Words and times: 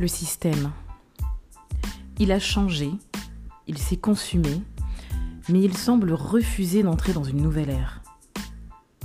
Le 0.00 0.08
système. 0.08 0.72
Il 2.18 2.32
a 2.32 2.38
changé, 2.38 2.90
il 3.66 3.76
s'est 3.76 3.98
consumé, 3.98 4.62
mais 5.50 5.60
il 5.60 5.76
semble 5.76 6.14
refuser 6.14 6.82
d'entrer 6.82 7.12
dans 7.12 7.22
une 7.22 7.42
nouvelle 7.42 7.68
ère. 7.68 8.00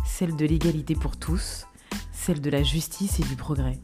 Celle 0.06 0.38
de 0.38 0.46
l'égalité 0.46 0.96
pour 0.96 1.18
tous, 1.18 1.68
celle 2.14 2.40
de 2.40 2.50
la 2.50 2.64
justice 2.64 3.20
et 3.20 3.24
du 3.24 3.36
progrès. 3.36 3.78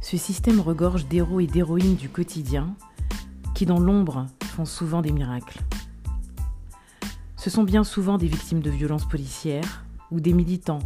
Ce 0.00 0.16
système 0.16 0.58
regorge 0.58 1.06
d'héros 1.06 1.38
et 1.38 1.46
d'héroïnes 1.46 1.94
du 1.94 2.08
quotidien 2.08 2.74
qui, 3.54 3.64
dans 3.64 3.78
l'ombre, 3.78 4.26
font 4.42 4.64
souvent 4.64 5.00
des 5.00 5.12
miracles. 5.12 5.60
Ce 7.36 7.50
sont 7.50 7.62
bien 7.62 7.84
souvent 7.84 8.18
des 8.18 8.26
victimes 8.26 8.62
de 8.62 8.70
violences 8.70 9.08
policières 9.08 9.84
ou 10.10 10.18
des 10.18 10.32
militants 10.32 10.80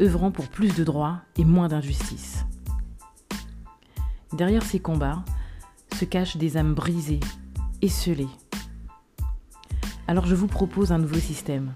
œuvrant 0.00 0.30
pour 0.30 0.48
plus 0.48 0.74
de 0.74 0.82
droits 0.82 1.18
et 1.36 1.44
moins 1.44 1.68
d'injustice. 1.68 2.37
Derrière 4.38 4.62
ces 4.62 4.78
combats 4.78 5.24
se 5.98 6.04
cachent 6.04 6.36
des 6.36 6.56
âmes 6.56 6.72
brisées, 6.72 7.18
esselées. 7.82 8.28
Alors 10.06 10.26
je 10.26 10.36
vous 10.36 10.46
propose 10.46 10.92
un 10.92 10.98
nouveau 10.98 11.18
système, 11.18 11.74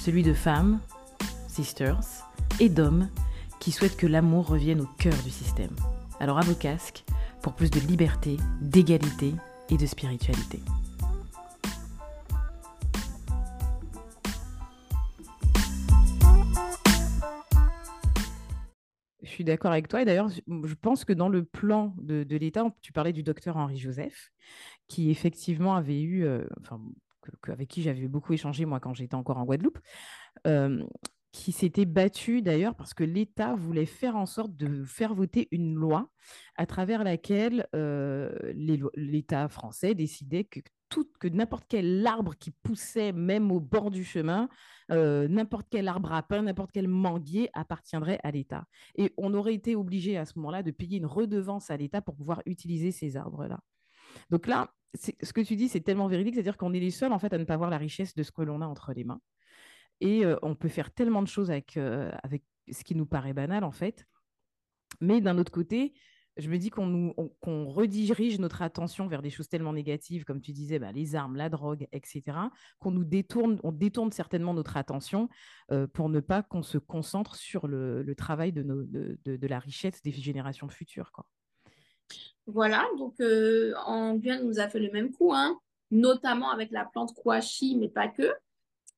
celui 0.00 0.22
de 0.22 0.32
femmes, 0.32 0.80
sisters, 1.46 2.00
et 2.58 2.70
d'hommes 2.70 3.10
qui 3.60 3.70
souhaitent 3.70 3.98
que 3.98 4.06
l'amour 4.06 4.46
revienne 4.46 4.80
au 4.80 4.88
cœur 4.98 5.12
du 5.24 5.30
système. 5.30 5.76
Alors 6.20 6.38
à 6.38 6.40
vos 6.40 6.54
casques 6.54 7.04
pour 7.42 7.52
plus 7.52 7.70
de 7.70 7.80
liberté, 7.80 8.38
d'égalité 8.62 9.34
et 9.68 9.76
de 9.76 9.84
spiritualité. 9.84 10.62
Suis 19.34 19.44
d'accord 19.44 19.72
avec 19.72 19.88
toi. 19.88 20.02
Et 20.02 20.04
d'ailleurs, 20.04 20.28
je 20.28 20.74
pense 20.74 21.04
que 21.04 21.12
dans 21.12 21.28
le 21.28 21.44
plan 21.44 21.94
de, 21.98 22.36
l'État, 22.36 22.64
tu 22.80 22.92
parlais 22.92 23.12
du 23.12 23.22
docteur 23.22 23.56
Henri 23.56 23.78
Joseph, 23.78 24.32
qui 24.88 25.10
effectivement 25.10 25.74
avait 25.74 26.00
eu, 26.00 26.24
euh, 26.24 26.46
enfin, 26.60 26.80
avec 27.48 27.68
qui 27.68 27.82
j'avais 27.82 28.08
beaucoup 28.08 28.32
échangé 28.32 28.64
moi 28.64 28.80
quand 28.80 28.94
j'étais 28.94 29.14
encore 29.14 29.38
en 29.38 29.44
Guadeloupe, 29.44 29.78
euh, 30.46 30.84
qui 31.32 31.50
s'était 31.50 31.84
battu 31.84 32.42
d'ailleurs 32.42 32.76
parce 32.76 32.94
que 32.94 33.02
l'État 33.02 33.56
voulait 33.56 33.86
faire 33.86 34.14
en 34.14 34.26
sorte 34.26 34.54
de 34.54 34.84
faire 34.84 35.14
voter 35.14 35.48
une 35.50 35.74
loi 35.74 36.08
à 36.56 36.64
travers 36.64 37.02
laquelle 37.02 37.66
euh, 37.74 38.32
l'État 38.94 39.48
français 39.48 39.94
décidait 39.94 40.44
que 40.44 40.60
tout, 40.94 41.10
que 41.18 41.26
n'importe 41.26 41.64
quel 41.68 42.06
arbre 42.06 42.36
qui 42.36 42.52
poussait 42.52 43.10
même 43.10 43.50
au 43.50 43.58
bord 43.58 43.90
du 43.90 44.04
chemin, 44.04 44.48
euh, 44.92 45.26
n'importe 45.26 45.66
quel 45.68 45.88
arbre 45.88 46.12
à 46.12 46.22
pain, 46.22 46.42
n'importe 46.42 46.70
quel 46.70 46.86
manguier 46.86 47.50
appartiendrait 47.52 48.20
à 48.22 48.30
l'État. 48.30 48.64
Et 48.94 49.12
on 49.16 49.34
aurait 49.34 49.54
été 49.54 49.74
obligé 49.74 50.16
à 50.16 50.24
ce 50.24 50.38
moment-là 50.38 50.62
de 50.62 50.70
payer 50.70 50.98
une 50.98 51.06
redevance 51.06 51.72
à 51.72 51.76
l'État 51.76 52.00
pour 52.00 52.14
pouvoir 52.14 52.42
utiliser 52.46 52.92
ces 52.92 53.16
arbres-là. 53.16 53.58
Donc 54.30 54.46
là, 54.46 54.72
ce 54.94 55.32
que 55.32 55.40
tu 55.40 55.56
dis, 55.56 55.68
c'est 55.68 55.80
tellement 55.80 56.06
véridique, 56.06 56.34
c'est-à-dire 56.34 56.56
qu'on 56.56 56.72
est 56.72 56.78
les 56.78 56.92
seuls 56.92 57.12
en 57.12 57.18
fait 57.18 57.32
à 57.32 57.38
ne 57.38 57.44
pas 57.44 57.56
voir 57.56 57.70
la 57.70 57.78
richesse 57.78 58.14
de 58.14 58.22
ce 58.22 58.30
que 58.30 58.42
l'on 58.42 58.60
a 58.60 58.66
entre 58.66 58.92
les 58.92 59.02
mains. 59.02 59.20
Et 60.00 60.22
on 60.42 60.54
peut 60.54 60.68
faire 60.68 60.92
tellement 60.92 61.22
de 61.22 61.28
choses 61.28 61.50
avec, 61.50 61.76
avec 61.76 62.44
ce 62.70 62.84
qui 62.84 62.94
nous 62.94 63.06
paraît 63.06 63.32
banal, 63.32 63.64
en 63.64 63.72
fait. 63.72 64.06
Mais 65.00 65.20
d'un 65.20 65.38
autre 65.38 65.50
côté, 65.50 65.94
je 66.36 66.48
me 66.48 66.58
dis 66.58 66.70
qu'on 66.70 67.66
redirige 67.66 68.38
notre 68.38 68.62
attention 68.62 69.06
vers 69.06 69.22
des 69.22 69.30
choses 69.30 69.48
tellement 69.48 69.72
négatives, 69.72 70.24
comme 70.24 70.40
tu 70.40 70.52
disais, 70.52 70.78
bah, 70.78 70.92
les 70.92 71.14
armes, 71.14 71.36
la 71.36 71.48
drogue, 71.48 71.86
etc., 71.92 72.22
qu'on 72.80 72.90
nous 72.90 73.04
détourne, 73.04 73.60
on 73.62 73.72
détourne 73.72 74.12
certainement 74.12 74.54
notre 74.54 74.76
attention 74.76 75.28
pour 75.92 76.08
ne 76.08 76.20
pas 76.20 76.42
qu'on 76.42 76.62
se 76.62 76.78
concentre 76.78 77.36
sur 77.36 77.66
le, 77.68 78.14
travail 78.16 78.52
de, 78.52 79.46
la 79.46 79.58
richesse 79.58 80.02
des 80.02 80.12
générations 80.12 80.68
futures. 80.68 81.12
Voilà, 82.46 82.84
donc 82.98 83.14
en 83.86 84.16
Guyane, 84.16 84.46
nous 84.46 84.58
a 84.58 84.68
fait 84.68 84.80
le 84.80 84.90
même 84.90 85.12
coup, 85.12 85.32
hein, 85.32 85.58
notamment 85.90 86.50
avec 86.50 86.70
la 86.70 86.84
plante 86.84 87.14
Kouachi, 87.14 87.76
mais 87.76 87.88
pas 87.88 88.08
que. 88.08 88.32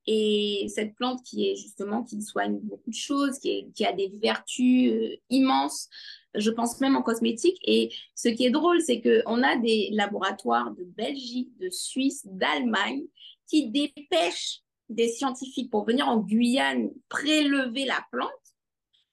Et 0.06 0.66
cette 0.68 0.94
plante 0.94 1.22
qui 1.24 1.50
est 1.50 1.56
justement, 1.56 2.04
qui 2.04 2.22
soigne 2.22 2.60
beaucoup 2.60 2.90
de 2.90 2.94
choses, 2.94 3.38
qui, 3.40 3.84
a 3.84 3.92
des 3.92 4.08
vertus 4.22 4.92
euh, 4.92 5.16
immenses, 5.30 5.88
je 6.36 6.50
pense 6.50 6.80
même 6.80 6.96
en 6.96 7.02
cosmétique. 7.02 7.58
Et 7.64 7.92
ce 8.14 8.28
qui 8.28 8.46
est 8.46 8.50
drôle, 8.50 8.80
c'est 8.80 9.00
qu'on 9.00 9.42
a 9.42 9.56
des 9.56 9.90
laboratoires 9.92 10.72
de 10.72 10.84
Belgique, 10.84 11.56
de 11.58 11.70
Suisse, 11.70 12.26
d'Allemagne 12.26 13.04
qui 13.48 13.70
dépêchent 13.70 14.62
des 14.88 15.08
scientifiques 15.08 15.70
pour 15.70 15.84
venir 15.84 16.08
en 16.08 16.18
Guyane 16.18 16.90
prélever 17.08 17.84
la 17.84 18.04
plante 18.10 18.30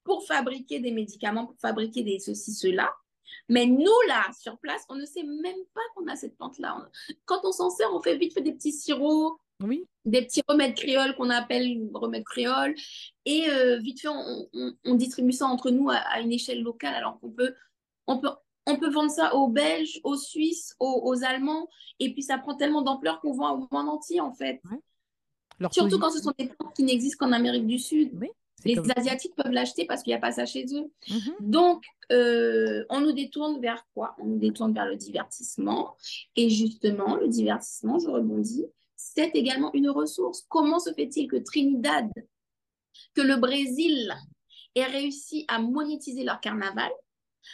pour 0.04 0.26
fabriquer 0.26 0.80
des 0.80 0.92
médicaments, 0.92 1.46
pour 1.46 1.60
fabriquer 1.60 2.04
des 2.04 2.20
ceci, 2.20 2.54
cela. 2.54 2.94
Mais 3.50 3.66
nous, 3.66 4.02
là, 4.08 4.24
sur 4.40 4.58
place, 4.60 4.84
on 4.90 4.96
ne 4.96 5.06
sait 5.06 5.24
même 5.24 5.66
pas 5.74 5.82
qu'on 5.96 6.08
a 6.08 6.16
cette 6.16 6.38
plante-là. 6.38 6.78
Quand 7.26 7.42
on 7.44 7.52
s'en 7.52 7.70
sert, 7.70 7.94
on 7.94 8.02
fait 8.02 8.18
vite 8.18 8.34
fait 8.34 8.42
des 8.42 8.54
petits 8.54 8.72
sirops, 8.72 9.40
oui. 9.62 9.88
Des 10.06 10.22
petits 10.24 10.42
remèdes 10.48 10.76
créoles 10.76 11.16
qu'on 11.16 11.30
appelle 11.30 11.90
remèdes 11.94 12.26
créoles. 12.26 12.76
Et 13.26 13.50
euh, 13.50 13.80
vite 13.80 14.02
fait, 14.02 14.10
on, 14.10 14.96
distribue 14.96 15.32
ça 15.32 15.46
entre 15.46 15.70
nous 15.70 15.90
à, 15.90 16.20
une 16.20 16.32
échelle 16.32 16.62
locale, 16.62 16.94
alors 16.94 17.20
qu'on 17.20 17.32
peut, 17.32 17.54
on 18.08 18.20
peut, 18.20 18.30
on 18.66 18.78
peut 18.78 18.90
vendre 18.90 19.12
ça 19.12 19.34
aux 19.36 19.48
Belges, 19.48 20.02
aux 20.04 20.18
Suisses, 20.18 20.76
aux, 20.80 21.24
Allemands. 21.24 21.70
Et 22.00 22.12
puis, 22.14 22.22
ça 22.22 22.38
prend 22.38 22.56
tellement 22.56 22.82
d'ampleur 22.82 23.22
qu'on 23.22 23.34
vend 23.34 23.54
au 23.54 23.68
monde 23.72 23.90
entier, 23.90 24.20
en 24.20 24.34
fait. 24.34 24.62
Surtout 25.72 26.00
quand 26.00 26.12
ce 26.12 26.22
sont 26.22 26.34
des 26.38 26.48
plantes 26.48 26.76
qui 26.76 26.84
n'existent 26.84 27.26
qu'en 27.26 27.32
Amérique 27.32 27.68
du 27.68 27.80
Sud. 27.80 28.12
les 28.66 28.80
Asiatiques 28.96 29.36
peuvent 29.36 29.52
l'acheter 29.52 29.86
parce 29.86 30.04
qu'il 30.04 30.12
n'y 30.12 30.18
a 30.18 30.20
pas 30.20 30.34
ça 30.34 30.46
chez 30.46 30.66
eux. 30.74 30.92
Mhm. 31.10 31.36
Donc, 31.40 31.84
euh, 32.12 32.86
on 32.90 33.00
nous 33.00 33.14
détourne 33.14 33.62
vers 33.62 33.86
quoi? 33.94 34.16
On 34.20 34.26
nous 34.26 34.40
détourne 34.40 34.74
vers 34.74 34.86
le 34.86 34.96
divertissement. 34.98 35.96
Et 36.36 36.50
justement, 36.50 37.16
le 37.16 37.28
divertissement, 37.28 38.00
je 38.00 38.10
rebondis, 38.10 38.66
c'est 39.16 39.36
également 39.36 39.72
une 39.74 39.90
ressource. 39.90 40.46
Comment 40.48 40.80
se 40.80 40.94
fait-il 40.94 41.28
que 41.28 41.36
Trinidad, 41.36 42.10
que 43.14 43.22
le 43.22 43.36
Brésil 43.36 44.14
ait 44.76 44.86
réussi 44.86 45.46
à 45.50 45.60
monétiser 45.60 46.24
leur 46.24 46.40
carnaval, 46.40 46.92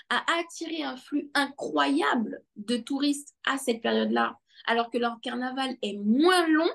à 0.10 0.24
attirer 0.40 0.84
un 0.84 0.96
flux 0.96 1.32
incroyable 1.34 2.44
de 2.56 2.78
touristes 2.78 3.36
à 3.46 3.58
cette 3.58 3.82
période-là, 3.82 4.38
alors 4.68 4.92
que 4.92 5.00
leur 5.00 5.20
carnaval 5.22 5.76
est 5.82 5.98
moins 5.98 6.48
long 6.48 6.70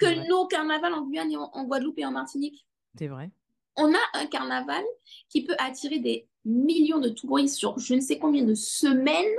que 0.00 0.28
nos 0.28 0.46
carnavals 0.46 0.94
en 0.94 1.02
Guyane, 1.02 1.30
et 1.30 1.36
en, 1.36 1.64
Guadeloupe 1.64 1.98
et 1.98 2.04
en 2.04 2.10
Martinique? 2.10 2.66
C'est 2.98 3.08
vrai. 3.08 3.30
On 3.76 3.94
a 3.94 4.02
un 4.14 4.26
carnaval 4.26 4.82
qui 5.28 5.44
peut 5.44 5.56
attirer 5.58 6.00
des 6.00 6.26
millions 6.44 6.98
de 6.98 7.08
touristes 7.10 7.56
sur 7.56 7.78
je 7.78 7.94
ne 7.94 8.00
sais 8.00 8.18
combien 8.18 8.42
de 8.42 8.54
semaines 8.54 9.36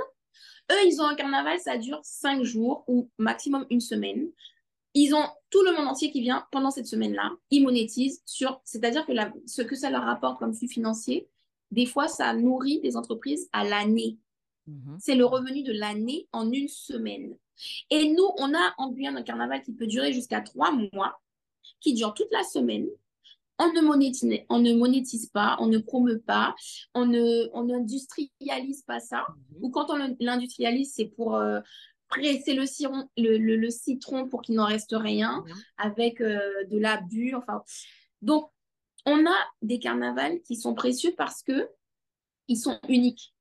eux, 0.70 0.86
ils 0.86 1.00
ont 1.00 1.06
un 1.06 1.14
carnaval, 1.14 1.58
ça 1.60 1.78
dure 1.78 2.00
cinq 2.02 2.42
jours 2.42 2.84
ou 2.86 3.08
maximum 3.18 3.66
une 3.70 3.80
semaine. 3.80 4.28
Ils 4.94 5.14
ont 5.14 5.26
tout 5.50 5.62
le 5.62 5.72
monde 5.72 5.88
entier 5.88 6.10
qui 6.10 6.20
vient 6.20 6.46
pendant 6.50 6.70
cette 6.70 6.86
semaine-là. 6.86 7.30
Ils 7.50 7.62
monétisent 7.62 8.22
sur, 8.26 8.60
c'est-à-dire 8.64 9.06
que 9.06 9.12
ce 9.46 9.62
que 9.62 9.76
ça 9.76 9.90
leur 9.90 10.02
rapporte 10.04 10.38
comme 10.38 10.54
flux 10.54 10.68
financier, 10.68 11.28
des 11.70 11.86
fois, 11.86 12.08
ça 12.08 12.32
nourrit 12.34 12.80
des 12.80 12.96
entreprises 12.96 13.48
à 13.52 13.64
l'année. 13.64 14.18
Mhm. 14.66 14.96
C'est 14.98 15.14
le 15.14 15.24
revenu 15.24 15.62
de 15.62 15.72
l'année 15.72 16.26
en 16.32 16.50
une 16.50 16.68
semaine. 16.68 17.36
Et 17.90 18.10
nous, 18.10 18.28
on 18.38 18.54
a 18.54 18.74
en 18.78 18.90
Guyane 18.90 19.16
un 19.16 19.22
carnaval 19.22 19.62
qui 19.62 19.72
peut 19.72 19.86
durer 19.86 20.12
jusqu'à 20.12 20.40
trois 20.40 20.72
mois, 20.72 21.20
qui 21.80 21.94
dure 21.94 22.14
toute 22.14 22.30
la 22.30 22.44
semaine, 22.44 22.88
on 23.58 23.72
ne 23.72 23.80
monétise, 23.80 24.40
on 24.48 24.60
ne 24.60 24.72
monétise 24.72 25.26
pas, 25.26 25.56
on 25.60 25.66
ne 25.66 25.78
promeut 25.78 26.20
pas, 26.20 26.54
on 26.94 27.06
ne, 27.06 27.48
on 27.52 27.64
n'industrialise 27.64 28.82
pas 28.82 29.00
ça. 29.00 29.26
Mhm. 29.28 29.58
Ou 29.62 29.70
quand 29.70 29.90
on 29.90 30.16
l'industrialise, 30.20 30.92
c'est 30.94 31.06
pour 31.06 31.34
euh, 31.36 31.60
presser 32.08 32.54
le, 32.54 32.66
citron, 32.66 33.08
le, 33.16 33.70
citron 33.70 34.28
pour 34.28 34.42
qu'il 34.42 34.54
n'en 34.54 34.66
reste 34.66 34.94
rien, 34.96 35.44
mhm. 35.46 35.54
avec 35.76 36.20
euh, 36.20 36.64
de 36.70 36.78
l'abus. 36.78 37.34
Enfin, 37.34 37.62
donc, 38.22 38.50
on 39.06 39.26
a 39.26 39.36
des 39.62 39.78
carnavals 39.78 40.40
qui 40.42 40.56
sont 40.56 40.74
précieux 40.74 41.14
parce 41.16 41.42
que 41.42 41.68
ils 42.46 42.58
sont 42.58 42.78
uniques. 42.88 43.34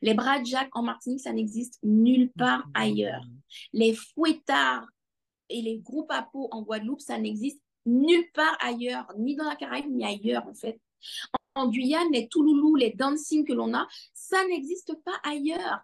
Les 0.00 0.14
bras 0.14 0.40
de 0.40 0.46
Jacques 0.46 0.74
en 0.74 0.82
Martinique, 0.82 1.20
ça 1.20 1.32
n'existe 1.32 1.78
nulle 1.82 2.30
part 2.38 2.66
mhm. 2.68 2.72
ailleurs. 2.74 3.24
Les 3.72 3.94
fouettards 3.94 4.86
et 5.48 5.60
les 5.60 5.78
groupes 5.78 6.10
à 6.10 6.22
peau 6.22 6.48
en 6.52 6.62
Guadeloupe, 6.62 7.00
ça 7.00 7.18
n'existe 7.18 7.60
nulle 7.86 8.30
part 8.32 8.56
ailleurs, 8.60 9.06
ni 9.16 9.36
dans 9.36 9.48
la 9.48 9.56
Caraïbe, 9.56 9.90
ni 9.90 10.04
ailleurs, 10.04 10.46
en 10.46 10.54
fait. 10.54 10.80
En, 11.54 11.68
Guyane, 11.68 12.12
les 12.12 12.28
Touloulous, 12.28 12.76
les 12.76 12.90
dancing 12.90 13.44
que 13.46 13.52
l'on 13.52 13.72
a, 13.72 13.86
ça 14.12 14.46
n'existe 14.48 14.92
pas 15.04 15.18
ailleurs. 15.22 15.80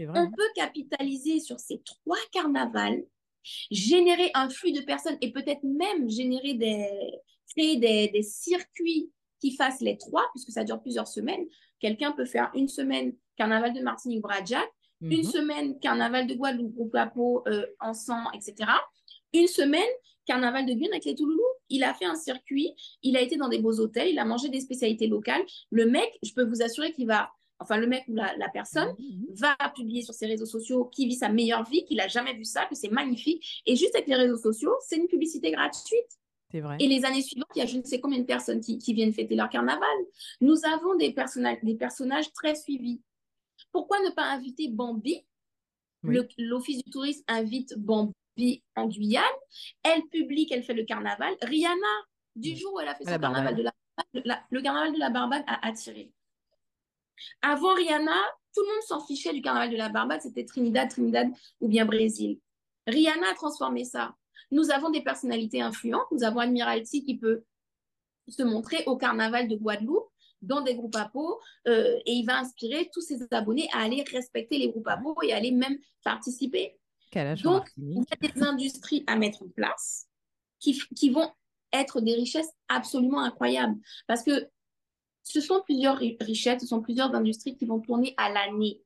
On 0.00 0.30
peut 0.30 0.48
capitaliser 0.54 1.40
sur 1.40 1.60
ces 1.60 1.80
trois 1.82 2.18
carnavals, 2.32 3.04
générer 3.70 4.30
un 4.34 4.50
flux 4.50 4.72
de 4.72 4.80
personnes 4.80 5.16
et 5.20 5.32
peut-être 5.32 5.62
même 5.62 6.10
générer 6.10 6.54
des, 6.54 7.20
créer 7.48 7.76
des, 7.76 8.22
circuits 8.22 9.10
qui 9.40 9.54
fassent 9.54 9.80
les 9.80 9.96
trois, 9.96 10.26
puisque 10.32 10.50
ça 10.50 10.64
dure 10.64 10.80
plusieurs 10.80 11.08
semaines. 11.08 11.46
Quelqu'un 11.78 12.12
peut 12.12 12.24
faire 12.24 12.50
une 12.54 12.68
semaine 12.68 13.14
carnaval 13.36 13.72
de 13.72 13.80
Martinique, 13.80 14.22
Bradjac, 14.22 14.68
une 15.00 15.18
mhm. 15.18 15.24
semaine 15.24 15.78
carnaval 15.80 16.26
de 16.26 16.34
Guadeloupe, 16.34 16.74
Groupe 16.74 16.96
euh, 17.46 17.66
Ensemble, 17.80 18.28
etc. 18.34 18.70
Une 19.32 19.48
semaine 19.48 19.82
Carnaval 20.26 20.66
de 20.66 20.72
Guyane 20.72 20.92
avec 20.92 21.04
les 21.04 21.14
Touloulous. 21.14 21.40
Il 21.70 21.82
a 21.84 21.94
fait 21.94 22.04
un 22.04 22.14
circuit, 22.16 22.74
il 23.02 23.16
a 23.16 23.20
été 23.20 23.36
dans 23.36 23.48
des 23.48 23.58
beaux 23.58 23.80
hôtels, 23.80 24.08
il 24.10 24.18
a 24.18 24.24
mangé 24.24 24.48
des 24.48 24.60
spécialités 24.60 25.06
locales. 25.06 25.42
Le 25.70 25.86
mec, 25.86 26.18
je 26.22 26.32
peux 26.32 26.44
vous 26.44 26.62
assurer 26.62 26.92
qu'il 26.92 27.06
va 27.06 27.30
enfin 27.60 27.78
le 27.78 27.86
mec 27.86 28.02
ou 28.08 28.14
la, 28.14 28.36
la 28.36 28.48
personne, 28.48 28.94
Mhm. 28.98 29.26
va 29.36 29.56
publier 29.74 30.02
sur 30.02 30.12
ses 30.12 30.26
réseaux 30.26 30.44
sociaux 30.44 30.86
qu'il 30.86 31.08
vit 31.08 31.14
sa 31.14 31.28
meilleure 31.28 31.64
vie, 31.64 31.84
qu'il 31.84 32.00
a 32.00 32.08
jamais 32.08 32.34
vu 32.34 32.44
ça, 32.44 32.66
que 32.66 32.74
c'est 32.74 32.90
magnifique. 32.90 33.62
Et 33.64 33.76
juste 33.76 33.94
avec 33.94 34.08
les 34.08 34.16
réseaux 34.16 34.36
sociaux, 34.36 34.74
c'est 34.86 34.96
une 34.96 35.06
publicité 35.06 35.52
gratuite. 35.52 36.18
C'est 36.50 36.60
vrai. 36.60 36.76
Et 36.80 36.88
les 36.88 37.04
années 37.04 37.22
suivantes, 37.22 37.48
il 37.54 37.60
y 37.60 37.62
a 37.62 37.66
je 37.66 37.78
ne 37.78 37.82
sais 37.84 38.00
combien 38.00 38.18
de 38.18 38.24
personnes 38.24 38.60
qui, 38.60 38.78
qui 38.78 38.92
viennent 38.92 39.12
fêter 39.12 39.34
leur 39.36 39.48
carnaval. 39.48 39.88
Nous 40.40 40.56
avons 40.66 40.96
des, 40.96 41.12
personnages, 41.12 41.58
des 41.62 41.76
personnages 41.76 42.30
très 42.32 42.54
suivis. 42.56 43.00
Pourquoi 43.72 44.00
ne 44.00 44.10
pas 44.10 44.24
inviter 44.24 44.68
Bambi? 44.68 45.24
Oui. 46.02 46.18
L'Office 46.38 46.82
du 46.84 46.90
tourisme 46.90 47.22
invite 47.28 47.78
Bambi 47.78 48.12
en 48.76 48.86
Guyane. 48.86 49.24
Elle 49.82 50.02
publie 50.10 50.46
qu'elle 50.46 50.62
fait 50.62 50.74
le 50.74 50.84
carnaval. 50.84 51.34
Rihanna, 51.42 51.94
du 52.36 52.56
jour 52.56 52.74
où 52.74 52.80
elle 52.80 52.88
a 52.88 52.94
fait 52.94 53.04
À 53.08 53.14
son 53.14 53.18
carnaval 53.20 53.54
de 53.56 53.62
la, 53.62 53.72
la- 54.24 54.44
le 54.50 54.62
carnaval 54.62 54.92
de 54.92 54.98
la 54.98 55.10
Barbade 55.10 55.44
a 55.46 55.66
attiré. 55.66 56.12
Avant 57.42 57.74
Rihanna, 57.74 58.16
tout 58.54 58.62
le 58.62 58.66
monde 58.72 58.82
s'en 58.86 59.04
fichait 59.04 59.32
du 59.32 59.40
carnaval 59.42 59.70
de 59.70 59.76
la 59.76 59.88
Barbade, 59.88 60.20
c'était 60.22 60.44
Trinidad, 60.44 60.88
Trinidad 60.90 61.28
ou 61.60 61.68
bien 61.68 61.84
Brésil. 61.84 62.40
Rihanna 62.86 63.30
a 63.30 63.34
transformé 63.34 63.84
ça. 63.84 64.14
Nous 64.50 64.70
avons 64.70 64.90
des 64.90 65.02
personnalités 65.02 65.60
influentes. 65.62 66.06
Nous 66.12 66.22
avons 66.24 66.40
Admiralty 66.40 67.04
qui 67.04 67.16
peut 67.18 67.44
se 68.28 68.42
montrer 68.42 68.82
au 68.86 68.96
carnaval 68.96 69.48
de 69.48 69.56
Guadeloupe 69.56 70.08
dans 70.42 70.60
des 70.60 70.74
groupes 70.74 70.96
à 70.96 71.08
peau 71.08 71.40
euh, 71.68 71.98
et 72.04 72.12
il 72.12 72.26
va 72.26 72.38
inspirer 72.38 72.90
tous 72.92 73.00
ses 73.00 73.26
abonnés 73.30 73.68
à 73.72 73.82
aller 73.82 74.02
respecter 74.10 74.58
les 74.58 74.68
groupes 74.68 74.88
à 74.88 74.96
peau 74.98 75.14
et 75.22 75.32
aller 75.32 75.50
même 75.52 75.78
participer. 76.02 76.78
Calage 77.14 77.42
Donc, 77.42 77.68
il 77.76 77.98
y 77.98 78.00
a 78.00 78.28
des 78.28 78.42
industries 78.42 79.04
à 79.06 79.16
mettre 79.16 79.42
en 79.42 79.48
place 79.48 80.06
qui, 80.60 80.78
qui 80.96 81.10
vont 81.10 81.30
être 81.72 82.00
des 82.00 82.14
richesses 82.14 82.50
absolument 82.68 83.20
incroyables 83.20 83.76
parce 84.06 84.22
que 84.22 84.48
ce 85.22 85.40
sont 85.40 85.62
plusieurs 85.64 85.96
ri- 85.98 86.16
richesses, 86.20 86.60
ce 86.62 86.66
sont 86.68 86.82
plusieurs 86.82 87.14
industries 87.14 87.56
qui 87.56 87.66
vont 87.66 87.80
tourner 87.80 88.14
à 88.16 88.30
l'année. 88.30 88.82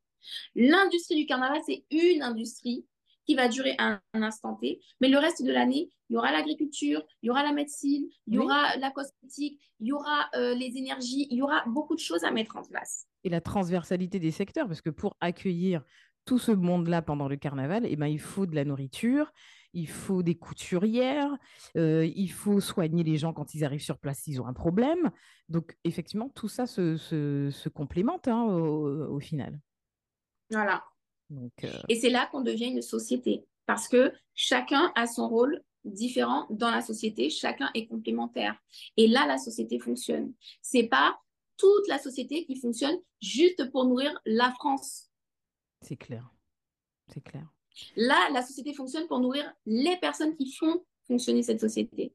L'industrie 0.54 1.16
du 1.16 1.26
carnaval, 1.26 1.60
c'est 1.66 1.84
une 1.90 2.22
industrie 2.22 2.86
qui 3.26 3.34
va 3.34 3.48
durer 3.48 3.74
un, 3.78 4.00
un 4.14 4.22
instant 4.22 4.54
T, 4.56 4.80
mais 5.00 5.08
le 5.08 5.18
reste 5.18 5.42
de 5.42 5.52
l'année, 5.52 5.90
il 6.08 6.14
y 6.14 6.16
aura 6.16 6.32
l'agriculture, 6.32 7.02
il 7.22 7.26
y 7.26 7.30
aura 7.30 7.42
la 7.42 7.52
médecine, 7.52 8.08
il 8.26 8.34
y 8.34 8.38
Oui. 8.38 8.44
aura 8.44 8.76
la 8.76 8.90
cosmétique, 8.90 9.60
il 9.80 9.88
y 9.88 9.92
aura 9.92 10.28
euh, 10.34 10.54
les 10.54 10.76
énergies, 10.78 11.26
il 11.30 11.36
y 11.38 11.42
aura 11.42 11.62
beaucoup 11.66 11.94
de 11.94 12.00
choses 12.00 12.24
à 12.24 12.30
mettre 12.30 12.56
en 12.56 12.62
place. 12.62 13.06
et 13.24 13.28
la 13.28 13.40
transversalité 13.40 14.18
des 14.18 14.30
secteurs, 14.30 14.66
parce 14.68 14.80
que 14.80 14.90
pour 14.90 15.16
accueillir 15.20 15.82
tout 16.28 16.38
ce 16.38 16.52
monde-là 16.52 17.00
pendant 17.00 17.26
le 17.26 17.36
carnaval, 17.36 17.86
eh 17.86 17.96
ben, 17.96 18.06
il 18.06 18.20
faut 18.20 18.44
de 18.44 18.54
la 18.54 18.66
nourriture, 18.66 19.32
il 19.72 19.88
faut 19.88 20.22
des 20.22 20.34
couturières, 20.34 21.30
euh, 21.76 22.04
il 22.14 22.28
faut 22.28 22.60
soigner 22.60 23.02
les 23.02 23.16
gens 23.16 23.32
quand 23.32 23.54
ils 23.54 23.64
arrivent 23.64 23.82
sur 23.82 23.98
place 23.98 24.18
s'ils 24.20 24.38
ont 24.42 24.46
un 24.46 24.52
problème. 24.52 25.10
Donc, 25.48 25.74
effectivement, 25.84 26.28
tout 26.34 26.48
ça 26.48 26.66
se, 26.66 26.98
se- 26.98 27.48
se 27.50 27.68
complémente 27.70 28.28
hein, 28.28 28.42
au, 28.44 29.14
au 29.16 29.20
final. 29.20 29.58
Voilà. 30.50 30.84
Donc, 31.30 31.52
euh, 31.64 31.70
Et 31.88 31.96
c'est 31.96 32.10
là 32.10 32.28
qu'on 32.30 32.42
devient 32.42 32.66
une 32.66 32.82
société 32.82 33.46
parce 33.64 33.88
que 33.88 34.12
chacun 34.34 34.92
a 34.96 35.06
son 35.06 35.28
rôle 35.28 35.62
différent 35.84 36.46
dans 36.50 36.70
la 36.70 36.82
société, 36.82 37.30
chacun 37.30 37.70
est 37.74 37.86
complémentaire. 37.86 38.54
Et 38.98 39.06
là, 39.06 39.26
la 39.26 39.38
société 39.38 39.78
fonctionne. 39.78 40.34
C'est 40.60 40.88
pas 40.88 41.18
toute 41.56 41.88
la 41.88 41.98
société 41.98 42.44
qui 42.44 42.56
fonctionne 42.60 42.96
juste 43.22 43.70
pour 43.72 43.86
nourrir 43.86 44.18
la 44.26 44.52
France. 44.52 45.07
C'est 45.82 45.96
clair. 45.96 46.30
C'est 47.08 47.20
clair. 47.22 47.46
Là, 47.96 48.28
la 48.32 48.42
société 48.42 48.74
fonctionne 48.74 49.06
pour 49.06 49.20
nourrir 49.20 49.52
les 49.66 49.96
personnes 49.98 50.34
qui 50.36 50.52
font 50.52 50.84
fonctionner 51.06 51.42
cette 51.42 51.60
société. 51.60 52.12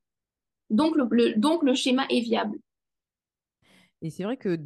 Donc, 0.69 0.95
le, 0.95 1.07
le- 1.12 1.33
donc 1.36 1.63
le 1.63 1.74
schéma 1.74 2.06
est 2.10 2.19
viable. 2.21 2.57
Et 4.01 4.10
c'est 4.10 4.24
vrai 4.24 4.36
que 4.36 4.60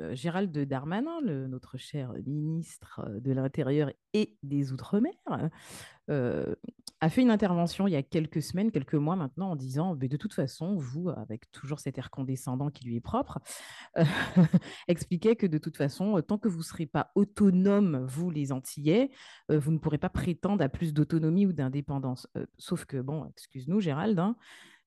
euh, 0.00 0.14
Gérald 0.14 0.56
Darmanin, 0.58 1.20
le- 1.20 1.46
notre 1.46 1.76
cher 1.76 2.14
ministre 2.24 3.00
euh, 3.06 3.20
de 3.20 3.32
l'Intérieur 3.32 3.92
et 4.14 4.36
des 4.42 4.72
Outre-mer, 4.72 5.12
euh, 6.08 6.54
a 7.00 7.08
fait 7.10 7.22
une 7.22 7.30
intervention 7.30 7.86
il 7.86 7.92
y 7.92 7.96
a 7.96 8.02
quelques 8.02 8.42
semaines, 8.42 8.70
quelques 8.70 8.94
mois 8.94 9.16
maintenant, 9.16 9.50
en 9.50 9.56
disant 9.56 9.94
de 9.94 10.16
toute 10.16 10.34
façon, 10.34 10.76
vous, 10.76 11.10
avec 11.10 11.50
toujours 11.52 11.80
cet 11.80 11.98
air 11.98 12.10
condescendant 12.10 12.70
qui 12.70 12.84
lui 12.84 12.96
est 12.96 13.00
propre, 13.00 13.38
euh, 13.98 14.04
expliquait 14.88 15.36
que 15.36 15.46
de 15.46 15.58
toute 15.58 15.76
façon, 15.76 16.18
euh, 16.18 16.22
tant 16.22 16.38
que 16.38 16.48
vous 16.48 16.58
ne 16.58 16.62
serez 16.64 16.86
pas 16.86 17.10
autonome, 17.14 18.04
vous 18.08 18.30
les 18.30 18.52
Antillais, 18.52 19.10
euh, 19.50 19.58
vous 19.58 19.70
ne 19.72 19.78
pourrez 19.78 19.98
pas 19.98 20.08
prétendre 20.08 20.62
à 20.64 20.68
plus 20.68 20.92
d'autonomie 20.92 21.46
ou 21.46 21.52
d'indépendance. 21.52 22.26
Euh, 22.36 22.46
sauf 22.58 22.84
que, 22.84 22.96
bon, 22.96 23.26
excuse-nous, 23.30 23.80
Gérald, 23.80 24.18
hein, 24.18 24.36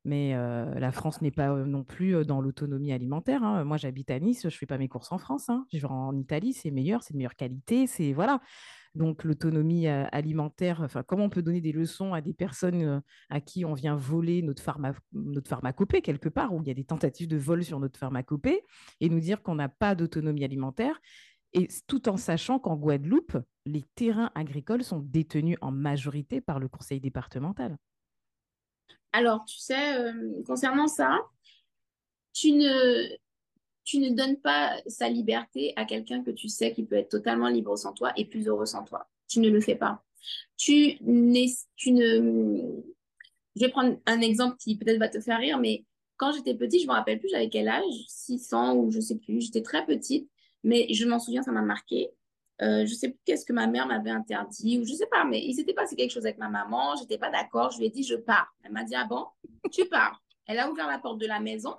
mais 0.03 0.33
la 0.33 0.91
France 0.91 1.21
n'est 1.21 1.29
pas 1.29 1.55
non 1.57 1.83
plus 1.83 2.25
dans 2.25 2.41
l'autonomie 2.41 2.91
alimentaire. 2.91 3.43
hein. 3.43 3.63
Moi, 3.63 3.77
j'habite 3.77 4.09
à 4.09 4.19
Nice, 4.19 4.49
je 4.49 4.57
fais 4.57 4.65
pas 4.65 4.79
mes 4.79 4.87
courses 4.87 5.11
en 5.11 5.19
France. 5.19 5.47
hein. 5.49 5.67
Je 5.71 5.77
vais 5.77 5.85
en 5.85 6.17
Italie, 6.17 6.53
c'est 6.53 6.71
meilleur, 6.71 7.03
c'est 7.03 7.13
de 7.13 7.17
meilleure 7.19 7.35
qualité, 7.35 7.85
c'est 7.85 8.11
voilà. 8.11 8.41
Donc 8.93 9.23
l'autonomie 9.23 9.87
euh, 9.87 10.05
alimentaire, 10.11 10.81
enfin, 10.81 11.01
comment 11.03 11.25
on 11.25 11.29
peut 11.29 11.41
donner 11.41 11.61
des 11.61 11.71
leçons 11.71 12.13
à 12.13 12.19
des 12.19 12.33
personnes 12.33 12.83
euh, 12.83 12.99
à 13.29 13.39
qui 13.39 13.63
on 13.63 13.73
vient 13.73 13.95
voler 13.95 14.41
notre, 14.41 14.61
pharma, 14.61 14.93
notre 15.13 15.49
pharmacopée 15.49 16.01
quelque 16.01 16.27
part, 16.27 16.53
où 16.53 16.61
il 16.61 16.67
y 16.67 16.71
a 16.71 16.73
des 16.73 16.83
tentatives 16.83 17.29
de 17.29 17.37
vol 17.37 17.63
sur 17.63 17.79
notre 17.79 17.97
pharmacopée, 17.97 18.61
et 18.99 19.07
nous 19.07 19.21
dire 19.21 19.41
qu'on 19.41 19.55
n'a 19.55 19.69
pas 19.69 19.95
d'autonomie 19.95 20.43
alimentaire, 20.43 20.99
et 21.53 21.69
tout 21.87 22.09
en 22.09 22.17
sachant 22.17 22.59
qu'en 22.59 22.75
Guadeloupe, 22.75 23.37
les 23.65 23.83
terrains 23.95 24.31
agricoles 24.35 24.83
sont 24.83 24.99
détenus 24.99 25.57
en 25.61 25.71
majorité 25.71 26.41
par 26.41 26.59
le 26.59 26.67
conseil 26.67 26.99
départemental. 26.99 27.77
Alors, 29.13 29.45
tu 29.45 29.57
sais, 29.57 29.99
euh, 29.99 30.43
concernant 30.45 30.87
ça, 30.87 31.19
tu 32.33 32.53
ne, 32.53 33.17
tu 33.83 33.99
ne 33.99 34.09
donnes 34.09 34.37
pas 34.37 34.79
sa 34.87 35.09
liberté 35.09 35.73
à 35.75 35.85
quelqu'un 35.85 36.23
que 36.23 36.31
tu 36.31 36.47
sais 36.49 36.73
qui 36.73 36.83
peut 36.83 36.95
être 36.95 37.09
totalement 37.09 37.47
libre 37.47 37.77
sans 37.77 37.93
toi 37.93 38.11
et 38.15 38.25
plus 38.25 38.47
heureux 38.47 38.65
sans 38.65 38.83
toi. 38.83 39.07
Tu 39.27 39.39
ne 39.39 39.49
le 39.49 39.61
fais 39.61 39.75
pas. 39.75 40.03
Tu, 40.57 40.97
tu 41.75 41.91
ne... 41.91 42.81
Je 43.55 43.65
vais 43.65 43.69
prendre 43.69 43.97
un 44.05 44.21
exemple 44.21 44.57
qui 44.57 44.77
peut-être 44.77 44.99
va 44.99 45.09
te 45.09 45.19
faire 45.19 45.39
rire, 45.39 45.57
mais 45.57 45.85
quand 46.17 46.31
j'étais 46.31 46.53
petite, 46.53 46.83
je 46.83 46.87
me 46.87 46.93
rappelle 46.93 47.19
plus 47.19 47.29
j'avais 47.29 47.49
quel 47.49 47.67
âge, 47.67 47.83
600 48.07 48.75
ou 48.75 48.91
je 48.91 48.99
sais 48.99 49.17
plus, 49.17 49.41
j'étais 49.41 49.63
très 49.63 49.85
petite, 49.85 50.29
mais 50.63 50.85
je 50.93 51.05
m'en 51.05 51.19
souviens, 51.19 51.41
ça 51.41 51.51
m'a 51.51 51.63
marqué. 51.63 52.11
Euh, 52.61 52.85
je 52.85 52.93
sais 52.93 53.09
plus 53.09 53.19
qu'est-ce 53.25 53.43
que 53.43 53.53
ma 53.53 53.65
mère 53.65 53.87
m'avait 53.87 54.11
interdit 54.11 54.77
ou 54.77 54.85
je 54.85 54.93
sais 54.93 55.07
pas, 55.07 55.25
mais 55.25 55.43
il 55.43 55.55
s'était 55.55 55.73
passé 55.73 55.95
quelque 55.95 56.11
chose 56.11 56.25
avec 56.25 56.37
ma 56.37 56.47
maman, 56.47 56.95
j'étais 56.95 57.17
pas 57.17 57.31
d'accord, 57.31 57.71
je 57.71 57.79
lui 57.79 57.87
ai 57.87 57.89
dit 57.89 58.03
je 58.03 58.15
pars. 58.15 58.53
Elle 58.63 58.71
m'a 58.71 58.83
dit 58.83 58.93
ah 58.93 59.05
bon, 59.05 59.25
tu 59.71 59.85
pars. 59.85 60.21
Elle 60.45 60.59
a 60.59 60.69
ouvert 60.69 60.87
la 60.87 60.99
porte 60.99 61.19
de 61.19 61.25
la 61.25 61.39
maison, 61.39 61.75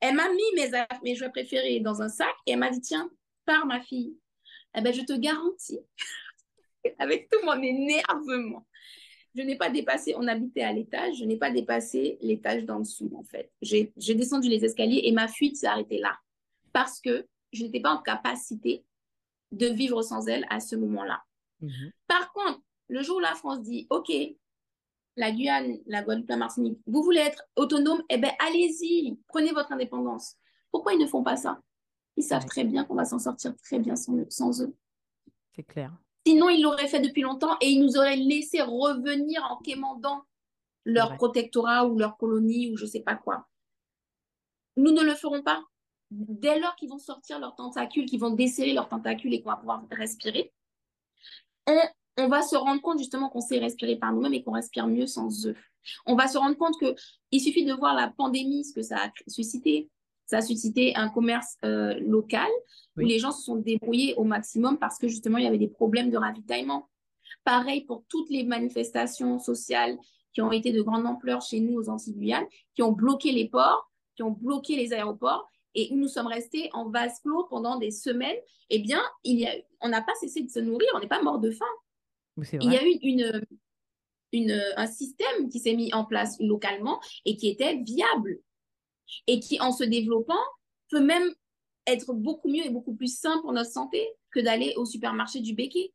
elle 0.00 0.14
m'a 0.14 0.28
mis 0.30 0.54
mes, 0.54 0.70
mes 1.02 1.14
jouets 1.14 1.30
préférés 1.30 1.80
dans 1.80 2.02
un 2.02 2.08
sac 2.08 2.34
et 2.46 2.52
elle 2.52 2.58
m'a 2.58 2.70
dit 2.70 2.80
tiens, 2.80 3.10
pars 3.44 3.66
ma 3.66 3.80
fille. 3.80 4.16
Eh 4.76 4.80
ben 4.80 4.92
je 4.92 5.02
te 5.02 5.12
garantis, 5.12 5.78
avec 6.98 7.28
tout 7.30 7.44
mon 7.44 7.60
énervement, 7.62 8.66
je 9.34 9.42
n'ai 9.42 9.56
pas 9.56 9.70
dépassé, 9.70 10.14
on 10.16 10.26
habitait 10.26 10.62
à 10.62 10.72
l'étage, 10.72 11.16
je 11.16 11.24
n'ai 11.24 11.36
pas 11.36 11.50
dépassé 11.50 12.18
l'étage 12.20 12.64
d'en 12.64 12.80
dessous 12.80 13.12
en 13.16 13.24
fait. 13.24 13.50
J'ai 13.62 13.92
j'ai 13.96 14.14
descendu 14.14 14.48
les 14.48 14.64
escaliers 14.64 15.02
et 15.04 15.12
ma 15.12 15.28
fuite 15.28 15.56
s'est 15.56 15.66
arrêtée 15.66 15.98
là 15.98 16.18
parce 16.72 17.00
que 17.00 17.26
je 17.52 17.64
n'étais 17.64 17.80
pas 17.80 17.92
en 17.94 18.02
capacité 18.02 18.84
de 19.52 19.66
vivre 19.68 20.02
sans 20.02 20.26
elle 20.26 20.46
à 20.50 20.60
ce 20.60 20.76
moment-là. 20.76 21.22
Mhm. 21.60 21.92
Par 22.06 22.32
contre, 22.32 22.60
le 22.88 23.02
jour 23.02 23.16
où 23.16 23.20
la 23.20 23.34
France 23.34 23.62
dit, 23.62 23.86
OK, 23.90 24.12
la 25.16 25.30
Guyane, 25.30 25.78
la 25.86 26.02
Guadeloupe, 26.02 26.28
la 26.28 26.36
Martinique, 26.36 26.78
vous 26.86 27.02
voulez 27.02 27.20
être 27.20 27.44
autonome, 27.56 28.02
eh 28.08 28.18
bien, 28.18 28.32
allez-y, 28.38 29.18
prenez 29.28 29.52
votre 29.52 29.72
indépendance. 29.72 30.36
Pourquoi 30.70 30.94
ils 30.94 30.98
ne 30.98 31.06
font 31.06 31.22
pas 31.22 31.36
ça? 31.36 31.60
Ils 32.16 32.24
savent 32.24 32.46
très 32.46 32.64
bien 32.64 32.84
qu'on 32.84 32.94
va 32.94 33.04
s'en 33.04 33.18
sortir 33.18 33.54
très 33.56 33.78
bien 33.78 33.96
sans, 33.96 34.28
sans 34.28 34.62
eux. 34.62 34.74
C'est 35.54 35.62
clair. 35.62 35.92
Sinon, 36.26 36.48
ils 36.48 36.62
l'auraient 36.62 36.88
fait 36.88 37.00
depuis 37.00 37.22
longtemps 37.22 37.56
et 37.60 37.68
ils 37.68 37.84
nous 37.84 37.96
auraient 37.96 38.16
laissé 38.16 38.62
revenir 38.62 39.42
en 39.50 39.58
quémandant 39.58 40.24
leur 40.84 41.16
protectorat 41.16 41.86
ou 41.86 41.98
leur 41.98 42.16
colonie 42.16 42.72
ou 42.72 42.76
je 42.76 42.86
sais 42.86 43.00
pas 43.00 43.14
quoi. 43.14 43.46
Nous 44.76 44.90
ne 44.90 45.02
le 45.02 45.14
ferons 45.14 45.42
pas. 45.42 45.62
Dès 46.10 46.58
lors 46.58 46.76
qu'ils 46.76 46.90
vont 46.90 46.98
sortir 46.98 47.38
leurs 47.38 47.54
tentacules, 47.54 48.06
qu'ils 48.06 48.20
vont 48.20 48.30
desserrer 48.30 48.72
leurs 48.72 48.88
tentacules 48.88 49.34
et 49.34 49.42
qu'on 49.42 49.50
va 49.50 49.56
pouvoir 49.56 49.84
respirer, 49.90 50.52
on, 51.66 51.80
on 52.16 52.28
va 52.28 52.42
se 52.42 52.56
rendre 52.56 52.80
compte 52.80 52.98
justement 52.98 53.28
qu'on 53.28 53.40
sait 53.40 53.58
respirer 53.58 53.96
par 53.96 54.12
nous-mêmes 54.12 54.34
et 54.34 54.42
qu'on 54.42 54.52
respire 54.52 54.86
mieux 54.86 55.06
sans 55.06 55.46
eux. 55.46 55.56
On 56.06 56.14
va 56.14 56.28
se 56.28 56.38
rendre 56.38 56.56
compte 56.56 56.74
qu'il 56.78 57.40
suffit 57.40 57.64
de 57.64 57.72
voir 57.72 57.94
la 57.94 58.08
pandémie, 58.08 58.64
ce 58.64 58.72
que 58.72 58.82
ça 58.82 58.96
a 58.96 59.10
suscité. 59.26 59.90
Ça 60.26 60.38
a 60.38 60.42
suscité 60.42 60.96
un 60.96 61.10
commerce 61.10 61.56
euh, 61.66 61.98
local 62.00 62.48
Oui. 62.96 63.04
où 63.04 63.08
les 63.08 63.18
gens 63.18 63.30
se 63.30 63.42
sont 63.42 63.56
débrouillés 63.56 64.14
au 64.14 64.24
maximum 64.24 64.78
parce 64.78 64.98
que 64.98 65.06
justement, 65.06 65.36
il 65.36 65.44
y 65.44 65.46
avait 65.46 65.58
des 65.58 65.68
problèmes 65.68 66.10
de 66.10 66.16
ravitaillement. 66.16 66.88
Pareil 67.44 67.84
pour 67.84 68.04
toutes 68.08 68.30
les 68.30 68.42
manifestations 68.44 69.38
sociales 69.38 69.98
qui 70.32 70.40
ont 70.40 70.50
été 70.50 70.72
de 70.72 70.80
grande 70.80 71.06
ampleur 71.06 71.42
chez 71.42 71.60
nous 71.60 71.74
aux 71.74 71.90
Antilles-Guyane, 71.90 72.46
qui 72.74 72.82
ont 72.82 72.92
bloqué 72.92 73.32
les 73.32 73.48
ports, 73.48 73.90
qui 74.16 74.22
ont 74.22 74.30
bloqué 74.30 74.76
les 74.76 74.92
aéroports 74.94 75.46
et 75.74 75.88
où 75.92 75.96
nous 75.96 76.08
sommes 76.08 76.26
restés 76.28 76.70
en 76.72 76.88
vase 76.88 77.20
clos 77.20 77.44
pendant 77.50 77.76
des 77.78 77.90
semaines. 77.90 78.36
Eh 78.70 78.78
bien, 78.78 79.02
il 79.24 79.38
y 79.38 79.46
a, 79.46 79.52
on 79.82 79.88
n'a 79.90 80.00
pas 80.00 80.14
cessé 80.20 80.42
de 80.42 80.48
se 80.48 80.58
nourrir, 80.60 80.88
on 80.94 81.00
n'est 81.00 81.06
pas 81.06 81.22
mort 81.22 81.38
de 81.38 81.50
faim. 81.50 81.66
Il 82.36 82.72
y 82.72 82.76
a 82.76 82.84
eu 82.84 82.98
une, 83.02 83.42
une, 84.32 84.62
un 84.76 84.86
système 84.86 85.48
qui 85.50 85.60
s'est 85.60 85.74
mis 85.74 85.92
en 85.94 86.04
place 86.04 86.36
localement 86.40 87.00
et 87.24 87.36
qui 87.36 87.48
était 87.48 87.76
viable 87.76 88.40
et 89.26 89.38
qui, 89.40 89.60
en 89.60 89.70
se 89.72 89.84
développant, 89.84 90.42
peut 90.90 91.04
même 91.04 91.32
être 91.86 92.12
beaucoup 92.14 92.48
mieux 92.48 92.64
et 92.64 92.70
beaucoup 92.70 92.94
plus 92.94 93.14
sain 93.18 93.40
pour 93.42 93.52
notre 93.52 93.70
santé. 93.70 94.06
que 94.34 94.40
d'aller 94.40 94.74
au 94.76 94.84
supermarché 94.84 95.40
du 95.40 95.54
Béquet. 95.54 95.92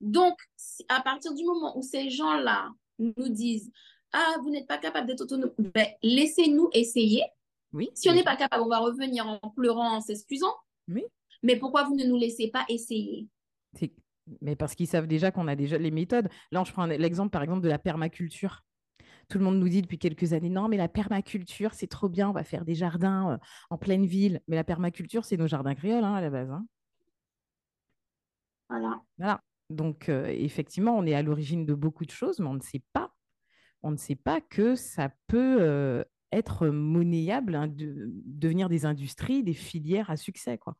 Donc, 0.00 0.36
à 0.88 1.00
partir 1.00 1.34
du 1.34 1.44
moment 1.44 1.76
où 1.76 1.82
ces 1.82 2.10
gens-là 2.10 2.70
nous 2.98 3.28
disent 3.28 3.72
Ah, 4.12 4.36
vous 4.42 4.50
n'êtes 4.50 4.66
pas 4.66 4.78
capable 4.78 5.06
d'être 5.06 5.22
autonome, 5.22 5.52
ben, 5.58 5.86
laissez-nous 6.02 6.68
essayer. 6.74 7.22
Oui. 7.72 7.88
Si 7.94 8.10
on 8.10 8.14
n'est 8.14 8.24
pas 8.24 8.36
capable, 8.36 8.64
on 8.64 8.68
va 8.68 8.78
revenir 8.78 9.26
en 9.26 9.38
pleurant, 9.50 9.96
en 9.96 10.00
s'excusant. 10.00 10.54
Oui. 10.88 11.04
Mais 11.42 11.56
pourquoi 11.56 11.84
vous 11.84 11.94
ne 11.94 12.04
nous 12.04 12.16
laissez 12.16 12.48
pas 12.48 12.64
essayer? 12.68 13.26
Mais 14.40 14.56
parce 14.56 14.74
qu'ils 14.74 14.86
savent 14.86 15.06
déjà 15.06 15.30
qu'on 15.30 15.48
a 15.48 15.56
déjà 15.56 15.78
les 15.78 15.90
méthodes. 15.90 16.28
Là, 16.52 16.62
je 16.64 16.72
prends 16.72 16.86
l'exemple, 16.86 17.30
par 17.30 17.42
exemple, 17.42 17.62
de 17.62 17.68
la 17.68 17.78
permaculture. 17.78 18.64
Tout 19.28 19.38
le 19.38 19.44
monde 19.44 19.58
nous 19.58 19.68
dit 19.68 19.82
depuis 19.82 19.98
quelques 19.98 20.32
années, 20.32 20.50
non, 20.50 20.68
mais 20.68 20.76
la 20.76 20.88
permaculture, 20.88 21.72
c'est 21.74 21.86
trop 21.86 22.08
bien, 22.08 22.28
on 22.28 22.32
va 22.32 22.42
faire 22.42 22.64
des 22.64 22.74
jardins 22.74 23.32
euh, 23.32 23.38
en 23.70 23.78
pleine 23.78 24.04
ville. 24.04 24.40
Mais 24.48 24.56
la 24.56 24.64
permaculture, 24.64 25.24
c'est 25.24 25.36
nos 25.36 25.46
jardins 25.46 25.74
créoles 25.74 26.04
hein, 26.04 26.14
à 26.14 26.20
la 26.20 26.30
base. 26.30 26.50
Hein. 26.50 26.66
Voilà. 28.68 29.00
Voilà. 29.18 29.40
Donc, 29.70 30.08
euh, 30.08 30.26
effectivement, 30.26 30.96
on 30.98 31.06
est 31.06 31.14
à 31.14 31.22
l'origine 31.22 31.64
de 31.64 31.74
beaucoup 31.74 32.04
de 32.04 32.10
choses, 32.10 32.40
mais 32.40 32.48
on 32.48 32.54
ne 32.54 32.60
sait 32.60 32.82
pas. 32.92 33.14
On 33.82 33.92
ne 33.92 33.96
sait 33.96 34.16
pas 34.16 34.40
que 34.40 34.74
ça 34.74 35.10
peut 35.28 35.58
euh, 35.60 36.04
être 36.32 36.66
monnayable, 36.68 37.54
hein, 37.54 37.68
de, 37.68 38.10
devenir 38.26 38.68
des 38.68 38.84
industries, 38.84 39.44
des 39.44 39.54
filières 39.54 40.10
à 40.10 40.16
succès, 40.16 40.58
quoi. 40.58 40.76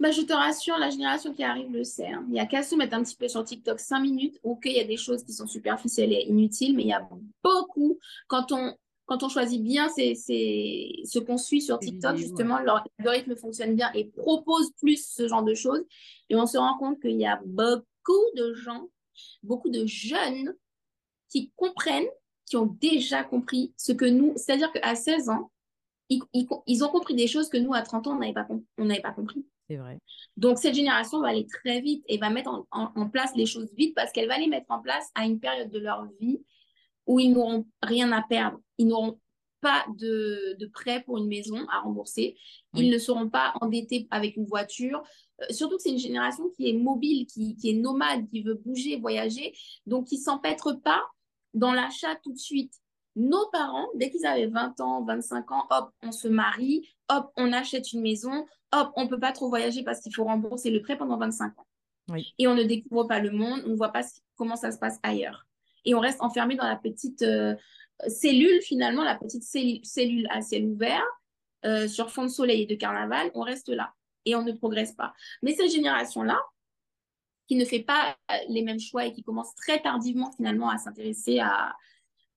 Bah, 0.00 0.12
je 0.12 0.22
te 0.22 0.32
rassure, 0.32 0.78
la 0.78 0.90
génération 0.90 1.32
qui 1.34 1.42
arrive 1.42 1.70
le 1.72 1.82
sait. 1.82 2.06
hein. 2.06 2.24
Il 2.28 2.32
n'y 2.34 2.40
a 2.40 2.46
qu'à 2.46 2.62
se 2.62 2.76
mettre 2.76 2.94
un 2.94 3.02
petit 3.02 3.16
peu 3.16 3.26
sur 3.26 3.42
TikTok 3.44 3.80
5 3.80 3.98
minutes. 4.00 4.38
Ok, 4.44 4.62
il 4.66 4.72
y 4.72 4.80
a 4.80 4.84
des 4.84 4.96
choses 4.96 5.24
qui 5.24 5.32
sont 5.32 5.46
superficielles 5.48 6.12
et 6.12 6.24
inutiles, 6.28 6.76
mais 6.76 6.82
il 6.82 6.88
y 6.88 6.92
a 6.92 7.08
beaucoup. 7.42 7.98
Quand 8.28 8.52
on, 8.52 8.76
quand 9.06 9.22
on 9.24 9.28
choisit 9.28 9.60
bien 9.62 9.88
c'est 9.88 10.14
ce 10.14 11.18
qu'on 11.18 11.36
suit 11.38 11.62
sur 11.62 11.78
TikTok, 11.80 12.12
justement, 12.16 12.58
l'algorithme 12.98 13.34
fonctionne 13.34 13.74
bien 13.74 13.90
et 13.92 14.04
propose 14.04 14.70
plus 14.80 15.04
ce 15.04 15.26
genre 15.26 15.42
de 15.42 15.54
choses. 15.54 15.84
Et 16.30 16.36
on 16.36 16.46
se 16.46 16.58
rend 16.58 16.78
compte 16.78 17.00
qu'il 17.00 17.18
y 17.18 17.26
a 17.26 17.40
beaucoup 17.44 18.22
de 18.36 18.54
gens, 18.54 18.88
beaucoup 19.42 19.70
de 19.70 19.84
jeunes 19.86 20.54
qui 21.28 21.50
comprennent, 21.56 22.06
qui 22.46 22.56
ont 22.56 22.66
déjà 22.80 23.24
compris 23.24 23.72
ce 23.76 23.90
que 23.92 24.04
nous, 24.04 24.32
c'est-à-dire 24.36 24.70
qu'à 24.72 24.94
16 24.94 25.28
ans, 25.28 25.50
ils, 26.08 26.22
ils- 26.34 26.46
ils 26.68 26.84
ont 26.84 26.88
compris 26.88 27.14
des 27.16 27.26
choses 27.26 27.48
que 27.48 27.58
nous, 27.58 27.74
à 27.74 27.82
30 27.82 28.06
ans, 28.06 28.12
on 28.16 28.20
n'avait 28.20 28.32
pas, 28.32 28.44
com- 28.44 28.64
on 28.78 28.84
n'avait 28.84 29.02
pas 29.02 29.10
compris. 29.12 29.44
C'est 29.68 29.76
vrai. 29.76 29.98
Donc, 30.36 30.58
cette 30.58 30.74
génération 30.74 31.20
va 31.20 31.28
aller 31.28 31.46
très 31.46 31.80
vite 31.80 32.02
et 32.08 32.18
va 32.18 32.30
mettre 32.30 32.50
en, 32.50 32.66
en- 32.70 32.90
en 32.94 33.08
place 33.10 33.32
les 33.36 33.46
choses 33.46 33.68
vite 33.76 33.94
parce 33.94 34.12
qu'elle 34.12 34.28
va 34.28 34.38
les 34.38 34.46
mettre 34.46 34.66
en 34.70 34.80
place 34.80 35.10
à 35.14 35.24
une 35.26 35.40
période 35.40 35.70
de 35.70 35.78
leur 35.78 36.06
vie 36.20 36.40
où 37.06 37.20
ils 37.20 37.32
n'auront 37.32 37.66
rien 37.82 38.10
à 38.12 38.22
perdre. 38.22 38.58
Ils 38.78 38.86
n'auront 38.86 39.20
pas 39.60 39.84
de, 39.98 40.56
de 40.58 40.66
prêt 40.66 41.02
pour 41.04 41.18
une 41.18 41.26
maison 41.26 41.66
à 41.68 41.80
rembourser. 41.80 42.36
Ils 42.74 42.84
Oui. 42.84 42.90
ne 42.90 42.98
seront 42.98 43.28
pas 43.28 43.52
endettés 43.60 44.06
avec 44.10 44.36
une 44.36 44.46
voiture. 44.46 45.02
Euh, 45.42 45.46
surtout 45.50 45.76
que 45.76 45.82
c'est 45.82 45.90
une 45.90 45.98
génération 45.98 46.48
qui 46.56 46.68
est 46.68 46.74
mobile, 46.74 47.26
qui, 47.26 47.56
qui 47.56 47.70
est 47.70 47.74
nomade, 47.74 48.26
qui 48.30 48.42
veut 48.42 48.54
bouger, 48.54 48.96
voyager. 48.96 49.52
Donc, 49.86 50.06
qui 50.06 50.16
ne 50.16 50.22
s'empêtre 50.22 50.72
pas 50.82 51.02
dans 51.54 51.72
l'achat 51.72 52.14
tout 52.22 52.32
de 52.32 52.38
suite. 52.38 52.72
Nos 53.18 53.48
parents, 53.50 53.88
dès 53.96 54.10
qu'ils 54.10 54.24
avaient 54.24 54.46
20 54.46 54.80
ans, 54.80 55.04
25 55.04 55.50
ans, 55.50 55.66
hop, 55.70 55.90
on 56.02 56.12
se 56.12 56.28
marie, 56.28 56.88
hop, 57.08 57.32
on 57.36 57.52
achète 57.52 57.92
une 57.92 58.00
maison, 58.00 58.46
hop, 58.72 58.92
on 58.94 59.04
ne 59.04 59.08
peut 59.08 59.18
pas 59.18 59.32
trop 59.32 59.48
voyager 59.48 59.82
parce 59.82 60.00
qu'il 60.00 60.14
faut 60.14 60.22
rembourser 60.22 60.70
le 60.70 60.80
prêt 60.80 60.96
pendant 60.96 61.18
25 61.18 61.58
ans. 61.58 61.66
Oui. 62.10 62.32
Et 62.38 62.46
on 62.46 62.54
ne 62.54 62.62
découvre 62.62 63.04
pas 63.08 63.18
le 63.18 63.32
monde, 63.32 63.62
on 63.66 63.70
ne 63.70 63.76
voit 63.76 63.92
pas 63.92 64.02
comment 64.36 64.54
ça 64.54 64.70
se 64.70 64.78
passe 64.78 65.00
ailleurs. 65.02 65.46
Et 65.84 65.94
on 65.94 66.00
reste 66.00 66.22
enfermé 66.22 66.54
dans 66.54 66.66
la 66.66 66.76
petite 66.76 67.22
euh, 67.22 67.56
cellule, 68.06 68.62
finalement, 68.62 69.02
la 69.02 69.16
petite 69.16 69.42
cellu- 69.42 69.82
cellule 69.82 70.28
à 70.30 70.40
ciel 70.40 70.64
ouvert, 70.66 71.04
euh, 71.66 71.88
sur 71.88 72.10
fond 72.10 72.22
de 72.22 72.28
soleil 72.28 72.62
et 72.62 72.66
de 72.66 72.76
carnaval, 72.76 73.32
on 73.34 73.40
reste 73.40 73.68
là 73.68 73.94
et 74.24 74.36
on 74.36 74.42
ne 74.42 74.52
progresse 74.52 74.92
pas. 74.92 75.12
Mais 75.42 75.54
cette 75.54 75.72
génération-là, 75.72 76.40
qui 77.48 77.56
ne 77.56 77.64
fait 77.64 77.82
pas 77.82 78.16
euh, 78.30 78.34
les 78.48 78.62
mêmes 78.62 78.78
choix 78.78 79.06
et 79.06 79.12
qui 79.12 79.22
commence 79.24 79.54
très 79.54 79.80
tardivement 79.80 80.30
finalement 80.32 80.68
à 80.68 80.78
s'intéresser 80.78 81.40
à, 81.40 81.74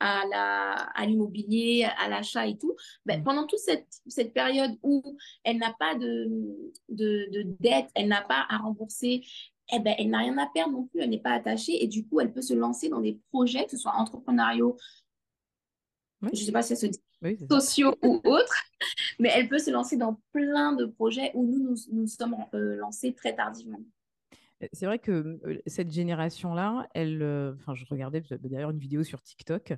à 0.03 1.05
l'immobilier, 1.05 1.87
à 1.97 2.09
l'achat 2.09 2.47
et 2.47 2.57
tout, 2.57 2.75
ben, 3.05 3.19
Mm. 3.19 3.23
pendant 3.23 3.47
toute 3.47 3.59
cette, 3.59 3.87
cette 4.07 4.33
période 4.33 4.71
où 4.83 5.01
elle 5.43 5.57
n'a 5.57 5.73
pas 5.79 5.95
de, 5.95 6.27
de, 6.89 7.29
de 7.31 7.43
dette, 7.59 7.89
elle 7.95 8.07
n'a 8.07 8.21
pas 8.21 8.45
à 8.49 8.57
rembourser, 8.57 9.21
eh 9.73 9.79
ben, 9.79 9.95
elle 9.97 10.09
n'a 10.09 10.19
rien 10.19 10.37
à 10.37 10.47
perdre 10.53 10.73
non 10.73 10.87
plus, 10.87 11.01
elle 11.01 11.09
n'est 11.11 11.19
pas 11.21 11.33
attachée 11.33 11.83
et 11.83 11.87
du 11.87 12.05
coup, 12.07 12.19
elle 12.19 12.33
peut 12.33 12.41
se 12.41 12.53
lancer 12.53 12.89
dans 12.89 12.99
des 12.99 13.19
projets, 13.31 13.65
que 13.65 13.71
ce 13.71 13.77
soit 13.77 13.93
entrepreneuriaux, 13.95 14.75
Oui. 16.21 16.29
je 16.33 16.41
ne 16.41 16.45
sais 16.45 16.51
pas 16.51 16.61
si 16.61 16.69
ça 16.69 16.81
se 16.81 16.87
dit, 16.87 16.99
Oui, 17.21 17.37
sociaux 17.49 17.95
ou 18.03 18.19
autres, 18.25 18.55
mais 19.19 19.29
elle 19.33 19.47
peut 19.47 19.59
se 19.59 19.71
lancer 19.71 19.97
dans 19.97 20.19
plein 20.33 20.73
de 20.73 20.85
projets 20.85 21.31
où 21.35 21.45
nous 21.45 21.59
nous, 21.63 21.75
nous 21.91 22.07
sommes 22.07 22.35
euh, 22.53 22.75
lancés 22.77 23.13
très 23.13 23.35
tardivement. 23.35 23.79
C'est 24.73 24.85
vrai 24.85 24.99
que 24.99 25.11
euh, 25.11 25.61
cette 25.65 25.91
génération-là, 25.91 26.87
elle, 26.93 27.23
enfin, 27.59 27.75
je 27.75 27.85
regardais 27.89 28.21
d'ailleurs 28.43 28.71
une 28.71 28.79
vidéo 28.79 29.03
sur 29.03 29.21
TikTok 29.21 29.73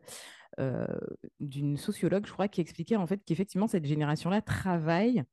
d'une 1.40 1.78
sociologue, 1.78 2.28
je 2.28 2.32
crois, 2.32 2.48
qui 2.48 2.62
expliquait 2.62 2.96
en 2.96 3.08
fait 3.08 3.24
qu'effectivement 3.26 3.68
cette 3.68 3.86
génération-là 3.86 4.42
travaille 4.42 5.24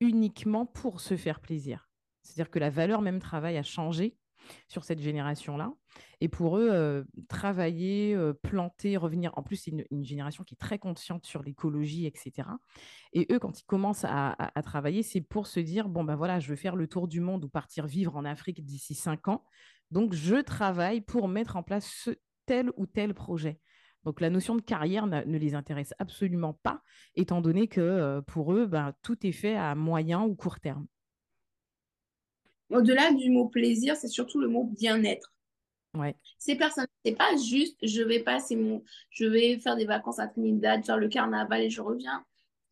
uniquement 0.00 0.66
pour 0.66 1.00
se 1.00 1.16
faire 1.16 1.40
plaisir. 1.40 1.88
C'est-à-dire 2.22 2.50
que 2.50 2.58
la 2.58 2.70
valeur 2.70 3.00
même 3.00 3.20
travail 3.20 3.56
a 3.56 3.62
changé 3.62 4.16
sur 4.68 4.84
cette 4.84 5.00
génération-là. 5.00 5.72
Et 6.20 6.28
pour 6.28 6.58
eux, 6.58 6.68
euh, 6.70 7.04
travailler, 7.28 8.14
euh, 8.14 8.32
planter, 8.32 8.96
revenir. 8.96 9.32
En 9.36 9.42
plus, 9.42 9.56
c'est 9.56 9.72
une, 9.90 10.04
génération 10.04 10.44
qui 10.44 10.54
est 10.54 10.58
très 10.58 10.78
consciente 10.78 11.26
sur 11.26 11.42
l'écologie, 11.42 12.06
etc. 12.06 12.48
Et 13.12 13.26
eux, 13.30 13.38
quand 13.38 13.60
ils 13.60 13.64
commencent 13.64 14.04
à, 14.04 14.50
travailler, 14.64 15.02
c'est 15.02 15.20
pour 15.20 15.46
se 15.46 15.60
dire 15.60 15.88
bon, 15.88 16.04
ben 16.04 16.16
voilà, 16.16 16.40
je 16.40 16.48
veux 16.48 16.56
faire 16.56 16.76
le 16.76 16.86
tour 16.86 17.08
du 17.08 17.20
monde 17.20 17.44
ou 17.44 17.48
partir 17.48 17.86
vivre 17.86 18.16
en 18.16 18.24
Afrique 18.24 18.64
d'ici 18.64 18.94
cinq 18.94 19.28
ans. 19.28 19.44
Donc, 19.90 20.12
je 20.14 20.36
travaille 20.36 21.00
pour 21.00 21.28
mettre 21.28 21.56
en 21.56 21.62
place 21.62 21.86
ce, 21.86 22.10
tel 22.46 22.70
ou 22.76 22.86
tel 22.86 23.14
projet. 23.14 23.60
Donc, 24.04 24.20
la 24.20 24.30
notion 24.30 24.54
de 24.54 24.60
carrière 24.60 25.06
ne 25.06 25.38
les 25.38 25.54
intéresse 25.54 25.94
absolument 25.98 26.52
pas, 26.52 26.82
étant 27.14 27.40
donné 27.40 27.68
que 27.68 27.80
euh, 27.80 28.20
pour 28.20 28.52
eux, 28.52 28.66
ben, 28.66 28.92
tout 29.02 29.26
est 29.26 29.32
fait 29.32 29.56
à 29.56 29.74
moyen 29.74 30.22
ou 30.22 30.34
court 30.34 30.60
terme. 30.60 30.86
Au-delà 32.74 33.12
du 33.12 33.30
mot 33.30 33.46
plaisir, 33.48 33.96
c'est 33.96 34.08
surtout 34.08 34.40
le 34.40 34.48
mot 34.48 34.64
bien-être. 34.64 35.32
Ouais. 35.96 36.16
Ces 36.38 36.56
personnes, 36.56 36.86
c'est 37.04 37.14
pas 37.16 37.36
juste 37.36 37.76
je 37.82 38.02
vais 38.02 38.20
passer 38.20 38.56
mon, 38.56 38.82
je 39.10 39.26
vais 39.26 39.58
faire 39.60 39.76
des 39.76 39.84
vacances 39.84 40.18
à 40.18 40.26
Trinidad, 40.26 40.84
faire 40.84 40.96
le 40.96 41.08
carnaval 41.08 41.62
et 41.62 41.70
je 41.70 41.80
reviens. 41.80 42.24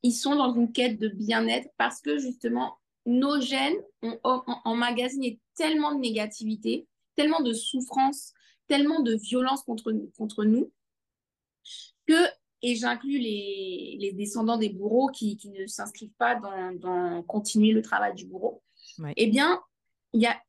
Ils 0.02 0.12
sont 0.12 0.34
dans 0.34 0.52
une 0.54 0.72
quête 0.72 0.98
de 0.98 1.08
bien-être 1.08 1.68
parce 1.78 2.00
que 2.00 2.18
justement, 2.18 2.78
nos 3.06 3.40
gènes 3.40 3.76
ont 4.02 4.42
emmagasiné 4.64 5.38
tellement 5.54 5.94
de 5.94 6.00
négativité, 6.00 6.86
tellement 7.14 7.40
de 7.40 7.52
souffrance, 7.52 8.32
tellement 8.66 9.00
de 9.00 9.14
violence 9.14 9.62
contre, 9.62 9.92
contre 10.16 10.44
nous 10.44 10.72
que, 12.06 12.14
et 12.62 12.74
j'inclus 12.74 13.18
les, 13.18 13.96
les 14.00 14.12
descendants 14.12 14.56
des 14.56 14.68
bourreaux 14.70 15.08
qui, 15.08 15.36
qui 15.36 15.50
ne 15.50 15.66
s'inscrivent 15.66 16.14
pas 16.18 16.34
dans, 16.36 16.72
dans 16.72 17.22
continuer 17.22 17.72
le 17.72 17.82
travail 17.82 18.14
du 18.14 18.26
bourreau, 18.26 18.62
Ouais. 18.98 19.14
eh 19.16 19.26
bien, 19.28 19.62
y 20.20 20.26
a, 20.26 20.40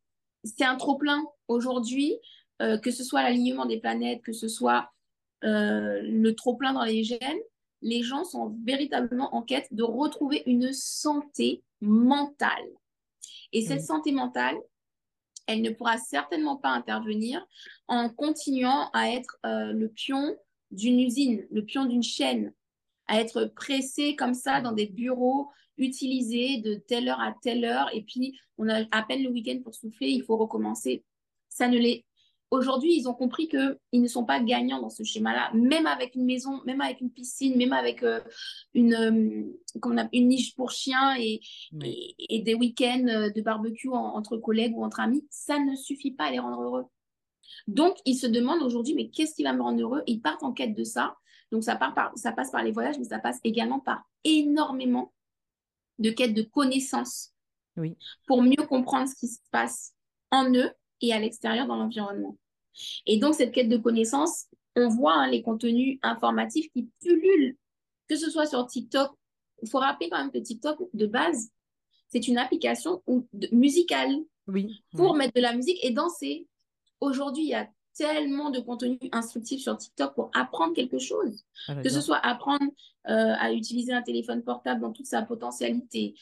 c'est 0.43 0.63
un 0.65 0.75
trop-plein 0.75 1.23
aujourd'hui, 1.47 2.17
euh, 2.61 2.77
que 2.77 2.91
ce 2.91 3.03
soit 3.03 3.23
l'alignement 3.23 3.65
des 3.65 3.79
planètes, 3.79 4.21
que 4.21 4.33
ce 4.33 4.47
soit 4.47 4.91
euh, 5.43 6.01
le 6.01 6.35
trop-plein 6.35 6.73
dans 6.73 6.83
les 6.83 7.03
gènes, 7.03 7.39
les 7.81 8.03
gens 8.03 8.23
sont 8.23 8.55
véritablement 8.65 9.35
en 9.35 9.41
quête 9.41 9.73
de 9.73 9.83
retrouver 9.83 10.43
une 10.45 10.71
santé 10.71 11.63
mentale. 11.81 12.65
Et 13.51 13.61
cette 13.61 13.81
Oui. 13.81 13.85
santé 13.85 14.11
mentale, 14.11 14.55
elle 15.47 15.61
ne 15.61 15.69
pourra 15.69 15.97
certainement 15.97 16.55
pas 16.55 16.69
intervenir 16.69 17.45
en 17.87 18.09
continuant 18.09 18.89
à 18.93 19.09
être 19.09 19.37
euh, 19.45 19.73
le 19.73 19.89
pion 19.89 20.37
d'une 20.71 20.99
usine, 20.99 21.45
le 21.51 21.63
pion 21.65 21.85
d'une 21.85 22.03
chaîne, 22.03 22.53
à 23.07 23.19
être 23.19 23.45
pressé 23.45 24.15
comme 24.15 24.33
ça 24.33 24.61
dans 24.61 24.71
des 24.71 24.87
bureaux 24.87 25.49
utilisés 25.77 26.61
de 26.61 26.75
telle 26.75 27.07
heure 27.09 27.19
à 27.21 27.33
telle 27.41 27.65
heure, 27.65 27.89
et 27.93 28.03
puis 28.03 28.37
on 28.57 28.69
a 28.69 28.83
à 28.91 29.03
peine 29.03 29.23
le 29.23 29.29
week-end 29.29 29.59
pour 29.63 29.75
souffler, 29.75 30.09
il 30.09 30.23
faut 30.23 30.37
recommencer. 30.37 31.03
Ça 31.49 31.67
ne 31.67 31.77
l'est. 31.77 32.05
Aujourd'hui, 32.51 32.95
ils 32.95 33.07
ont 33.07 33.15
compris 33.15 33.47
qu'ils 33.47 33.77
ne 34.01 34.07
sont 34.07 34.25
pas 34.25 34.39
gagnants 34.39 34.79
dans 34.79 34.91
ce 34.91 35.03
schéma-là, 35.03 35.51
même 35.55 35.87
avec 35.87 36.13
une 36.13 36.25
maison, 36.25 36.61
même 36.65 36.81
avec 36.81 37.01
une 37.01 37.09
piscine, 37.09 37.57
même 37.57 37.73
avec 37.73 38.03
euh, 38.03 38.19
une, 38.75 38.93
euh, 38.93 39.59
on 39.83 39.97
appelle, 39.97 40.19
une 40.19 40.27
niche 40.27 40.55
pour 40.55 40.69
chiens 40.69 41.15
et, 41.17 41.39
Oui. 41.71 42.13
et, 42.19 42.35
et 42.35 42.39
des 42.41 42.53
week-ends 42.53 43.07
euh, 43.07 43.31
de 43.31 43.41
barbecue 43.41 43.89
en- 43.89 44.15
entre 44.15 44.37
collègues 44.37 44.77
ou 44.77 44.83
entre 44.83 44.99
amis, 44.99 45.25
ça 45.31 45.57
ne 45.57 45.75
suffit 45.75 46.11
pas 46.11 46.25
à 46.25 46.31
les 46.31 46.37
rendre 46.37 46.61
heureux. 46.61 46.85
Donc, 47.67 47.97
ils 48.05 48.15
se 48.15 48.27
demandent 48.27 48.61
aujourd'hui, 48.61 48.93
mais 48.93 49.09
qu'est-ce 49.09 49.33
qui 49.35 49.43
va 49.43 49.53
me 49.53 49.61
rendre 49.61 49.81
heureux? 49.81 50.03
Ils 50.05 50.21
partent 50.21 50.43
en 50.43 50.53
quête 50.53 50.75
de 50.75 50.83
ça. 50.83 51.15
Donc, 51.51 51.63
ça, 51.63 51.75
part 51.75 51.93
par, 51.93 52.11
ça 52.17 52.31
passe 52.31 52.51
par 52.51 52.63
les 52.63 52.71
voyages, 52.71 52.97
mais 52.97 53.05
ça 53.05 53.19
passe 53.19 53.39
également 53.43 53.79
par 53.79 54.03
énormément 54.23 55.12
de 56.03 56.11
quête 56.11 56.33
de 56.35 56.43
connaissances 56.43 57.31
Oui. 57.77 57.95
pour 58.27 58.43
mieux 58.43 58.63
comprendre 58.67 59.09
ce 59.09 59.15
qui 59.15 59.27
se 59.27 59.39
passe 59.49 59.93
en 60.29 60.53
eux 60.53 60.71
et 61.01 61.11
à 61.13 61.19
l'extérieur 61.19 61.65
dans 61.65 61.75
l'environnement. 61.77 62.37
Et 63.07 63.17
donc, 63.17 63.33
cette 63.35 63.51
quête 63.53 63.69
de 63.69 63.77
connaissances, 63.77 64.45
on 64.75 64.89
voit 64.89 65.13
hein, 65.15 65.27
les 65.29 65.41
contenus 65.41 65.97
informatifs 66.03 66.71
qui 66.73 66.89
pullulent, 67.01 67.57
que 68.07 68.15
ce 68.15 68.29
soit 68.29 68.45
sur 68.45 68.65
TikTok. 68.67 69.11
Il 69.61 69.69
faut 69.69 69.79
rappeler 69.79 70.09
quand 70.09 70.17
même 70.19 70.31
que 70.31 70.37
TikTok, 70.39 70.77
de 70.93 71.05
base, 71.07 71.49
c'est 72.09 72.27
une 72.27 72.37
application 72.37 73.01
où- 73.07 73.27
de- 73.33 73.49
musicale 73.51 74.13
oui, 74.47 74.83
pour 74.91 75.15
mettre 75.15 75.33
de 75.35 75.41
la 75.41 75.55
musique 75.55 75.79
et 75.83 75.91
danser. 75.91 76.47
Aujourd'hui, 76.99 77.43
il 77.43 77.49
y 77.49 77.53
a 77.55 77.67
tellement 77.95 78.49
de 78.49 78.59
contenu 78.59 78.97
instructif 79.11 79.61
sur 79.61 79.77
TikTok 79.77 80.15
pour 80.15 80.31
apprendre 80.33 80.73
quelque 80.73 80.99
chose. 80.99 81.45
Ah, 81.67 81.75
que 81.81 81.89
ce 81.89 82.01
soit 82.01 82.17
apprendre 82.17 82.65
euh, 83.09 83.33
à 83.37 83.51
utiliser 83.51 83.93
un 83.93 84.01
téléphone 84.01 84.43
portable 84.43 84.81
dans 84.81 84.91
toute 84.91 85.05
sa 85.05 85.21
potentialité. 85.21 86.15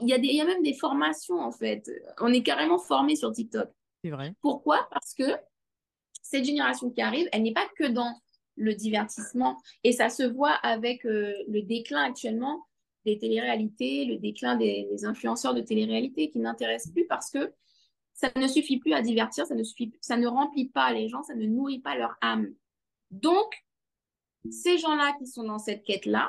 Il 0.00 0.08
y, 0.08 0.12
a 0.12 0.18
y 0.18 0.40
a 0.40 0.44
même 0.44 0.62
des 0.62 0.74
formations, 0.74 1.40
en 1.40 1.52
fait. 1.52 1.90
On 2.20 2.32
est 2.32 2.42
carrément 2.42 2.78
formé 2.78 3.16
sur 3.16 3.32
TikTok. 3.32 3.68
C'est 4.04 4.10
vrai. 4.10 4.34
Pourquoi? 4.40 4.88
Parce 4.90 5.14
que 5.14 5.36
cette 6.22 6.44
génération 6.44 6.90
qui 6.90 7.00
arrive, 7.00 7.28
elle 7.32 7.42
n'est 7.42 7.52
pas 7.52 7.68
que 7.78 7.86
dans 7.86 8.14
le 8.56 8.74
divertissement. 8.74 9.56
Et 9.84 9.92
ça 9.92 10.08
se 10.08 10.22
voit 10.22 10.54
avec 10.62 11.06
euh, 11.06 11.32
le 11.48 11.62
déclin 11.62 12.02
actuellement 12.02 12.66
des 13.04 13.18
téléréalités, 13.18 14.04
le 14.04 14.18
déclin 14.18 14.56
des, 14.56 14.86
des 14.90 15.04
influenceurs 15.04 15.54
de 15.54 15.60
téléréalité 15.60 16.30
qui 16.30 16.40
n'intéressent 16.40 16.92
plus 16.92 17.06
parce 17.06 17.30
que 17.30 17.52
ça 18.18 18.32
ne 18.34 18.48
suffit 18.48 18.78
plus 18.78 18.94
à 18.94 19.00
divertir, 19.00 19.46
ça 19.46 19.54
ne, 19.54 19.62
suffit, 19.62 19.92
ça 20.00 20.16
ne 20.16 20.26
remplit 20.26 20.68
pas 20.68 20.92
les 20.92 21.08
gens, 21.08 21.22
ça 21.22 21.36
ne 21.36 21.46
nourrit 21.46 21.78
pas 21.78 21.96
leur 21.96 22.16
âme. 22.20 22.52
Donc, 23.12 23.64
ces 24.50 24.76
gens-là 24.76 25.14
qui 25.20 25.26
sont 25.28 25.44
dans 25.44 25.60
cette 25.60 25.84
quête-là, 25.84 26.28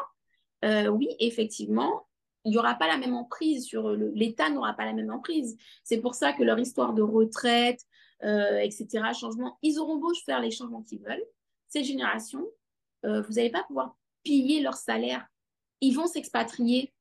euh, 0.64 0.88
oui, 0.88 1.10
effectivement, 1.20 2.06
il 2.46 2.52
n'y 2.52 2.60
aura 2.60 2.76
pas 2.76 2.88
la 2.88 2.98
même 2.98 3.16
emprise 3.16 3.66
sur 3.66 3.90
l'État 3.90 4.52
n'aura 4.52 4.74
pas 4.74 4.86
la 4.86 4.94
même 4.94 5.10
emprise. 5.10 5.58
C'est 5.84 6.00
pour 6.00 6.14
ça 6.14 6.32
que 6.32 6.44
leur 6.44 6.60
histoire 6.60 6.94
de 6.94 7.02
retraite, 7.02 7.82
euh, 8.24 8.60
etc., 8.60 8.88
changement, 9.20 9.58
ils 9.64 9.80
auront 9.80 9.98
beau 9.98 10.14
faire 10.14 10.42
les 10.42 10.52
changements 10.52 10.84
qu'ils 10.84 11.02
veulent. 11.02 11.26
Ces 11.70 11.84
générations, 11.84 12.46
euh, 13.04 13.22
vous 13.24 13.34
n'allez 13.34 13.50
pas 13.50 13.64
pouvoir 13.64 13.98
piller 14.22 14.62
leur 14.62 14.76
salaire. 14.76 15.26
Ils 15.82 15.96
vont 15.96 16.06
s'expatrier 16.06 16.94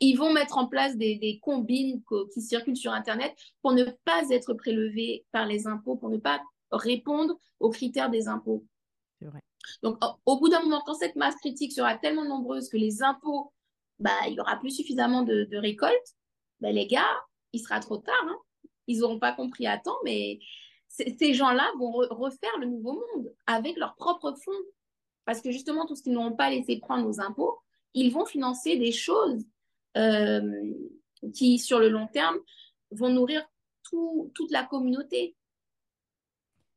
ils 0.00 0.16
vont 0.16 0.32
mettre 0.32 0.58
en 0.58 0.66
place 0.66 0.96
des, 0.96 1.40
combines 1.42 2.02
qui 2.32 2.40
circulent 2.40 2.76
sur 2.76 2.92
Internet 2.92 3.34
pour 3.62 3.72
ne 3.72 3.84
pas 4.04 4.22
être 4.30 4.54
prélevés 4.54 5.24
par 5.32 5.46
les 5.46 5.66
impôts, 5.66 5.96
pour 5.96 6.10
ne 6.10 6.18
pas 6.18 6.40
répondre 6.70 7.36
aux 7.58 7.70
critères 7.70 8.10
des 8.10 8.28
impôts. 8.28 8.64
Vrai. 9.20 9.40
Donc, 9.82 9.98
au, 10.26 10.38
bout 10.38 10.48
d'un 10.48 10.62
moment, 10.62 10.82
quand 10.84 10.94
cette 10.94 11.16
masse 11.16 11.36
critique 11.36 11.72
sera 11.72 11.96
tellement 11.96 12.24
nombreuse 12.24 12.68
que 12.68 12.76
les 12.76 13.02
impôts, 13.02 13.52
bah, 13.98 14.16
il 14.26 14.34
n'y 14.34 14.40
aura 14.40 14.56
plus 14.56 14.70
suffisamment 14.70 15.22
de, 15.22 15.48
récoltes, 15.56 16.16
bah, 16.60 16.72
les 16.72 16.86
gars, 16.86 17.20
il 17.52 17.60
sera 17.60 17.80
trop 17.80 17.98
tard. 17.98 18.24
Hein. 18.24 18.38
Ils 18.86 19.00
n'auront 19.00 19.18
pas 19.18 19.32
compris 19.32 19.66
à 19.66 19.78
temps, 19.78 19.98
mais 20.04 20.40
ces 20.88 21.34
gens-là 21.34 21.70
vont 21.78 21.92
refaire 21.92 22.58
le 22.58 22.66
nouveau 22.66 22.94
monde 22.94 23.32
avec 23.46 23.76
leurs 23.76 23.94
propres 23.94 24.34
fonds. 24.42 24.52
Parce 25.24 25.40
que 25.40 25.52
justement, 25.52 25.86
tout 25.86 25.94
ce 25.94 26.02
qu'ils 26.02 26.12
n'auront 26.12 26.34
pas 26.34 26.50
laissé 26.50 26.78
prendre 26.78 27.06
aux 27.06 27.20
impôts, 27.20 27.58
ils 27.94 28.12
vont 28.12 28.24
financer 28.24 28.76
des 28.76 28.92
choses 28.92 29.44
euh, 29.96 30.72
qui, 31.34 31.58
sur 31.58 31.78
le 31.78 31.88
long 31.88 32.06
terme, 32.08 32.36
vont 32.90 33.10
nourrir 33.10 33.42
tout, 33.84 34.30
toute 34.34 34.50
la 34.50 34.64
communauté. 34.64 35.36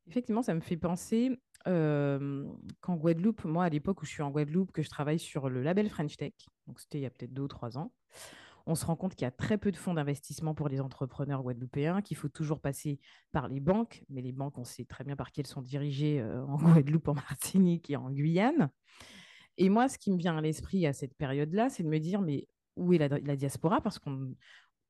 Effectivement, 0.06 0.42
ça 0.42 0.54
me 0.54 0.60
fait 0.60 0.76
penser 0.76 1.38
euh, 1.66 2.44
qu'en 2.80 2.96
Guadeloupe, 2.96 3.44
moi, 3.44 3.64
à 3.64 3.68
l'époque 3.68 4.02
où 4.02 4.04
je 4.04 4.10
suis 4.10 4.22
en 4.22 4.30
Guadeloupe, 4.30 4.72
que 4.72 4.82
je 4.82 4.90
travaille 4.90 5.18
sur 5.18 5.48
le 5.48 5.62
label 5.62 5.88
French 5.88 6.16
Tech, 6.16 6.34
donc 6.66 6.78
c'était 6.80 6.98
il 6.98 7.02
y 7.02 7.06
a 7.06 7.10
peut-être 7.10 7.32
deux 7.32 7.42
ou 7.42 7.48
trois 7.48 7.78
ans, 7.78 7.90
on 8.66 8.74
se 8.74 8.86
rend 8.86 8.96
compte 8.96 9.14
qu'il 9.14 9.24
y 9.24 9.28
a 9.28 9.30
très 9.30 9.58
peu 9.58 9.70
de 9.70 9.76
fonds 9.76 9.94
d'investissement 9.94 10.54
pour 10.54 10.68
les 10.68 10.80
entrepreneurs 10.80 11.42
guadeloupéens, 11.42 12.00
qu'il 12.02 12.16
faut 12.16 12.28
toujours 12.28 12.60
passer 12.60 12.98
par 13.32 13.48
les 13.48 13.60
banques, 13.60 14.04
mais 14.08 14.22
les 14.22 14.32
banques, 14.32 14.56
on 14.58 14.64
sait 14.64 14.84
très 14.84 15.04
bien 15.04 15.16
par 15.16 15.32
qui 15.32 15.40
elles 15.40 15.46
sont 15.46 15.62
dirigées 15.62 16.20
euh, 16.20 16.44
en 16.46 16.56
Guadeloupe, 16.82 17.08
en 17.08 17.14
Martinique 17.14 17.90
et 17.90 17.96
en 17.96 18.10
Guyane. 18.10 18.70
Et 19.56 19.68
moi, 19.68 19.88
ce 19.88 19.98
qui 19.98 20.10
me 20.10 20.16
vient 20.16 20.36
à 20.36 20.40
l'esprit 20.40 20.86
à 20.86 20.92
cette 20.92 21.14
période-là, 21.14 21.68
c'est 21.68 21.82
de 21.82 21.88
me 21.88 21.98
dire, 21.98 22.20
mais 22.20 22.48
où 22.76 22.92
est 22.92 22.98
la, 22.98 23.36
diaspora 23.36 23.80
Parce 23.80 23.98
qu'on, 23.98 24.34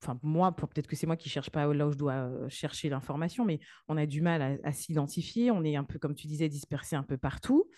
enfin 0.03 0.19
moi, 0.23 0.55
peut-être 0.55 0.87
que 0.87 0.97
c'est 0.97 1.07
moi 1.07 1.17
qui 1.17 1.29
cherche 1.29 1.51
pas 1.51 1.73
là 1.73 1.87
où 1.87 1.93
je 1.93 1.99
dois 1.99 2.13
euh, 2.13 2.49
chercher 2.49 2.89
l'information, 2.89 3.45
mais 3.45 3.61
on 3.89 3.97
a 3.97 4.07
du 4.07 4.21
mal 4.21 4.61
à, 4.63 4.73
s'identifier. 4.73 5.51
On 5.51 5.65
est 5.65 5.77
un 5.77 5.85
peu, 5.85 5.99
comme 5.99 6.15
tu 6.15 6.27
disais, 6.27 6.49
dispersé 6.49 6.97
un 6.97 7.03
peu 7.03 7.17
partout. 7.17 7.69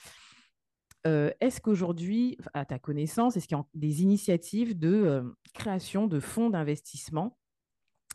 Euh, 1.07 1.31
est-ce 1.41 1.61
qu'aujourd'hui, 1.61 2.37
à 2.53 2.65
ta 2.65 2.79
connaissance, 2.79 3.37
est-ce 3.37 3.47
qu'il 3.47 3.57
y 3.57 3.61
a 3.61 3.65
des 3.75 4.03
initiatives 4.03 4.77
de 4.77 4.89
euh, 4.89 5.23
création 5.55 6.07
de 6.09 6.19
fonds 6.19 6.51
d'investissement 6.51 7.39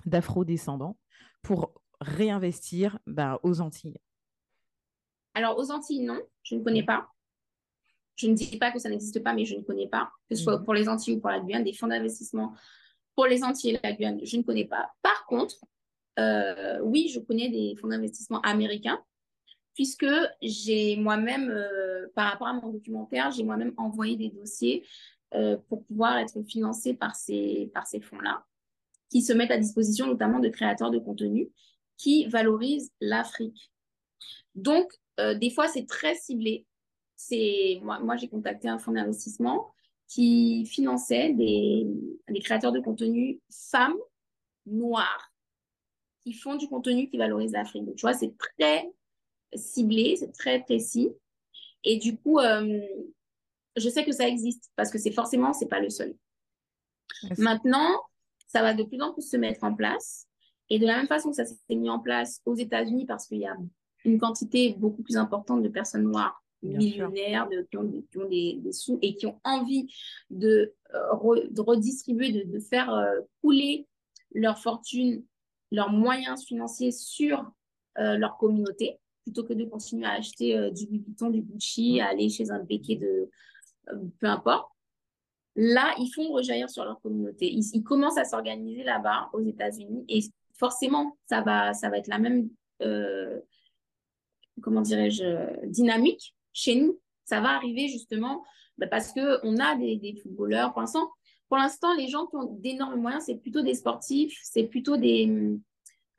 d'afro-descendants 0.06 0.98
pour 1.42 1.74
réinvestir 2.02 3.00
bah, 3.08 3.40
aux 3.44 3.62
Antilles? 3.62 3.98
Alors, 5.34 5.58
aux 5.58 5.72
Antilles, 5.72 6.04
non, 6.04 6.20
je 6.44 6.56
ne 6.56 6.64
connais 6.64 6.84
pas. 6.84 7.08
Je 8.22 8.28
ne 8.28 8.36
dis 8.36 8.58
pas 8.58 8.72
que 8.72 8.78
ça 8.78 8.90
n'existe 8.90 9.24
pas, 9.24 9.34
mais 9.34 9.46
je 9.46 9.56
ne 9.56 9.62
connais 9.62 9.88
pas, 9.88 10.12
que 10.30 10.36
ce 10.36 10.44
soit 10.44 10.60
mhm. 10.60 10.64
pour 10.64 10.74
les 10.76 10.88
Antilles 10.88 11.16
ou 11.16 11.20
pour 11.20 11.32
la 11.32 11.40
Guyane, 11.40 11.64
des 11.64 11.74
fonds 11.74 11.88
d'investissement 11.88 12.54
pour 13.16 13.26
les 13.26 13.44
Antilles 13.44 13.72
et 13.76 13.80
la 13.84 13.94
Guyane, 13.94 14.20
je 14.24 14.38
ne 14.38 14.44
connais 14.44 14.66
pas. 14.66 14.94
Par 15.02 15.26
contre, 15.26 15.56
euh, 16.20 16.80
oui, 16.84 17.10
je 17.14 17.20
connais 17.20 17.50
des 17.50 17.76
fonds 17.76 17.88
d'investissement 17.88 18.42
américains, 18.42 19.04
puisque 19.74 20.06
j'ai 20.42 20.98
moi-même, 20.98 21.50
euh, 21.50 22.08
par 22.16 22.32
rapport 22.32 22.48
à 22.48 22.54
mon 22.54 22.70
documentaire, 22.70 23.32
j'ai 23.32 23.44
moi-même 23.44 23.74
envoyé 23.78 24.16
des 24.18 24.30
dossiers 24.30 24.86
euh, 25.34 25.58
pour 25.68 25.84
pouvoir 25.86 26.18
être 26.20 26.42
financé 26.44 26.94
par 26.94 27.16
ces, 27.16 27.72
par 27.74 27.88
ces 27.88 28.02
fonds-là, 28.02 28.46
qui 29.10 29.22
se 29.22 29.34
mettent 29.34 29.52
à 29.52 29.58
disposition 29.58 30.06
notamment 30.08 30.40
de 30.40 30.50
créateurs 30.50 30.92
de 30.92 31.00
contenu 31.00 31.50
qui 31.98 32.26
valorisent 32.28 32.92
l'Afrique. 33.02 33.72
Donc, 34.56 34.92
des 35.20 35.52
fois, 35.52 35.68
c'est 35.68 35.86
très 35.86 36.16
ciblé 36.16 36.66
c'est 37.28 37.80
moi, 37.84 38.00
moi 38.00 38.16
j'ai 38.18 38.28
contacté 38.28 38.68
un 38.68 38.80
fonds 38.80 38.92
d'investissement 38.92 39.74
qui 40.08 40.66
finançait 40.66 41.34
des, 41.34 41.88
des, 42.28 42.40
créateurs 42.42 42.72
de 42.72 42.80
contenu 42.80 43.40
femmes 43.50 43.96
noires 44.66 45.32
qui 46.24 46.34
font 46.34 46.56
du 46.56 46.68
contenu 46.68 47.10
qui 47.10 47.18
valorise 47.18 47.54
l'Afrique. 47.54 47.86
Donc, 47.86 47.96
tu 47.96 48.02
vois, 48.02 48.14
c'est 48.14 48.36
très 48.38 48.92
ciblé, 49.54 50.16
c'est 50.18 50.32
très 50.32 50.62
précis. 50.64 51.10
Et 51.84 51.98
du 51.98 52.18
coup, 52.18 52.40
euh, 52.40 52.82
je 53.78 53.90
sais 53.90 54.04
que 54.04 54.12
ça 54.12 54.28
existe 54.28 54.70
parce 54.76 54.92
que 54.92 55.00
c'est 55.00 55.12
forcément, 55.12 55.54
c'est 55.54 55.68
pas 55.68 55.80
le 55.80 55.90
seul. 55.90 56.14
Maintenant, 57.38 57.90
ça 58.48 58.62
va 58.62 58.74
de 58.74 58.84
plus 58.84 59.02
en 59.02 59.14
plus 59.14 59.28
se 59.28 59.38
mettre 59.38 59.64
en 59.64 59.74
place. 59.74 60.28
Et 60.70 60.78
de 60.78 60.86
la 60.86 60.98
même 60.98 61.08
façon 61.08 61.30
que 61.30 61.36
ça 61.36 61.46
s'est 61.46 61.76
mis 61.76 61.90
en 61.90 62.00
place 62.00 62.42
aux 62.46 62.56
États-Unis 62.56 63.06
parce 63.06 63.28
qu'il 63.28 63.40
y 63.40 63.48
a 63.48 63.56
une 64.06 64.20
quantité 64.20 64.76
beaucoup 64.78 65.04
plus 65.04 65.18
importante 65.18 65.64
de 65.64 65.70
personnes 65.70 66.04
noires 66.04 66.42
millionnaires 66.64 67.48
de, 67.50 67.68
qui 67.70 67.78
ont, 67.78 68.28
des, 68.30 68.62
sous 68.72 69.00
et 69.02 69.16
qui 69.16 69.26
ont 69.26 69.40
envie 69.44 69.88
de, 70.30 70.74
euh, 70.94 71.48
de 71.50 71.62
redistribuer, 71.62 72.32
de, 72.32 72.52
de 72.52 72.60
faire 72.60 72.94
euh, 72.94 73.22
couler 73.42 73.88
leur 74.34 74.60
fortune, 74.60 75.24
leurs 75.72 75.92
moyens 75.92 76.46
financiers 76.46 76.92
sur 76.92 77.52
euh, 77.98 78.18
leur 78.18 78.38
communauté, 78.38 79.00
plutôt 79.24 79.44
que 79.44 79.54
de 79.54 79.66
continuer 79.66 80.06
à 80.06 80.14
acheter 80.14 80.72
du 80.72 80.86
Louis 80.88 81.32
du 81.32 81.42
Gucci, 81.42 82.00
à 82.00 82.10
aller 82.10 82.30
chez 82.30 82.50
un 82.52 82.60
béquet 82.60 82.96
de 82.96 83.30
peu 84.20 84.28
importe. 84.28 84.72
Là, 85.56 85.94
ils 86.00 86.10
font 86.10 86.32
rejaillir 86.32 86.70
sur 86.70 86.86
leur 86.86 87.02
communauté. 87.02 87.52
Ils, 87.52 87.66
ils 87.74 87.84
commencent 87.84 88.18
à 88.18 88.24
s'organiser 88.24 88.84
là-bas, 88.84 89.30
aux 89.34 89.42
États-Unis, 89.42 90.06
et 90.08 90.22
forcément, 90.58 91.18
ça 91.26 91.42
va, 91.42 91.74
ça 91.74 91.90
va 91.90 91.98
être 91.98 92.08
la 92.08 92.20
même, 92.20 92.50
comment 94.62 94.82
dirais-je, 94.82 95.68
dynamique 95.68 96.34
chez 96.54 96.76
nous. 96.76 97.00
Ça 97.26 97.40
va 97.40 97.50
arriver 97.50 97.88
justement 97.88 98.44
bah, 98.78 98.88
parce 98.88 99.14
qu'on 99.14 99.58
a 99.58 99.76
des, 99.76 100.20
footballeurs. 100.22 100.74
Pour 100.74 100.82
l'instant, 100.82 101.12
pour 101.48 101.58
l'instant, 101.58 101.94
les 101.96 102.08
gens 102.08 102.28
qui 102.28 102.36
ont 102.36 102.58
d'énormes 102.60 103.00
moyens, 103.00 103.26
c'est 103.26 103.36
plutôt 103.36 103.62
des 103.62 103.76
sportifs, 103.76 104.40
c'est 104.44 104.64
plutôt 104.64 104.98
des, 104.98 105.58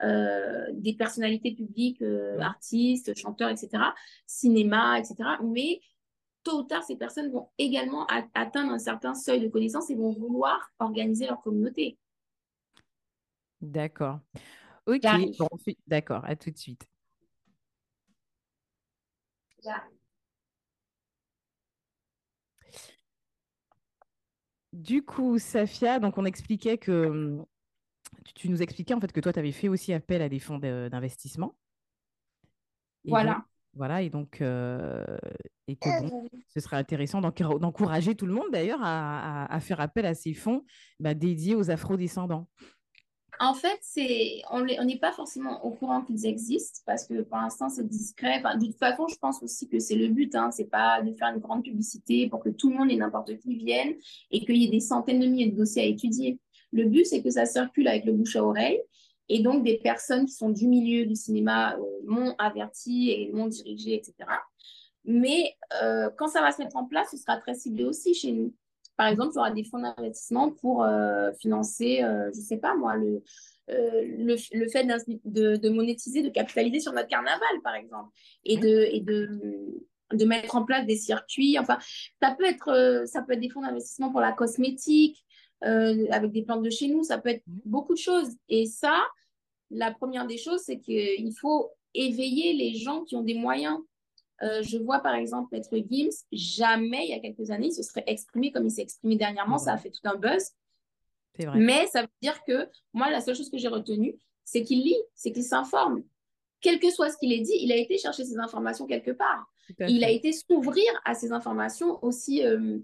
euh, 0.02 0.66
des 0.72 0.94
personnalités 0.94 1.54
publiques, 1.54 2.02
euh, 2.02 2.38
artistes, 2.40 3.16
chanteurs, 3.16 3.50
etc., 3.50 3.82
cinéma, 4.26 4.98
etc. 4.98 5.16
Mais 5.42 5.80
tôt 6.42 6.60
ou 6.60 6.62
tard, 6.64 6.82
ces 6.82 6.96
personnes 6.96 7.30
vont 7.30 7.48
également 7.58 8.06
atteindre 8.34 8.72
un 8.72 8.78
certain 8.78 9.14
seuil 9.14 9.40
de 9.40 9.48
connaissance 9.48 9.90
et 9.90 9.94
vont 9.94 10.12
vouloir 10.12 10.72
organiser 10.78 11.26
leur 11.26 11.40
communauté. 11.40 11.98
D'accord. 13.60 14.18
Ok, 14.86 15.02
d'accord, 15.86 16.24
à 16.24 16.34
tout 16.34 16.50
de 16.50 16.58
suite. 16.58 16.84
Du 24.72 25.02
coup, 25.02 25.38
Safia, 25.38 25.98
donc 25.98 26.16
on 26.16 26.24
expliquait 26.24 26.78
que 26.78 27.38
tu, 28.34 28.48
nous 28.48 28.62
expliquais 28.62 28.94
en 28.94 29.00
fait 29.00 29.12
que 29.12 29.20
toi, 29.20 29.32
tu 29.32 29.38
avais 29.38 29.52
fait 29.52 29.68
aussi 29.68 29.92
appel 29.92 30.22
à 30.22 30.28
des 30.28 30.38
fonds 30.38 30.58
d'investissement. 30.58 31.54
Voilà. 33.04 33.44
voilà, 33.74 34.02
et 34.02 34.10
donc, 34.10 34.40
euh, 34.40 35.04
et 35.66 35.76
que 35.76 35.88
ce 36.48 36.60
serait 36.60 36.76
intéressant 36.76 37.20
d'encourager 37.20 38.14
tout 38.14 38.26
le 38.26 38.32
monde 38.32 38.50
d'ailleurs 38.52 38.80
à, 38.82 39.58
faire 39.60 39.80
appel 39.80 40.06
à 40.06 40.14
ces 40.14 40.34
fonds 40.34 40.64
bah, 41.00 41.14
dédiés 41.14 41.54
aux 41.54 41.70
afro-descendants. 41.70 42.48
En 43.40 43.54
fait, 43.54 43.78
c'est 43.80 44.42
on 44.50 44.62
n'est 44.62 44.98
pas 44.98 45.12
forcément 45.12 45.64
au 45.64 45.70
courant 45.70 46.02
qu'ils 46.02 46.26
existent 46.26 46.80
parce 46.86 47.06
que 47.06 47.22
pour 47.22 47.38
l'instant, 47.38 47.68
c'est 47.68 47.86
discret. 47.86 48.40
de 48.40 48.66
toute 48.66 48.78
façon, 48.78 49.06
je 49.08 49.16
pense 49.16 49.42
aussi 49.42 49.68
que 49.68 49.78
c'est 49.78 49.96
le 49.96 50.08
but. 50.08 50.34
Hein, 50.34 50.50
c'est 50.52 50.70
pas 50.70 51.02
de 51.02 51.12
faire 51.14 51.28
une 51.34 51.40
grande 51.40 51.64
publicité 51.64 52.28
pour 52.28 52.40
que 52.40 52.50
tout 52.50 52.70
le 52.70 52.76
monde 52.76 52.90
et 52.90 52.96
n'importe 52.96 53.36
qui 53.38 53.56
vienne 53.56 53.94
et 54.30 54.44
qu'il 54.44 54.56
y 54.56 54.66
ait 54.66 54.70
des 54.70 54.80
centaines 54.80 55.20
de 55.20 55.26
milliers 55.26 55.50
de 55.50 55.56
dossiers 55.56 55.82
à 55.82 55.86
étudier. 55.86 56.38
Le 56.72 56.84
but, 56.84 57.04
c'est 57.04 57.22
que 57.22 57.30
ça 57.30 57.46
circule 57.46 57.88
avec 57.88 58.04
le 58.04 58.12
bouche 58.12 58.36
à 58.36 58.44
oreille 58.44 58.80
Et 59.28 59.40
donc, 59.40 59.64
des 59.64 59.78
personnes 59.78 60.26
qui 60.26 60.32
sont 60.32 60.50
du 60.50 60.68
milieu 60.68 61.06
du 61.06 61.16
cinéma 61.16 61.76
euh, 61.76 61.82
m'ont 62.06 62.34
averti 62.38 63.10
et 63.10 63.30
m'ont 63.32 63.48
dirigé, 63.48 63.94
etc. 63.94 64.14
Mais 65.04 65.54
euh, 65.82 66.10
quand 66.16 66.28
ça 66.28 66.40
va 66.40 66.52
se 66.52 66.62
mettre 66.62 66.76
en 66.76 66.84
place, 66.84 67.08
ce 67.10 67.16
sera 67.16 67.38
très 67.38 67.54
ciblé 67.54 67.84
aussi 67.84 68.14
chez 68.14 68.32
nous. 68.32 68.54
Par 68.96 69.08
exemple, 69.08 69.30
il 69.32 69.36
y 69.36 69.38
aura 69.38 69.50
des 69.50 69.64
fonds 69.64 69.80
d'investissement 69.80 70.50
pour 70.52 70.84
euh, 70.84 71.32
financer, 71.40 71.98
je 72.00 72.38
ne 72.38 72.44
sais 72.44 72.58
pas 72.58 72.74
moi, 72.76 72.96
le, 72.96 73.22
le, 73.68 74.36
le, 74.52 74.68
fait 74.68 74.84
de, 75.24 75.56
de, 75.56 75.68
monétiser, 75.68 76.22
de 76.22 76.28
capitaliser 76.28 76.80
sur 76.80 76.92
notre 76.92 77.08
carnaval, 77.08 77.60
par 77.64 77.74
exemple, 77.74 78.10
et 78.44 78.56
de, 78.58 78.86
et 78.90 79.00
de, 79.00 79.40
de 80.12 80.24
mettre 80.24 80.56
en 80.56 80.64
place 80.64 80.86
des 80.86 80.96
circuits. 80.96 81.58
Enfin, 81.58 81.78
ça 82.20 82.34
peut 82.38 82.44
être, 82.44 83.04
ça 83.06 83.22
peut 83.22 83.32
être 83.32 83.40
des 83.40 83.48
fonds 83.48 83.62
d'investissement 83.62 84.10
pour 84.10 84.20
la 84.20 84.32
cosmétique, 84.32 85.24
avec 85.62 86.32
des 86.32 86.42
plantes 86.42 86.62
de 86.62 86.70
chez 86.70 86.88
nous, 86.88 87.02
ça 87.02 87.18
peut 87.18 87.30
être 87.30 87.44
beaucoup 87.46 87.94
de 87.94 87.98
choses. 87.98 88.30
Et 88.48 88.66
ça, 88.66 89.00
la 89.70 89.90
première 89.90 90.26
des 90.26 90.38
choses, 90.38 90.60
c'est 90.64 90.78
qu'il 90.78 91.32
faut 91.40 91.70
éveiller 91.94 92.52
les 92.52 92.74
gens 92.74 93.04
qui 93.04 93.16
ont 93.16 93.22
des 93.22 93.34
moyens. 93.34 93.78
Euh, 94.42 94.62
je 94.62 94.78
vois 94.78 95.00
par 95.00 95.14
exemple 95.14 95.50
Maître 95.52 95.76
Gims, 95.76 96.24
jamais 96.32 97.04
il 97.06 97.10
y 97.10 97.14
a 97.14 97.20
quelques 97.20 97.50
années, 97.50 97.68
il 97.68 97.74
se 97.74 97.82
serait 97.82 98.04
exprimé 98.06 98.50
comme 98.50 98.66
il 98.66 98.70
s'est 98.70 98.82
exprimé 98.82 99.16
dernièrement, 99.16 99.58
ça 99.58 99.72
a 99.72 99.78
fait 99.78 99.90
tout 99.90 100.00
un 100.04 100.16
buzz. 100.16 100.50
Vrai. 101.38 101.58
Mais 101.58 101.86
ça 101.86 102.02
veut 102.02 102.08
dire 102.20 102.42
que 102.44 102.68
moi, 102.92 103.10
la 103.10 103.20
seule 103.20 103.34
chose 103.34 103.50
que 103.50 103.58
j'ai 103.58 103.68
retenue, 103.68 104.16
c'est 104.44 104.64
qu'il 104.64 104.82
lit, 104.82 104.98
c'est 105.14 105.32
qu'il 105.32 105.44
s'informe. 105.44 106.02
Quel 106.60 106.78
que 106.78 106.90
soit 106.90 107.10
ce 107.10 107.16
qu'il 107.18 107.32
ait 107.32 107.40
dit, 107.40 107.56
il 107.60 107.72
a 107.72 107.76
été 107.76 107.98
chercher 107.98 108.24
ces 108.24 108.38
informations 108.38 108.86
quelque 108.86 109.10
part. 109.10 109.46
Il 109.88 110.04
a 110.04 110.10
été 110.10 110.32
s'ouvrir 110.32 110.86
à 111.04 111.14
ces 111.14 111.32
informations 111.32 112.02
aussi, 112.04 112.44
euh, 112.44 112.78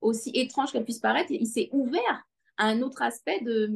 aussi 0.00 0.30
étranges 0.34 0.72
qu'elles 0.72 0.84
puissent 0.84 0.98
paraître. 0.98 1.30
Il 1.30 1.46
s'est 1.46 1.68
ouvert 1.72 2.26
à 2.56 2.66
un 2.66 2.82
autre 2.82 3.02
aspect 3.02 3.40
de, 3.42 3.70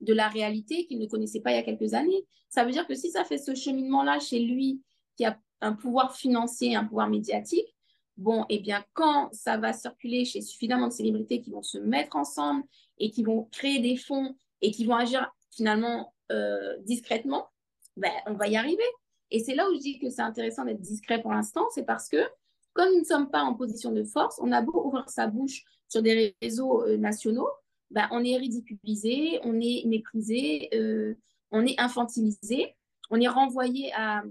de 0.00 0.12
la 0.12 0.28
réalité 0.28 0.86
qu'il 0.86 0.98
ne 0.98 1.06
connaissait 1.06 1.40
pas 1.40 1.52
il 1.52 1.56
y 1.56 1.58
a 1.58 1.62
quelques 1.62 1.94
années. 1.94 2.26
Ça 2.48 2.64
veut 2.64 2.72
dire 2.72 2.86
que 2.86 2.94
si 2.94 3.10
ça 3.10 3.24
fait 3.24 3.38
ce 3.38 3.54
cheminement-là 3.54 4.18
chez 4.18 4.40
lui, 4.40 4.82
qui 5.16 5.24
a 5.24 5.38
un 5.62 5.72
pouvoir 5.72 6.14
financier, 6.14 6.76
un 6.76 6.84
pouvoir 6.84 7.08
médiatique, 7.08 7.74
bon, 8.16 8.44
eh 8.48 8.58
bien, 8.58 8.84
quand 8.92 9.30
ça 9.32 9.56
va 9.56 9.72
circuler 9.72 10.24
chez 10.24 10.42
suffisamment 10.42 10.88
de 10.88 10.92
célébrités 10.92 11.40
qui 11.40 11.50
vont 11.50 11.62
se 11.62 11.78
mettre 11.78 12.16
ensemble 12.16 12.64
et 12.98 13.10
qui 13.10 13.22
vont 13.22 13.44
créer 13.44 13.80
des 13.80 13.96
fonds 13.96 14.36
et 14.60 14.70
qui 14.70 14.84
vont 14.84 14.96
agir 14.96 15.32
finalement 15.50 16.14
euh, 16.30 16.76
discrètement, 16.80 17.48
ben, 17.96 18.12
on 18.26 18.34
va 18.34 18.48
y 18.48 18.56
arriver. 18.56 18.84
Et 19.30 19.40
c'est 19.40 19.54
là 19.54 19.68
où 19.68 19.74
je 19.74 19.80
dis 19.80 19.98
que 19.98 20.10
c'est 20.10 20.22
intéressant 20.22 20.64
d'être 20.64 20.80
discret 20.80 21.22
pour 21.22 21.32
l'instant, 21.32 21.66
c'est 21.74 21.84
parce 21.84 22.08
que 22.08 22.22
comme 22.74 22.90
nous 22.92 23.00
ne 23.00 23.04
sommes 23.04 23.30
pas 23.30 23.42
en 23.42 23.54
position 23.54 23.92
de 23.92 24.04
force, 24.04 24.38
on 24.42 24.50
a 24.52 24.62
beau 24.62 24.86
ouvrir 24.86 25.08
sa 25.08 25.26
bouche 25.26 25.62
sur 25.88 26.02
des 26.02 26.34
réseaux 26.42 26.84
euh, 26.84 26.96
nationaux, 26.96 27.48
bah, 27.90 28.08
on 28.10 28.24
est 28.24 28.36
ridiculisé, 28.36 29.40
on 29.44 29.60
est 29.60 29.84
méprisé, 29.86 30.70
euh, 30.74 31.14
on 31.50 31.66
est 31.66 31.78
infantilisé, 31.78 32.74
on 33.10 33.20
est 33.20 33.28
renvoyé 33.28 33.92
à, 33.94 34.22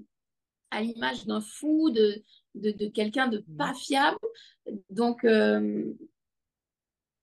à 0.71 0.81
l'image 0.81 1.25
d'un 1.25 1.41
fou, 1.41 1.89
de, 1.91 2.23
de, 2.55 2.87
quelqu'un 2.87 3.27
de 3.27 3.39
mmh. 3.39 3.57
pas 3.57 3.73
fiable. 3.73 4.17
Donc, 4.89 5.23
euh, 5.23 5.93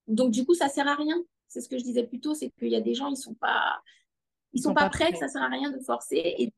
donc, 0.07 0.31
du 0.31 0.45
coup, 0.45 0.53
ça 0.53 0.69
sert 0.69 0.87
à 0.87 0.95
rien. 0.95 1.21
C'est 1.47 1.61
ce 1.61 1.69
que 1.69 1.77
je 1.77 1.83
disais 1.83 2.03
plus 2.03 2.19
tôt, 2.19 2.33
c'est 2.33 2.51
qu'il 2.51 2.69
y 2.69 2.75
a 2.75 2.81
des 2.81 2.93
gens, 2.93 3.09
ils 3.09 3.17
sont 3.17 3.33
pas, 3.33 3.81
ils, 4.53 4.61
sont, 4.61 4.73
pas, 4.73 4.89
prêts, 4.89 5.11
que 5.11 5.17
ça 5.17 5.27
sert 5.27 5.41
à 5.41 5.49
rien 5.49 5.71
de 5.71 5.79
forcer. 5.79 6.35
Et 6.37 6.53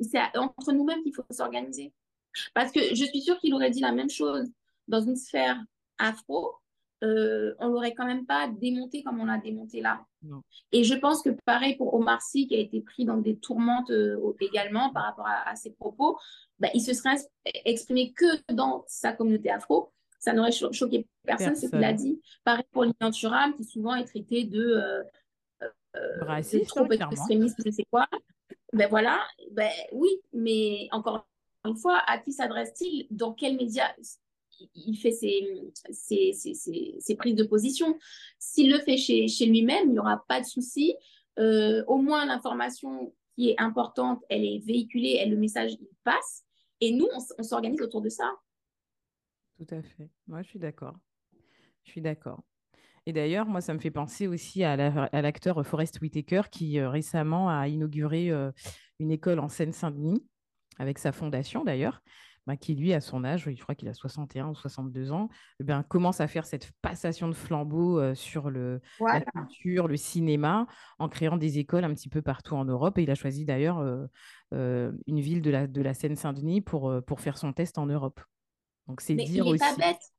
c'est 0.00 0.20
entre 0.36 0.72
nous-mêmes 0.72 1.02
qu'il 1.02 1.14
faut 1.14 1.24
s'organiser. 1.30 1.92
Parce 2.52 2.72
que 2.72 2.94
je 2.94 3.04
suis 3.04 3.22
sûre 3.22 3.38
qu'il 3.38 3.54
aurait 3.54 3.70
dit 3.70 3.80
la 3.80 3.92
même 3.92 4.10
chose 4.10 4.50
dans 4.88 5.00
une 5.00 5.16
sphère 5.16 5.62
afro, 5.98 6.54
euh, 7.04 7.54
on 7.58 7.68
l'aurait 7.68 7.94
quand 7.94 8.06
même 8.06 8.26
pas 8.26 8.48
démonté 8.48 9.02
comme 9.02 9.20
on 9.20 9.26
l'a 9.26 9.38
démonté 9.38 9.80
là. 9.80 10.04
Et 10.72 10.84
je 10.84 10.94
pense 10.94 11.22
que 11.22 11.30
pareil 11.44 11.76
pour 11.76 11.92
Omar 11.92 12.22
Sy, 12.22 12.46
qui 12.46 12.54
a 12.54 12.58
été 12.58 12.80
pris 12.80 13.04
dans 13.04 13.18
des 13.18 13.36
tourmentes 13.36 13.90
euh, 13.90 14.18
également 14.40 14.90
par 14.90 15.04
rapport 15.04 15.26
à, 15.26 15.54
ses 15.54 15.72
propos, 15.72 16.18
bah, 16.58 16.68
il 16.72 16.80
se 16.80 16.94
serait 16.94 17.16
exprimé 17.64 18.12
que 18.12 18.52
dans 18.52 18.84
sa 18.88 19.12
communauté 19.12 19.50
afro. 19.50 19.92
Ça 20.18 20.32
n'aurait 20.32 20.52
choqué 20.52 21.06
personne, 21.24 21.54
ce 21.54 21.66
qu'il 21.66 21.84
a 21.84 21.92
dit. 21.92 22.18
Pareil 22.44 22.64
pour 22.72 22.84
Lilian 22.84 23.10
Thuram, 23.10 23.54
qui 23.54 23.64
souvent 23.64 23.94
est 23.94 24.04
traité 24.04 24.44
de, 24.44 24.62
euh, 24.62 25.02
euh 25.96 26.62
trop 26.66 26.90
extrémiste, 26.90 27.60
je 27.64 27.70
sais 27.70 27.84
quoi. 27.90 28.08
Ben 28.72 28.88
voilà, 28.88 29.20
ben 29.52 29.70
oui, 29.92 30.08
mais 30.32 30.88
encore 30.92 31.26
une 31.66 31.76
fois, 31.76 32.02
à 32.06 32.18
qui 32.18 32.32
s'adresse-t-il? 32.32 33.06
Dans 33.10 33.32
quels 33.32 33.56
médias? 33.56 33.92
Il 34.74 34.96
fait 34.96 35.10
ses, 35.10 35.72
ses, 35.92 37.14
prises 37.16 37.34
de 37.34 37.44
position. 37.44 37.98
S'il 38.38 38.70
le 38.70 38.78
fait 38.78 38.96
chez, 38.96 39.28
chez 39.28 39.46
lui-même, 39.46 39.88
il 39.88 39.92
n'y 39.92 39.98
aura 39.98 40.24
pas 40.28 40.40
de 40.40 40.46
souci. 40.46 40.94
Euh, 41.38 41.84
au 41.86 41.98
moins, 41.98 42.26
l'information 42.26 43.14
qui 43.34 43.50
est 43.50 43.60
importante, 43.60 44.22
elle 44.28 44.44
est 44.44 44.64
véhiculée, 44.64 45.20
et 45.20 45.28
le 45.28 45.36
message, 45.36 45.72
passe. 46.04 46.44
Et 46.80 46.92
nous, 46.92 47.08
on, 47.38 47.42
s'organise 47.42 47.80
autour 47.80 48.02
de 48.02 48.08
ça. 48.08 48.32
Tout 49.56 49.66
à 49.70 49.82
fait. 49.82 50.10
Moi, 50.26 50.42
je 50.42 50.48
suis 50.48 50.58
d'accord. 50.58 50.96
Je 51.84 51.90
suis 51.90 52.00
d'accord. 52.00 52.42
Et 53.06 53.12
d'ailleurs, 53.12 53.46
moi, 53.46 53.60
ça 53.60 53.74
me 53.74 53.78
fait 53.78 53.90
penser 53.90 54.26
aussi 54.26 54.64
à 54.64 54.76
l'acteur 54.76 55.64
Forrest 55.66 56.00
Whitaker 56.00 56.42
qui 56.50 56.78
euh, 56.78 56.88
récemment 56.88 57.50
a 57.50 57.68
inauguré 57.68 58.30
euh, 58.30 58.50
une 58.98 59.10
école 59.10 59.40
en 59.40 59.48
Seine-Saint-Denis, 59.48 60.24
avec 60.78 60.98
sa 60.98 61.12
fondation 61.12 61.64
d'ailleurs. 61.64 62.02
Bah, 62.46 62.56
qui 62.56 62.74
lui, 62.74 62.92
à 62.92 63.00
son 63.00 63.24
âge, 63.24 63.48
je 63.50 63.62
crois 63.62 63.74
qu'il 63.74 63.88
a 63.88 63.94
61 63.94 64.48
ou 64.48 64.54
62 64.54 65.12
ans, 65.12 65.30
eh 65.60 65.64
bien, 65.64 65.82
commence 65.82 66.20
à 66.20 66.26
faire 66.26 66.44
cette 66.44 66.72
passation 66.82 67.26
de 67.28 67.32
flambeau 67.32 68.14
sur 68.14 68.50
le, 68.50 68.82
la 69.00 69.22
culture, 69.22 69.88
le 69.88 69.96
cinéma, 69.96 70.66
en 70.98 71.08
créant 71.08 71.38
des 71.38 71.58
écoles 71.58 71.84
un 71.84 71.94
petit 71.94 72.10
peu 72.10 72.20
partout 72.20 72.54
en 72.54 72.66
Europe. 72.66 72.98
Et 72.98 73.04
il 73.04 73.10
a 73.10 73.14
choisi 73.14 73.46
d'ailleurs 73.46 73.82
une 74.52 75.20
ville 75.20 75.40
de 75.40 75.50
la, 75.50 75.66
de 75.66 75.80
la 75.80 75.94
Seine-Saint-Denis 75.94 76.60
pour, 76.60 76.92
pour 77.06 77.20
faire 77.22 77.38
son 77.38 77.54
test 77.54 77.78
en 77.78 77.86
Europe. 77.86 78.20
Donc 78.88 79.00
c'est 79.00 79.14
dire 79.14 79.46
il 79.46 79.52
n'est 79.52 79.58
Pas 79.58 79.76
bête. 79.76 80.12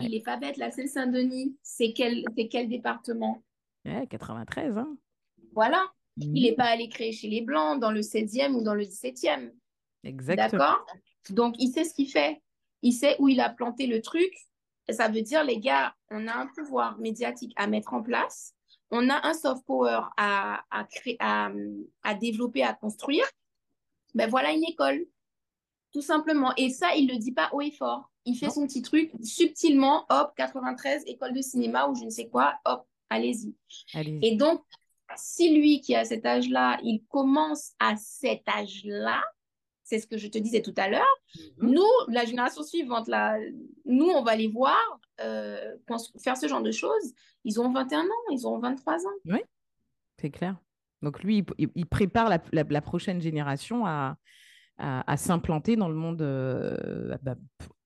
Il 0.00 0.10
n'est 0.10 0.22
pas 0.22 0.36
bête, 0.36 0.56
la 0.56 0.70
Seine-Saint-Denis. 0.70 1.56
C'est 1.62 1.92
quel, 1.92 2.24
quel 2.50 2.68
département? 2.68 3.42
93. 3.84 4.78
Hein. 4.78 4.96
Voilà. 5.54 5.86
Il 6.16 6.42
n'est 6.42 6.52
mmh. 6.52 6.56
pas 6.56 6.64
allé 6.64 6.88
créer 6.88 7.12
chez 7.12 7.28
les 7.28 7.42
Blancs, 7.42 7.78
dans 7.78 7.92
le 7.92 8.00
16e 8.00 8.52
ou 8.52 8.62
dans 8.62 8.74
le 8.74 8.84
17e. 8.84 9.52
Exactement. 10.02 10.58
D'accord? 10.58 10.86
Donc, 11.30 11.54
il 11.58 11.70
sait 11.70 11.84
ce 11.84 11.94
qu'il 11.94 12.10
fait. 12.10 12.42
Il 12.82 12.92
sait 12.92 13.16
où 13.18 13.28
il 13.28 13.40
a 13.40 13.50
planté 13.50 13.86
le 13.86 14.00
truc. 14.00 14.32
Ça 14.88 15.08
veut 15.08 15.22
dire, 15.22 15.42
les 15.42 15.58
gars, 15.58 15.94
on 16.10 16.28
a 16.28 16.34
un 16.34 16.46
pouvoir 16.46 16.98
médiatique 16.98 17.52
à 17.56 17.66
mettre 17.66 17.94
en 17.94 18.02
place. 18.02 18.54
On 18.90 19.10
a 19.10 19.26
un 19.26 19.34
soft 19.34 19.64
power 19.66 20.02
à, 20.16 20.62
créer, 20.90 21.16
à, 21.18 21.50
développer, 22.20 22.62
à 22.62 22.72
construire. 22.72 23.24
Ben 24.14 24.30
voilà 24.30 24.52
une 24.52 24.64
école, 24.64 25.04
tout 25.92 26.02
simplement. 26.02 26.52
Et 26.56 26.70
ça, 26.70 26.94
il 26.94 27.06
ne 27.06 27.12
le 27.12 27.18
dit 27.18 27.32
pas 27.32 27.50
haut 27.52 27.60
et 27.60 27.72
fort. 27.72 28.10
Il 28.24 28.36
fait 28.36 28.50
son 28.50 28.66
petit 28.66 28.82
truc 28.82 29.10
subtilement, 29.22 30.06
hop, 30.08 30.32
93, 30.36 31.02
école 31.06 31.32
de 31.34 31.42
cinéma 31.42 31.88
ou 31.88 31.94
je 31.96 32.04
ne 32.04 32.10
sais 32.10 32.28
quoi, 32.28 32.58
hop, 32.64 32.86
allez-y. 33.10 33.54
et 33.94 34.36
donc, 34.36 34.62
si 35.16 35.54
lui 35.54 35.80
qui 35.80 35.94
a 35.94 36.04
cet 36.04 36.26
âge-là, 36.26 36.78
il 36.82 37.04
commence 37.08 37.72
à 37.78 37.96
cet 37.96 38.48
âge-là, 38.48 39.22
c'est 39.86 40.00
ce 40.00 40.06
que 40.08 40.18
je 40.18 40.26
te 40.26 40.36
disais 40.36 40.62
tout 40.62 40.74
à 40.76 40.88
l'heure. 40.88 41.16
Mhm. 41.58 41.70
Nous, 41.70 41.90
la 42.08 42.24
génération 42.24 42.62
suivante, 42.64 43.06
là, 43.06 43.38
nous, 43.84 44.08
on 44.08 44.22
va 44.22 44.34
les 44.34 44.48
voir 44.48 45.00
euh, 45.20 45.76
faire 46.18 46.36
ce 46.36 46.48
genre 46.48 46.62
de 46.62 46.72
choses. 46.72 47.14
Ils 47.44 47.60
ont 47.60 47.72
21 47.72 48.00
ans, 48.00 48.24
ils 48.32 48.46
ont 48.48 48.58
23 48.58 48.94
ans. 48.94 49.18
Oui, 49.26 49.38
c'est 50.20 50.30
clair. 50.30 50.56
Donc 51.02 51.22
lui, 51.22 51.46
il, 51.58 51.86
prépare 51.86 52.28
la, 52.52 52.80
prochaine 52.80 53.20
génération 53.20 53.86
à, 53.86 54.16
à, 54.78 55.16
s'implanter 55.16 55.76
dans 55.76 55.88
le 55.88 55.94
monde 55.94 56.22
euh, 56.22 57.16
bah, 57.22 57.36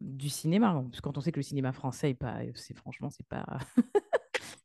du 0.01 0.31
cinéma. 0.31 0.73
Parce 0.73 1.01
que 1.01 1.03
quand 1.03 1.19
on 1.19 1.21
sait 1.21 1.33
que 1.33 1.39
le 1.39 1.43
cinéma 1.43 1.73
français, 1.73 2.17
c'est 2.55 2.75
franchement, 2.75 3.11
c'est 3.11 3.27
pas... 3.27 3.45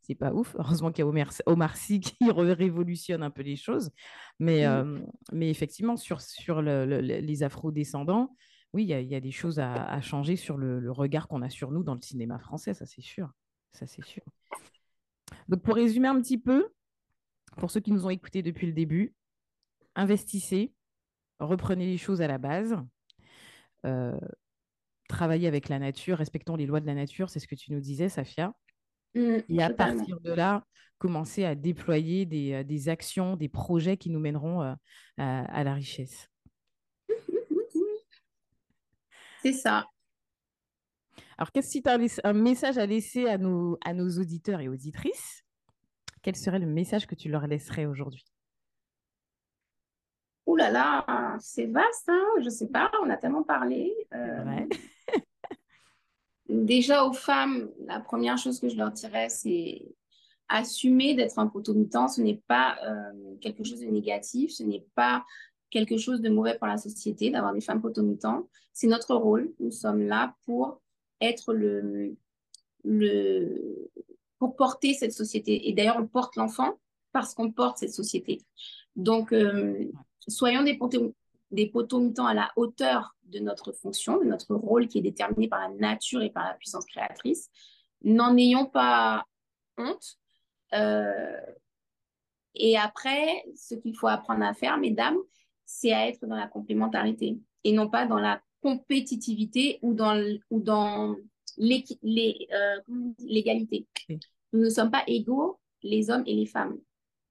c'est 0.01 0.15
pas 0.15 0.33
ouf. 0.33 0.55
Heureusement 0.57 0.91
qu'il 0.91 1.05
y 1.05 1.07
a 1.07 1.27
Omar, 1.45 1.77
Sy 1.77 1.99
qui 2.01 2.31
révolutionne 2.31 3.23
un 3.23 3.29
peu 3.29 3.41
les 3.41 3.55
choses. 3.55 3.91
Mais, 4.39 4.65
euh, 4.65 4.99
mais 5.31 5.49
effectivement, 5.49 5.97
sur, 5.97 6.21
sur 6.21 6.61
les 6.61 7.43
afro-descendants, 7.43 8.35
oui, 8.75 8.83
il 8.83 8.89
y, 8.89 9.15
a 9.15 9.21
des 9.21 9.31
choses 9.31 9.57
à, 9.59 10.01
changer 10.01 10.35
sur 10.35 10.57
le, 10.57 10.91
regard 10.91 11.29
qu'on 11.29 11.41
a 11.41 11.49
sur 11.49 11.71
nous 11.71 11.81
dans 11.81 11.95
le 11.95 12.01
cinéma 12.01 12.39
français, 12.39 12.73
ça 12.73 12.85
c'est 12.85 13.01
sûr. 13.01 13.31
Ça 13.71 13.87
c'est 13.87 14.03
sûr. 14.03 14.21
Donc 15.47 15.61
pour 15.61 15.75
résumer 15.75 16.09
un 16.09 16.19
petit 16.19 16.37
peu, 16.37 16.67
pour 17.55 17.71
ceux 17.71 17.79
qui 17.79 17.93
nous 17.93 18.05
ont 18.05 18.09
écoutés 18.09 18.41
depuis 18.41 18.67
le 18.67 18.73
début, 18.73 19.15
investissez, 19.95 20.73
reprenez 21.39 21.85
les 21.85 21.97
choses 21.97 22.21
à 22.21 22.27
la 22.27 22.37
base. 22.37 22.75
Euh, 23.85 24.19
travaillez 25.07 25.47
avec 25.47 25.69
la 25.69 25.79
nature, 25.79 26.17
respectons 26.17 26.57
les 26.57 26.65
lois 26.65 26.81
de 26.81 26.85
la 26.85 26.95
nature, 26.95 27.29
c'est 27.29 27.39
ce 27.39 27.47
que 27.47 27.55
tu 27.55 27.71
nous 27.71 27.79
disais, 27.79 28.09
Safia. 28.09 28.53
Mmh, 29.15 29.37
et 29.47 29.63
à 29.63 29.69
partir 29.69 30.19
de 30.19 30.31
là, 30.33 30.65
commencer 30.97 31.45
à 31.45 31.55
déployer 31.55 32.25
des, 32.25 32.53
euh, 32.53 32.63
des, 32.63 32.89
actions, 32.89 33.35
des 33.35 33.49
projets 33.49 33.97
qui 33.97 34.09
nous 34.09 34.19
mèneront 34.19 34.61
euh, 34.61 34.73
à, 35.17 35.63
la 35.63 35.73
richesse. 35.73 36.29
C'est 39.41 39.53
ça. 39.53 39.85
Alors, 41.37 41.51
qu'est-ce 41.51 41.69
si 41.69 41.81
tu 41.81 41.89
as 41.89 41.97
un 42.23 42.33
message 42.33 42.77
à 42.77 42.85
laisser 42.85 43.27
à 43.27 43.37
nos, 43.37 43.77
à 43.85 43.93
nos 43.93 44.09
auditeurs 44.19 44.59
et 44.59 44.67
auditrices? 44.67 45.43
Quel 46.21 46.35
serait 46.35 46.59
le 46.59 46.65
message 46.65 47.07
que 47.07 47.15
tu 47.15 47.29
leur 47.29 47.47
laisserais 47.47 47.85
aujourd'hui? 47.85 48.25
Ouh 50.47 50.55
là 50.55 50.71
là, 50.71 51.37
c'est 51.39 51.65
vaste, 51.65 52.07
hein 52.07 52.23
je 52.41 52.49
sais 52.49 52.67
pas, 52.67 52.91
on 53.03 53.09
a 53.09 53.17
tellement 53.17 53.43
parlé. 53.43 53.93
Euh, 54.13 54.65
déjà 56.49 57.05
aux 57.05 57.13
femmes, 57.13 57.69
la 57.85 57.99
première 57.99 58.37
chose 58.37 58.59
que 58.59 58.69
je 58.69 58.75
leur 58.75 58.91
dirais, 58.91 59.29
c'est 59.29 59.85
assumer 60.47 61.15
d'être 61.15 61.39
un 61.39 61.47
potomitan. 61.47 62.07
Ce 62.07 62.21
n'est 62.21 62.41
pas 62.47 62.77
euh, 62.85 63.35
quelque 63.41 63.63
chose 63.63 63.79
de 63.79 63.87
négatif, 63.87 64.51
ce 64.51 64.63
n'est 64.63 64.85
pas 64.95 65.25
quelque 65.69 65.97
chose 65.97 66.21
de 66.21 66.29
mauvais 66.29 66.57
pour 66.57 66.67
la 66.67 66.77
société 66.77 67.29
d'avoir 67.31 67.53
des 67.53 67.61
femmes 67.61 67.81
potomitans. 67.81 68.47
C'est 68.73 68.87
notre 68.87 69.15
rôle. 69.15 69.53
Nous 69.59 69.71
sommes 69.71 70.03
là 70.07 70.35
pour 70.45 70.81
être 71.21 71.53
le, 71.53 72.15
le 72.83 73.89
pour 74.37 74.55
porter 74.55 74.93
cette 74.93 75.13
société. 75.13 75.69
Et 75.69 75.73
d'ailleurs, 75.73 75.97
on 75.97 76.07
porte 76.07 76.35
l'enfant 76.35 76.77
parce 77.11 77.33
qu'on 77.33 77.51
porte 77.51 77.77
cette 77.77 77.93
société. 77.93 78.41
Donc, 78.95 79.31
euh, 79.31 79.85
soyons 80.27 80.63
des, 80.63 80.77
des 81.55 81.67
potomitans 81.67 82.27
à 82.27 82.33
la 82.33 82.51
hauteur 82.55 83.15
de 83.23 83.39
notre 83.39 83.71
fonction, 83.71 84.19
de 84.19 84.25
notre 84.25 84.53
rôle 84.55 84.87
qui 84.87 84.99
est 84.99 85.01
déterminé 85.01 85.47
par 85.47 85.61
la 85.61 85.69
nature 85.69 86.21
et 86.21 86.29
par 86.29 86.45
la 86.45 86.53
puissance 86.53 86.85
créatrice. 86.85 87.49
N'en 88.03 88.37
ayons 88.37 88.65
pas 88.65 89.25
honte. 89.77 90.19
Euh, 90.73 91.39
et 92.53 92.77
après, 92.77 93.45
ce 93.55 93.75
qu'il 93.75 93.95
faut 93.95 94.07
apprendre 94.07 94.43
à 94.43 94.53
faire, 94.53 94.77
mesdames, 94.77 95.17
c'est 95.65 95.91
à 95.91 96.07
être 96.07 96.25
dans 96.25 96.35
la 96.35 96.47
complémentarité 96.47 97.39
et 97.63 97.71
non 97.71 97.89
pas 97.89 98.05
dans 98.05 98.19
la 98.19 98.41
compétitivité 98.61 99.79
ou 99.81 99.93
dans, 99.93 100.21
ou 100.49 100.59
dans 100.59 101.11
euh, 101.11 101.17
l'égalité. 103.19 103.87
Nous 104.53 104.61
ne 104.61 104.69
sommes 104.69 104.91
pas 104.91 105.03
égaux, 105.07 105.59
les 105.83 106.09
hommes 106.09 106.23
et 106.25 106.33
les 106.33 106.45
femmes. 106.45 106.77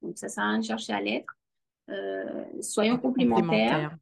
Donc, 0.01 0.17
ça 0.17 0.27
sert 0.29 0.43
à 0.43 0.49
rien 0.49 0.59
de 0.59 0.65
chercher 0.65 0.93
à 0.93 1.01
l'être. 1.01 1.35
Euh, 1.89 2.43
soyons 2.61 2.97
complémentaires. 2.97 3.97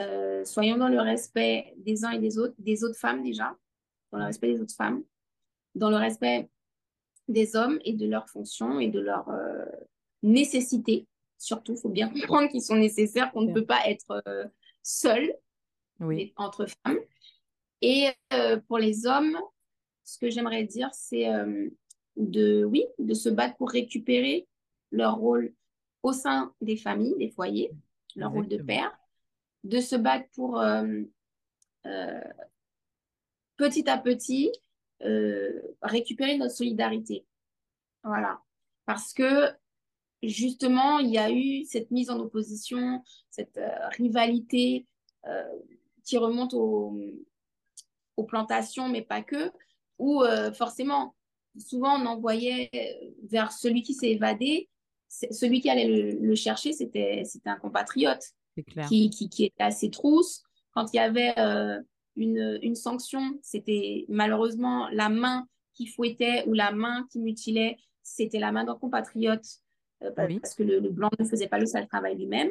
Euh, 0.00 0.44
soyons 0.44 0.76
dans 0.76 0.88
le 0.88 1.00
respect 1.00 1.72
des 1.76 2.04
uns 2.04 2.10
et 2.10 2.18
des 2.18 2.38
autres, 2.38 2.54
des 2.58 2.82
autres 2.82 2.98
femmes 2.98 3.22
déjà, 3.22 3.56
dans 4.10 4.18
le 4.18 4.24
respect 4.24 4.52
des 4.52 4.60
autres 4.60 4.74
femmes, 4.74 5.04
dans 5.74 5.90
le 5.90 5.96
respect 5.96 6.50
des 7.28 7.54
hommes 7.56 7.78
et 7.84 7.92
de 7.92 8.06
leurs 8.06 8.28
fonctions 8.28 8.80
et 8.80 8.88
de 8.88 9.00
leurs 9.00 9.28
euh, 9.28 9.64
nécessités. 10.22 11.06
Surtout, 11.38 11.74
il 11.74 11.80
faut 11.80 11.88
bien 11.88 12.08
comprendre 12.20 12.48
qu'ils 12.48 12.62
sont 12.62 12.76
nécessaires, 12.76 13.32
qu'on 13.32 13.42
ne 13.42 13.54
peut 13.54 13.66
pas 13.66 13.86
être 13.86 14.22
euh, 14.26 14.46
seul 14.82 15.34
entre 16.36 16.66
femmes. 16.66 16.98
Et 17.80 18.08
pour 18.66 18.78
les 18.78 19.06
hommes, 19.06 19.38
ce 20.04 20.18
que 20.18 20.30
j'aimerais 20.30 20.64
dire, 20.64 20.88
c'est 20.92 21.28
de, 22.16 22.64
oui, 22.64 22.86
de 22.98 23.14
se 23.14 23.28
battre 23.28 23.56
pour 23.56 23.70
récupérer 23.70 24.48
leur 24.90 25.16
rôle 25.16 25.52
au 26.02 26.12
sein 26.12 26.52
des 26.60 26.76
familles, 26.76 27.14
des 27.18 27.30
foyers, 27.30 27.70
leur 28.16 28.32
rôle 28.32 28.48
de 28.48 28.56
père, 28.56 28.98
de 29.64 29.80
se 29.80 29.96
battre 29.96 30.28
pour 30.34 30.60
euh, 30.60 31.02
euh, 31.86 32.20
petit 33.56 33.88
à 33.88 33.98
petit 33.98 34.52
euh, 35.02 35.60
récupérer 35.82 36.36
notre 36.38 36.54
solidarité. 36.54 37.26
Voilà. 38.04 38.40
Parce 38.86 39.12
que 39.12 39.50
justement, 40.22 40.98
il 40.98 41.10
y 41.10 41.18
a 41.18 41.30
eu 41.30 41.64
cette 41.64 41.90
mise 41.90 42.10
en 42.10 42.20
opposition, 42.20 43.02
cette 43.30 43.60
rivalité 43.92 44.86
qui 46.04 46.18
remonte 46.18 46.52
aux, 46.52 46.94
aux, 48.18 48.24
plantations, 48.24 48.90
mais 48.90 49.00
pas 49.00 49.22
que, 49.22 49.50
où 49.98 50.22
forcément, 50.54 51.14
souvent 51.58 51.98
on 51.98 52.04
envoyait 52.04 52.70
vers 53.22 53.52
celui 53.52 53.82
qui 53.82 53.94
s'est 53.94 54.10
évadé 54.10 54.68
celui 55.08 55.60
qui 55.60 55.70
allait 55.70 56.16
le, 56.20 56.34
chercher, 56.34 56.72
c'était 56.72 57.22
un 57.44 57.56
compatriote 57.56 58.34
qui, 58.88 59.10
qui, 59.10 59.28
qui, 59.28 59.44
était 59.44 59.62
à 59.62 59.70
ses 59.70 59.90
trousses. 59.90 60.42
Quand 60.72 60.92
il 60.92 60.96
y 60.96 61.00
avait 61.00 61.38
euh, 61.38 61.80
une, 62.16 62.58
une, 62.62 62.74
sanction, 62.74 63.38
c'était 63.42 64.04
malheureusement 64.08 64.88
la 64.90 65.08
main 65.08 65.46
qui 65.74 65.86
fouettait 65.86 66.44
ou 66.46 66.52
la 66.52 66.72
main 66.72 67.06
qui 67.10 67.20
mutilait, 67.20 67.76
c'était 68.02 68.38
la 68.38 68.52
main 68.52 68.64
d'un 68.64 68.76
compatriote 68.76 69.46
euh, 70.02 70.10
parce 70.12 70.54
que 70.54 70.62
le, 70.62 70.80
blanc 70.90 71.10
ne 71.18 71.24
faisait 71.24 71.48
pas 71.48 71.58
le 71.58 71.66
sale 71.66 71.86
travail 71.86 72.16
lui-même. 72.16 72.50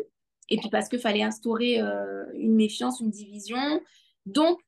Et 0.50 0.58
puis 0.58 0.70
parce 0.70 0.90
qu'il 0.90 1.00
fallait 1.00 1.24
instaurer 1.24 1.82
euh, 1.82 2.26
une 2.34 2.56
méfiance, 2.56 3.00
une 3.00 3.10
division. 3.10 3.82
Donc, 4.26 4.60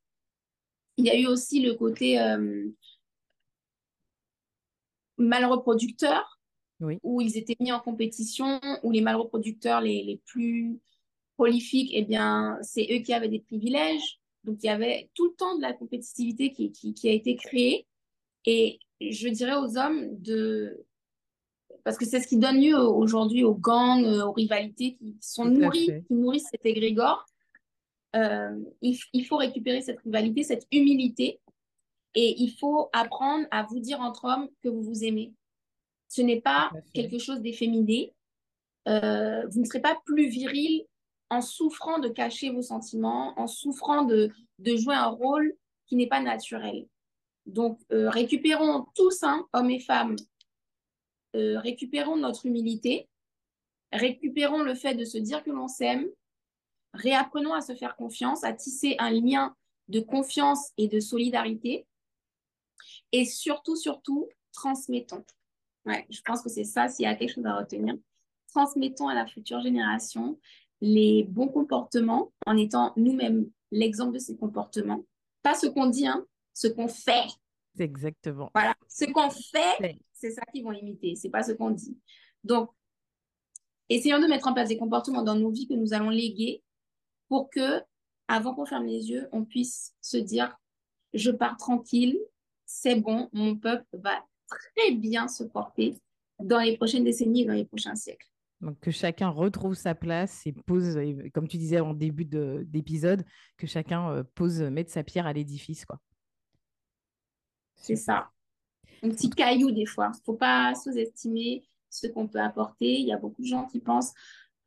il 0.98 1.06
y 1.06 1.10
a 1.10 1.20
eu 1.20 1.28
aussi 1.28 1.62
le 1.62 1.74
côté 1.74 2.18
malheureux 5.18 5.62
producteur 5.62 6.40
où 7.04 7.22
ils 7.22 7.38
étaient 7.38 7.56
mis 7.60 7.72
en 7.72 7.80
compétition, 7.80 8.60
où 8.84 8.92
les 8.92 9.02
malreproducteurs 9.02 9.82
les, 9.82 10.04
les 10.04 10.22
plus 10.26 10.80
prolifiques, 11.36 11.92
eh 11.94 12.04
bien, 12.04 12.58
c'est 12.62 12.88
eux 12.92 13.00
qui 13.00 13.14
avaient 13.14 13.30
des 13.30 13.40
privilèges. 13.40 14.20
Donc, 14.44 14.58
il 14.62 14.68
y 14.68 14.70
avait 14.70 15.10
tout 15.14 15.26
le 15.26 15.36
temps 15.36 15.56
de 15.56 15.62
la 15.62 15.74
compétitivité 15.74 16.52
qui, 16.52 16.72
qui, 16.72 16.94
qui 16.94 17.10
a 17.10 17.12
été 17.12 17.36
créée. 17.36 17.88
Et 18.46 18.80
je 19.02 19.28
dirais 19.30 19.56
aux 19.56 19.78
hommes 19.78 20.18
de... 20.22 20.86
Parce 21.84 21.98
que 21.98 22.06
c'est 22.06 22.20
ce 22.20 22.28
qui 22.28 22.38
donne 22.38 22.60
lieu 22.60 22.78
aujourd'hui 22.78 23.44
aux 23.44 23.54
gangs, 23.54 24.04
euh, 24.06 24.26
aux 24.26 24.32
rivalités 24.32 24.96
qui 24.96 25.18
sont 25.22 25.46
nourries, 25.46 26.04
qui 26.08 26.14
nourrissent 26.14 26.50
cet 26.50 26.66
égrégore. 26.66 27.26
Euh, 28.16 28.58
il, 28.82 28.98
il, 29.14 29.26
faut 29.26 29.38
récupérer 29.38 29.82
cette 29.82 30.00
rivalité, 30.00 30.44
cette 30.44 30.66
humilité. 30.72 31.40
Et 32.16 32.42
il 32.42 32.52
faut 32.52 32.90
apprendre 32.94 33.46
à 33.52 33.64
vous 33.64 33.80
dire 33.80 34.00
entre 34.00 34.26
hommes 34.26 34.48
que 34.64 34.70
vous 34.70 34.82
vous 34.82 35.04
aimez. 35.04 35.34
Ce 36.08 36.22
n'est 36.22 36.42
pas 36.42 36.72
quelque 36.94 37.20
chose 37.20 37.42
d'efféminé. 37.42 38.14
Euh, 38.88 39.46
vous 39.48 39.60
ne 39.60 39.66
serez 39.66 39.82
pas 39.82 40.00
plus 40.06 40.30
viril 40.30 40.86
en 41.36 41.42
souffrant 41.42 42.00
de 42.00 42.08
cacher 42.08 42.50
vos 42.50 42.62
sentiments, 42.62 43.38
en 43.40 43.48
souffrant 43.48 44.04
de, 44.04 44.32
jouer 44.60 44.96
un 44.96 45.08
rôle 45.08 45.54
qui 45.86 45.96
n'est 45.96 46.08
pas 46.08 46.22
naturel. 46.22 46.88
Donc, 47.46 47.80
euh, 47.92 48.10
récupérons 48.10 48.86
tous, 48.96 49.22
hein, 49.24 49.46
hommes 49.54 49.70
et 49.70 49.80
femmes, 49.80 50.16
euh, 51.36 51.60
récupérons 51.60 52.16
notre 52.16 52.46
humilité, 52.46 53.10
récupérons 53.92 54.64
le 54.64 54.74
fait 54.74 54.96
de 54.96 55.04
se 55.04 55.18
dire 55.18 55.44
que 55.44 55.52
l'on 55.52 55.68
s'aime, 55.68 56.08
réapprenons 56.94 57.54
à 57.54 57.62
se 57.62 57.76
faire 57.76 57.96
confiance, 57.98 58.44
à 58.44 58.54
tisser 58.54 58.96
un 59.00 59.12
lien 59.12 59.56
de 59.90 60.00
confiance 60.00 60.72
et 60.78 60.88
de 60.88 61.00
solidarité, 61.00 61.86
et 63.12 63.26
surtout, 63.26 63.76
surtout, 63.76 64.28
transmettons. 64.54 65.24
Ouais, 65.86 66.08
je 66.10 66.22
pense 66.22 66.42
que 66.42 66.50
c'est 66.50 66.64
ça, 66.64 66.88
s'il 66.88 67.04
y 67.04 67.08
a 67.08 67.16
quelque 67.16 67.34
chose 67.34 67.46
à 67.46 67.58
retenir. 67.58 67.96
Transmettons 68.48 69.10
à 69.10 69.14
la 69.14 69.28
future 69.28 69.62
génération 69.62 70.40
les 70.86 71.24
bons 71.24 71.48
comportements 71.48 72.32
en 72.46 72.56
étant 72.58 72.94
nous-mêmes 72.96 73.50
l'exemple 73.72 74.14
de 74.14 74.20
ces 74.20 74.38
comportements. 74.38 75.04
Pas 75.42 75.56
ce 75.56 75.66
qu'on 75.66 75.88
dit, 75.88 76.06
hein, 76.06 76.24
ce 76.54 76.68
qu'on 76.68 76.88
fait. 76.88 77.26
Exactement. 77.80 78.52
Voilà, 78.54 78.76
ce 78.88 79.06
qu'on 79.06 79.32
fait, 79.32 79.98
c'est 80.14 80.32
ça 80.32 80.44
qu'ils 80.54 80.64
vont 80.64 80.72
imiter, 80.72 81.16
c'est 81.16 81.30
pas 81.30 81.42
ce 81.42 81.54
qu'on 81.54 81.72
dit. 81.72 81.98
Donc, 82.44 82.70
essayons 83.90 84.20
de 84.20 84.28
mettre 84.28 84.48
en 84.48 84.54
place 84.54 84.70
des 84.70 84.78
comportements 84.78 85.24
dans 85.24 85.36
nos 85.36 85.50
vies 85.50 85.68
que 85.68 85.74
nous 85.74 85.94
allons 85.94 86.12
léguer 86.12 86.64
pour 87.30 87.50
que, 87.50 87.82
avant 88.28 88.54
qu'on 88.54 88.66
ferme 88.66 88.86
les 88.86 89.10
yeux, 89.10 89.28
on 89.32 89.44
puisse 89.44 89.96
se 90.02 90.18
dire, 90.18 90.56
je 91.16 91.32
pars 91.32 91.58
tranquille, 91.58 92.20
c'est 92.66 92.96
bon, 92.96 93.28
mon 93.34 93.56
peuple 93.56 93.86
va 93.94 94.24
très 94.48 94.92
bien 94.92 95.28
se 95.28 95.44
porter 95.44 95.96
dans 96.40 96.60
les 96.60 96.78
prochaines 96.78 97.04
décennies 97.04 97.42
et 97.42 97.46
dans 97.46 97.54
les 97.54 97.66
prochains 97.66 97.96
siècles. 97.96 98.30
Donc, 98.62 98.80
que 98.80 98.92
chacun 98.92 99.30
retrouve 99.30 99.76
sa 99.76 99.96
place 99.96 100.46
et 100.48 100.54
pose, 100.54 100.98
comme 101.34 101.48
tu 101.48 101.58
disais 101.58 101.80
en 101.80 101.94
début 101.94 102.26
d'épisode, 102.26 103.26
que 103.58 103.68
chacun 103.68 104.10
euh, 104.12 104.24
pose, 104.36 104.62
mette 104.62 104.90
sa 104.90 105.04
pierre 105.04 105.28
à 105.28 105.34
l'édifice. 105.34 105.86
quoi. 105.86 106.00
C'est 107.76 107.96
ça. 107.96 108.30
Un 109.04 109.10
petit 109.10 109.30
caillou, 109.30 109.72
des 109.72 109.86
fois. 109.86 110.12
Il 110.14 110.20
ne 110.20 110.24
faut 110.24 110.38
pas 110.38 110.74
sous-estimer 110.74 111.64
ce 111.90 112.08
qu'on 112.08 112.28
peut 112.28 112.42
apporter. 112.42 113.00
Il 113.00 113.06
y 113.06 113.14
a 113.14 113.18
beaucoup 113.18 113.42
de 113.42 113.48
gens 113.48 113.66
qui 113.66 113.80
pensent 113.80 114.14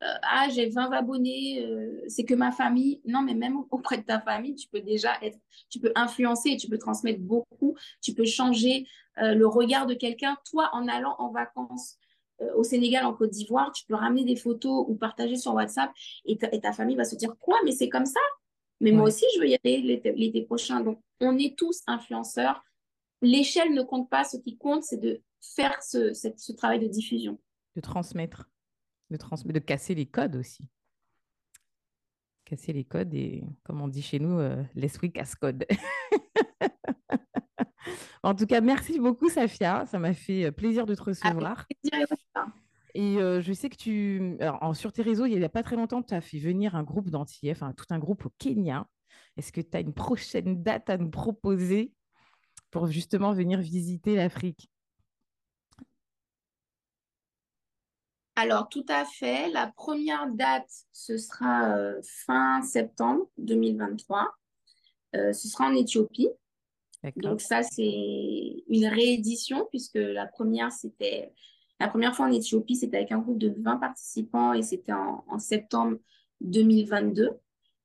euh, 0.01 0.07
ah, 0.21 0.47
j'ai 0.49 0.69
20 0.69 0.91
abonnés, 0.91 1.65
euh, 1.65 2.01
c'est 2.07 2.23
que 2.23 2.33
ma 2.33 2.51
famille. 2.51 3.01
Non, 3.05 3.21
mais 3.21 3.33
même 3.33 3.57
auprès 3.69 3.97
de 3.97 4.03
ta 4.03 4.19
famille, 4.21 4.55
tu 4.55 4.69
peux 4.69 4.79
déjà 4.79 5.11
être, 5.21 5.37
tu 5.69 5.79
peux 5.79 5.91
influencer, 5.95 6.55
tu 6.55 6.69
peux 6.69 6.77
transmettre 6.77 7.19
beaucoup, 7.19 7.75
tu 8.01 8.13
peux 8.13 8.25
changer 8.25 8.87
euh, 9.21 9.33
le 9.33 9.45
regard 9.45 9.87
de 9.87 9.93
quelqu'un. 9.93 10.37
Toi, 10.49 10.69
en 10.71 10.87
allant 10.87 11.15
en 11.19 11.31
vacances 11.31 11.97
au 12.55 12.63
Sénégal, 12.63 13.05
en 13.05 13.13
Côte 13.13 13.31
d'Ivoire, 13.31 13.71
tu 13.71 13.85
peux 13.85 13.95
ramener 13.95 14.23
des 14.23 14.35
photos 14.35 14.85
ou 14.87 14.95
partager 14.95 15.35
sur 15.35 15.53
WhatsApp 15.53 15.91
et 16.25 16.37
ta, 16.37 16.73
famille 16.73 16.95
va 16.95 17.05
se 17.05 17.15
dire 17.15 17.35
Quoi, 17.39 17.57
mais 17.65 17.71
c'est 17.71 17.89
comme 17.89 18.05
ça? 18.05 18.19
Mais 18.81 18.91
moi 18.91 19.07
aussi, 19.07 19.25
je 19.35 19.41
veux 19.41 19.47
y 19.47 19.57
aller 19.61 20.01
l'été 20.15 20.41
prochain. 20.43 20.79
Donc, 20.79 21.01
on 21.19 21.37
est 21.37 21.57
tous 21.57 21.81
influenceurs. 21.85 22.63
L'échelle 23.21 23.73
ne 23.73 23.81
compte 23.81 24.09
pas. 24.09 24.23
Ce 24.23 24.37
qui 24.37 24.57
compte, 24.57 24.83
c'est 24.83 25.01
de 25.01 25.21
faire 25.41 25.83
ce, 25.83 26.13
ce 26.13 26.51
travail 26.53 26.79
de 26.79 26.87
diffusion. 26.87 27.37
De 27.75 27.81
transmettre 27.81 28.49
de, 29.09 29.17
transmettre, 29.17 29.59
de 29.59 29.65
casser 29.65 29.95
les 29.95 30.05
codes 30.05 30.35
aussi. 30.35 30.67
Casser 32.45 32.73
les 32.73 32.83
codes 32.83 33.13
et, 33.13 33.43
comme 33.63 33.81
on 33.81 33.87
dit 33.87 34.01
chez 34.01 34.19
nous, 34.19 34.39
euh, 34.39 34.63
l'esprit 34.75 35.11
casse-code. 35.11 35.65
en 38.23 38.35
tout 38.35 38.45
cas, 38.45 38.61
merci 38.61 38.99
beaucoup, 38.99 39.29
Safia. 39.29 39.85
Ça 39.85 39.99
m'a 39.99 40.13
fait 40.13 40.45
euh, 40.45 40.51
plaisir 40.51 40.85
de 40.85 40.95
te 40.95 41.01
recevoir. 41.03 41.65
Et 42.95 43.17
euh, 43.17 43.39
je 43.41 43.53
sais 43.53 43.69
que 43.69 43.75
tu, 43.77 44.35
alors, 44.39 44.61
en- 44.63 44.73
sur 44.73 44.91
tes 44.91 45.01
réseaux, 45.03 45.25
il 45.25 45.37
n'y 45.37 45.43
a 45.45 45.49
pas 45.49 45.63
très 45.63 45.75
longtemps, 45.75 46.01
tu 46.01 46.13
as 46.13 46.21
fait 46.21 46.39
venir 46.39 46.75
un 46.75 46.83
groupe 46.83 47.09
d'Antillais, 47.09 47.51
enfin 47.51 47.71
tout 47.73 47.85
un 47.91 47.99
groupe 47.99 48.25
au 48.25 48.33
Kenya. 48.39 48.87
Est-ce 49.37 49.51
que 49.51 49.61
tu 49.61 49.77
as 49.77 49.79
une 49.79 49.93
prochaine 49.93 50.63
date 50.63 50.89
à 50.89 50.97
nous 50.97 51.09
proposer 51.09 51.93
pour 52.71 52.87
justement 52.87 53.31
venir 53.31 53.59
visiter 53.59 54.15
l'Afrique? 54.15 54.69
Alors, 58.35 58.69
tout 58.69 58.85
à 58.87 59.05
fait. 59.05 59.49
La 59.51 59.67
première 59.67 60.27
date, 60.33 60.69
ce 60.91 61.17
sera 61.17 61.75
euh, 61.75 62.01
fin 62.03 62.61
septembre 62.63 63.29
2023. 63.37 64.33
Euh, 65.15 65.33
ce 65.33 65.47
sera 65.47 65.65
en 65.67 65.73
Éthiopie. 65.73 66.29
Donc 67.15 67.41
ça, 67.41 67.63
c'est 67.63 68.63
une 68.67 68.87
réédition 68.87 69.67
puisque 69.69 69.95
la 69.95 70.25
première, 70.25 70.71
c'était 70.71 71.31
la 71.79 71.87
première 71.87 72.13
fois 72.13 72.25
en 72.25 72.31
Éthiopie, 72.31 72.75
c'était 72.75 72.97
avec 72.97 73.11
un 73.11 73.19
groupe 73.19 73.37
de 73.37 73.53
20 73.57 73.77
participants 73.77 74.53
et 74.53 74.61
c'était 74.61 74.91
en, 74.91 75.39
septembre 75.39 75.97
2022. 76.41 77.31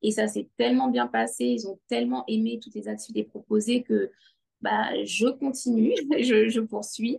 Et 0.03 0.11
ça 0.11 0.27
s'est 0.27 0.51
tellement 0.57 0.89
bien 0.89 1.07
passé, 1.07 1.45
ils 1.45 1.69
ont 1.69 1.79
tellement 1.89 2.25
aimé 2.27 2.59
toutes 2.63 2.75
les 2.75 2.89
activités 2.89 3.23
proposées 3.25 3.83
que 3.83 4.11
bah, 4.61 4.91
je 5.05 5.29
continue, 5.29 5.95
je, 6.19 6.49
je 6.49 6.61
poursuis, 6.61 7.19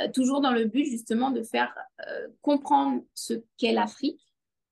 euh, 0.00 0.08
toujours 0.12 0.40
dans 0.40 0.52
le 0.52 0.64
but 0.64 0.84
justement 0.84 1.30
de 1.30 1.42
faire 1.42 1.74
euh, 2.08 2.28
comprendre 2.40 3.02
ce 3.14 3.34
qu'est 3.58 3.72
l'Afrique, 3.72 4.20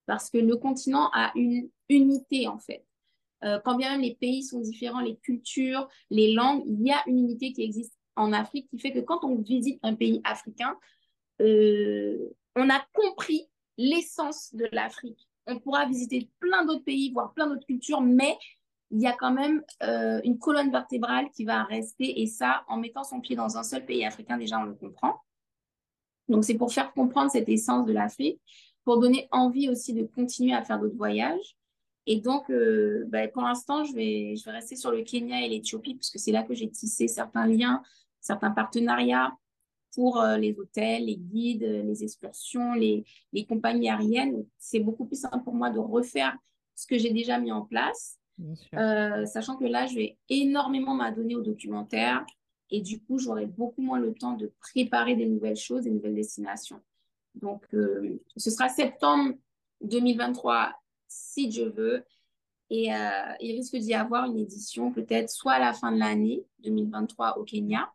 parce 0.06 0.30
que 0.30 0.38
le 0.38 0.56
continent 0.56 1.10
a 1.12 1.32
une 1.34 1.68
unité 1.88 2.46
en 2.46 2.58
fait. 2.58 2.84
Euh, 3.44 3.60
quand 3.64 3.76
bien 3.76 3.90
même 3.90 4.00
les 4.00 4.14
pays 4.14 4.42
sont 4.42 4.60
différents, 4.60 5.00
les 5.00 5.16
cultures, 5.16 5.88
les 6.10 6.32
langues, 6.32 6.64
il 6.66 6.86
y 6.86 6.92
a 6.92 7.02
une 7.06 7.18
unité 7.18 7.52
qui 7.52 7.62
existe 7.62 7.94
en 8.16 8.32
Afrique 8.32 8.68
qui 8.70 8.78
fait 8.78 8.92
que 8.92 9.00
quand 9.00 9.24
on 9.24 9.36
visite 9.36 9.78
un 9.82 9.94
pays 9.94 10.20
africain, 10.24 10.76
euh, 11.40 12.16
on 12.56 12.70
a 12.70 12.80
compris 12.92 13.48
l'essence 13.76 14.54
de 14.54 14.68
l'Afrique. 14.72 15.28
On 15.46 15.58
pourra 15.58 15.86
visiter 15.86 16.30
plein 16.38 16.64
d'autres 16.64 16.84
pays, 16.84 17.12
voir 17.12 17.34
plein 17.34 17.48
d'autres 17.48 17.66
cultures, 17.66 18.00
mais 18.00 18.38
il 18.90 19.00
y 19.00 19.06
a 19.06 19.12
quand 19.12 19.32
même 19.32 19.62
euh, 19.82 20.20
une 20.24 20.38
colonne 20.38 20.70
vertébrale 20.70 21.28
qui 21.30 21.44
va 21.44 21.64
rester. 21.64 22.22
Et 22.22 22.26
ça, 22.26 22.64
en 22.68 22.76
mettant 22.76 23.02
son 23.02 23.20
pied 23.20 23.36
dans 23.36 23.56
un 23.56 23.62
seul 23.62 23.84
pays 23.84 24.04
africain, 24.04 24.38
déjà, 24.38 24.58
on 24.60 24.64
le 24.64 24.74
comprend. 24.74 25.20
Donc, 26.28 26.44
c'est 26.44 26.54
pour 26.54 26.72
faire 26.72 26.92
comprendre 26.94 27.30
cette 27.30 27.48
essence 27.48 27.84
de 27.86 27.92
l'Afrique, 27.92 28.40
pour 28.84 29.00
donner 29.00 29.28
envie 29.32 29.68
aussi 29.68 29.92
de 29.92 30.04
continuer 30.04 30.54
à 30.54 30.62
faire 30.62 30.78
d'autres 30.78 30.96
voyages. 30.96 31.56
Et 32.06 32.20
donc, 32.20 32.50
euh, 32.50 33.04
bah, 33.08 33.26
pour 33.28 33.42
l'instant, 33.42 33.84
je 33.84 33.94
vais, 33.94 34.36
je 34.36 34.44
vais 34.44 34.50
rester 34.50 34.76
sur 34.76 34.90
le 34.90 35.02
Kenya 35.02 35.44
et 35.44 35.48
l'Éthiopie, 35.48 35.94
puisque 35.94 36.18
c'est 36.18 36.32
là 36.32 36.42
que 36.42 36.54
j'ai 36.54 36.70
tissé 36.70 37.08
certains 37.08 37.46
liens, 37.46 37.82
certains 38.20 38.50
partenariats 38.50 39.32
pour 39.94 40.20
euh, 40.20 40.36
les 40.36 40.58
hôtels, 40.58 41.06
les 41.06 41.16
guides, 41.16 41.62
les 41.62 42.02
excursions, 42.02 42.74
les, 42.74 43.04
les 43.32 43.46
compagnies 43.46 43.88
aériennes. 43.88 44.44
C'est 44.58 44.80
beaucoup 44.80 45.06
plus 45.06 45.20
simple 45.20 45.42
pour 45.44 45.54
moi 45.54 45.70
de 45.70 45.78
refaire 45.78 46.36
ce 46.74 46.86
que 46.86 46.98
j'ai 46.98 47.10
déjà 47.10 47.38
mis 47.38 47.52
en 47.52 47.62
place, 47.62 48.18
euh, 48.74 49.24
sachant 49.26 49.56
que 49.56 49.64
là, 49.64 49.86
je 49.86 49.94
vais 49.94 50.18
énormément 50.28 50.94
m'adonner 50.94 51.36
aux 51.36 51.42
documentaires 51.42 52.24
et 52.70 52.80
du 52.80 53.00
coup, 53.00 53.18
j'aurai 53.18 53.46
beaucoup 53.46 53.82
moins 53.82 53.98
le 53.98 54.12
temps 54.14 54.32
de 54.32 54.52
préparer 54.60 55.14
des 55.14 55.26
nouvelles 55.26 55.56
choses, 55.56 55.82
des 55.82 55.90
nouvelles 55.90 56.14
destinations. 56.14 56.80
Donc, 57.34 57.62
euh, 57.74 58.20
ce 58.36 58.50
sera 58.50 58.68
septembre 58.68 59.34
2023, 59.82 60.72
si 61.08 61.48
Dieu 61.48 61.70
veut. 61.70 62.04
Et 62.70 62.94
euh, 62.94 63.32
il 63.40 63.56
risque 63.56 63.76
d'y 63.76 63.94
avoir 63.94 64.24
une 64.24 64.38
édition 64.38 64.90
peut-être 64.90 65.30
soit 65.30 65.52
à 65.52 65.58
la 65.58 65.72
fin 65.72 65.92
de 65.92 65.98
l'année 65.98 66.44
2023 66.60 67.38
au 67.38 67.44
Kenya, 67.44 67.92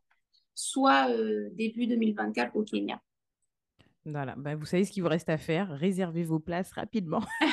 soit 0.53 1.09
euh, 1.09 1.49
début 1.53 1.87
2024 1.87 2.55
au 2.55 2.63
Kenya. 2.63 3.01
Voilà. 4.05 4.35
Ben, 4.37 4.55
vous 4.55 4.65
savez 4.65 4.85
ce 4.85 4.91
qu'il 4.91 5.03
vous 5.03 5.09
reste 5.09 5.29
à 5.29 5.37
faire. 5.37 5.69
Réservez 5.69 6.23
vos 6.23 6.39
places 6.39 6.71
rapidement. 6.71 7.23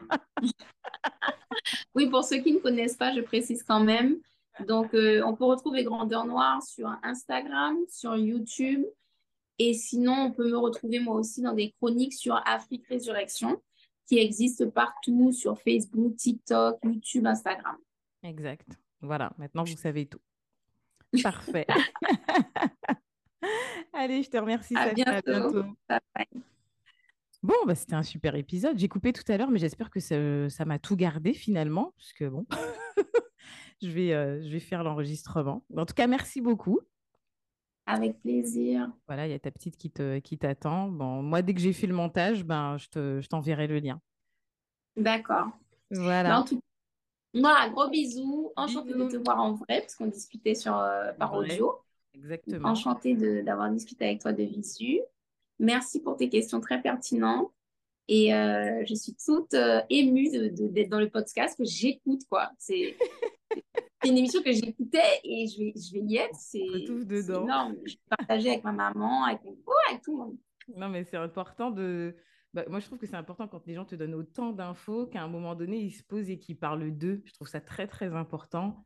Oui, 1.94 2.10
pour 2.10 2.24
ceux 2.24 2.38
qui 2.38 2.54
ne 2.54 2.60
connaissent 2.60 2.96
pas, 2.96 3.14
je 3.14 3.22
précise 3.22 3.62
quand 3.64 3.84
même. 3.84 4.18
Donc, 4.68 4.94
euh, 4.94 5.22
on 5.26 5.36
peut 5.36 5.44
retrouver 5.46 5.84
Grandeur 5.84 6.26
Noire 6.26 6.64
sur 6.64 6.88
Instagram, 7.04 7.78
sur 7.90 8.16
YouTube. 8.16 8.84
Et 9.60 9.74
sinon, 9.74 10.14
on 10.14 10.32
peut 10.32 10.50
me 10.50 10.58
retrouver 10.58 11.00
moi 11.00 11.16
aussi 11.16 11.42
dans 11.42 11.54
des 11.54 11.72
chroniques 11.74 12.14
sur 12.14 12.42
Afrique 12.48 12.88
Résurrection 12.88 13.62
qui 14.08 14.18
existent 14.18 14.70
partout 14.70 15.32
sur 15.34 15.60
Facebook, 15.60 16.16
TikTok, 16.16 16.78
YouTube, 16.84 17.28
Instagram. 17.28 17.78
Exact. 18.24 18.68
Voilà, 19.02 19.32
maintenant 19.38 19.64
vous 19.64 19.78
savez 19.78 20.06
tout. 20.08 20.20
Parfait. 21.22 21.68
Allez, 23.94 24.24
je 24.24 24.30
te 24.30 24.38
remercie, 24.38 24.76
À 24.76 24.90
Safia. 24.90 25.06
À 25.08 25.22
bientôt. 25.22 25.32
bientôt. 25.52 25.64
Bye 25.90 26.00
bye. 26.16 26.42
Bon, 27.44 27.56
bah, 27.66 27.74
c'était 27.74 27.96
un 27.96 28.04
super 28.04 28.36
épisode. 28.36 28.78
J'ai 28.78 28.88
coupé 28.88 29.14
tout 29.14 29.30
à 29.32 29.38
l'heure, 29.38 29.50
mais 29.50 29.58
j'espère 29.58 29.90
que 29.90 30.00
ça, 30.00 30.66
m'a 30.66 30.80
tout 30.80 30.96
gardé 30.96 31.34
finalement, 31.34 31.94
puisque 31.98 32.24
bon, 32.24 32.46
je 33.82 33.90
vais, 33.90 34.14
euh, 34.14 34.42
je 34.44 34.50
vais 34.50 34.60
faire 34.60 34.84
l'enregistrement. 34.84 35.66
En 35.76 35.86
tout 35.86 35.96
cas, 35.96 36.06
merci 36.06 36.40
beaucoup. 36.40 36.80
Avec 37.88 38.22
plaisir. 38.22 38.92
Voilà, 39.08 39.28
il 39.28 39.32
y 39.32 39.34
a 39.34 39.40
ta 39.40 39.50
petite 39.50 39.76
qui 39.76 39.90
te, 39.90 40.20
qui 40.20 40.38
t'attend. 40.38 40.88
Bon, 40.88 41.24
moi, 41.24 41.42
dès 41.42 41.56
que 41.56 41.60
j'ai 41.60 41.74
fait 41.74 41.88
le 41.88 41.96
montage, 41.96 42.46
ben, 42.46 42.78
je 42.78 42.88
te, 42.90 43.22
je 43.22 43.28
t'enverrai 43.28 43.66
le 43.66 43.80
lien. 43.80 44.00
D'accord. 44.96 45.48
Voilà. 45.90 46.40
en 46.40 46.44
tout 46.44 46.58
cas, 46.58 46.62
voilà, 47.34 47.70
gros 47.70 47.90
bisous. 47.90 48.52
Enchantée 48.56 48.94
de 48.94 49.08
te 49.08 49.18
voir 49.18 49.40
en 49.40 49.54
vrai, 49.54 49.82
parce 49.82 49.96
qu'on 49.96 50.08
discutait 50.08 50.54
sur, 50.54 50.78
euh, 50.78 51.12
par 51.14 51.34
Ouais, 51.34 51.52
audio. 51.52 51.74
Exactement. 52.14 52.70
Enchantée 52.70 53.16
d'avoir 53.44 53.70
discuté 53.72 54.06
avec 54.06 54.22
toi 54.22 54.34
de 54.34 54.44
visu. 54.44 55.00
Merci 55.60 56.02
pour 56.02 56.18
tes 56.18 56.30
questions 56.30 56.60
très 56.60 56.82
pertinentes. 56.82 57.52
Et 58.08 58.34
euh, 58.34 58.84
je 58.86 58.94
suis 58.94 59.16
toute 59.16 59.54
euh, 59.54 59.82
émue 59.90 60.30
d'être 60.52 60.90
dans 60.90 61.00
le 61.00 61.10
podcast 61.10 61.58
que 61.58 61.64
j'écoute, 61.64 62.22
quoi. 62.30 62.52
C'est 62.58 62.98
une 64.06 64.18
émission 64.18 64.42
que 64.42 64.52
j'écoutais 64.52 65.22
et 65.24 65.48
je 65.48 65.60
vais, 65.60 65.74
je 65.76 65.94
vais 65.94 66.06
y 66.06 66.18
être. 66.18 66.36
C'est 66.36 66.60
énorme. 66.60 67.78
Je 67.86 67.96
partageais 68.10 68.50
avec 68.50 68.64
ma 68.64 68.72
maman, 68.72 69.24
avec, 69.26 69.44
mon... 69.44 69.52
ouais, 69.52 69.76
avec 69.90 70.02
tout 70.02 70.12
le 70.12 70.18
monde. 70.18 70.38
Non, 70.76 70.90
mais 70.90 71.04
c'est 71.04 71.18
important 71.18 71.72
de. 71.72 72.16
bah, 72.54 72.66
moi, 72.68 72.80
je 72.80 72.88
trouve 72.88 73.00
que 73.00 73.06
c'est 73.06 73.16
important 73.16 73.48
quand 73.48 73.66
les 73.68 73.76
gens 73.76 73.86
te 73.86 73.96
donnent 73.96 74.16
autant 74.16 74.52
d'infos 74.52 75.08
qu'à 75.08 75.22
un 75.22 75.28
moment 75.28 75.56
donné, 75.56 75.78
ils 75.78 75.92
se 75.92 76.04
posent 76.04 76.30
et 76.30 76.40
qu'ils 76.40 76.58
parlent 76.58 76.92
d'eux. 76.92 77.22
Je 77.26 77.34
trouve 77.34 77.48
ça 77.48 77.62
très, 77.62 77.88
très 77.88 78.14
important 78.14 78.84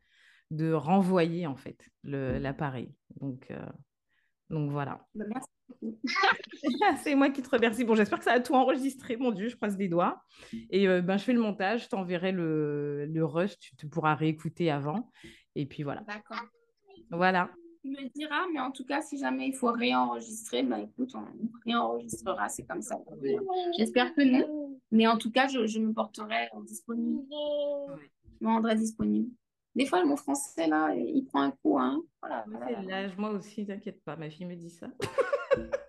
de 0.50 0.72
renvoyer, 0.72 1.46
en 1.46 1.56
fait, 1.56 1.88
le- 2.02 2.38
l'appareil. 2.38 2.94
Donc, 3.20 3.46
euh, 3.50 3.58
donc 4.50 4.70
voilà. 4.70 5.06
Ben, 5.14 5.26
merci 5.28 5.48
beaucoup. 5.68 5.98
C'est 7.02 7.14
moi 7.14 7.30
qui 7.30 7.42
te 7.42 7.50
remercie. 7.50 7.84
Bon, 7.84 7.94
j'espère 7.94 8.18
que 8.18 8.24
ça 8.24 8.32
a 8.32 8.40
tout 8.40 8.54
enregistré, 8.54 9.16
mon 9.16 9.32
Dieu, 9.32 9.48
je 9.48 9.56
croise 9.56 9.76
les 9.76 9.88
doigts. 9.88 10.22
Et 10.70 10.86
euh, 10.88 11.02
ben, 11.02 11.16
je 11.16 11.24
fais 11.24 11.32
le 11.32 11.40
montage, 11.40 11.84
je 11.84 11.88
t'enverrai 11.88 12.32
le, 12.32 13.06
le 13.06 13.24
rush, 13.24 13.58
tu, 13.58 13.74
tu 13.76 13.88
pourras 13.88 14.14
réécouter 14.14 14.70
avant. 14.70 15.10
Et 15.56 15.66
puis 15.66 15.82
voilà. 15.82 16.02
D'accord. 16.06 16.44
Voilà. 17.10 17.50
Tu 17.82 17.90
me 17.90 18.08
diras, 18.14 18.46
mais 18.52 18.60
en 18.60 18.70
tout 18.72 18.84
cas, 18.84 19.00
si 19.00 19.16
jamais 19.18 19.48
il 19.48 19.54
faut 19.54 19.70
réenregistrer, 19.70 20.62
bah 20.64 20.80
écoute, 20.80 21.12
on 21.14 21.24
réenregistrera, 21.64 22.48
c'est 22.48 22.64
comme 22.66 22.82
ça. 22.82 22.96
J'espère 23.78 24.14
que 24.14 24.22
non. 24.22 24.78
Mais 24.90 25.06
en 25.06 25.18
tout 25.18 25.30
cas, 25.30 25.46
je, 25.48 25.66
je 25.66 25.78
me 25.80 25.92
porterai 25.92 26.48
disponible. 26.64 27.22
Je 28.40 28.44
me 28.46 28.48
rendrai 28.52 28.74
disponible. 28.76 29.30
Des 29.76 29.84
fois, 29.84 30.02
mon 30.06 30.16
français, 30.16 30.66
là, 30.66 30.94
il 30.94 31.22
prend 31.26 31.42
un 31.42 31.50
coup. 31.50 31.78
Hein. 31.78 32.02
Voilà, 32.22 32.46
voilà. 32.48 32.80
L'âge, 32.80 33.14
moi 33.18 33.28
aussi, 33.30 33.66
t'inquiète 33.66 34.02
pas, 34.02 34.16
ma 34.16 34.30
fille 34.30 34.46
me 34.46 34.56
dit 34.56 34.70
ça. 34.70 34.86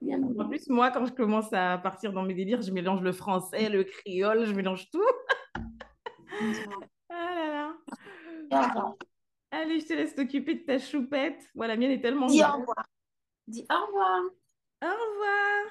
Bien, 0.00 0.20
En 0.22 0.48
plus, 0.48 0.66
moi, 0.68 0.90
quand 0.90 1.04
je 1.04 1.12
commence 1.12 1.52
à 1.52 1.76
partir 1.76 2.14
dans 2.14 2.22
mes 2.22 2.32
délires, 2.32 2.62
je 2.62 2.72
mélange 2.72 3.02
le 3.02 3.12
français, 3.12 3.68
le 3.68 3.84
créole, 3.84 4.46
je 4.46 4.54
mélange 4.54 4.90
tout. 4.90 5.06
Ah 7.10 7.34
là 7.34 7.46
là. 7.52 7.76
bien. 8.48 8.96
Allez, 9.50 9.78
je 9.78 9.86
te 9.86 9.92
laisse 9.92 10.14
t'occuper 10.14 10.54
de 10.54 10.64
ta 10.64 10.78
choupette. 10.78 11.40
Moi, 11.54 11.66
la 11.68 11.76
mienne 11.76 11.90
est 11.90 12.00
tellement 12.00 12.26
Dis 12.26 12.42
au 12.42 12.46
revoir. 12.60 12.86
Dis 13.46 13.66
au 13.70 13.86
revoir. 13.86 14.22
Au 14.82 14.86
revoir. 14.86 15.66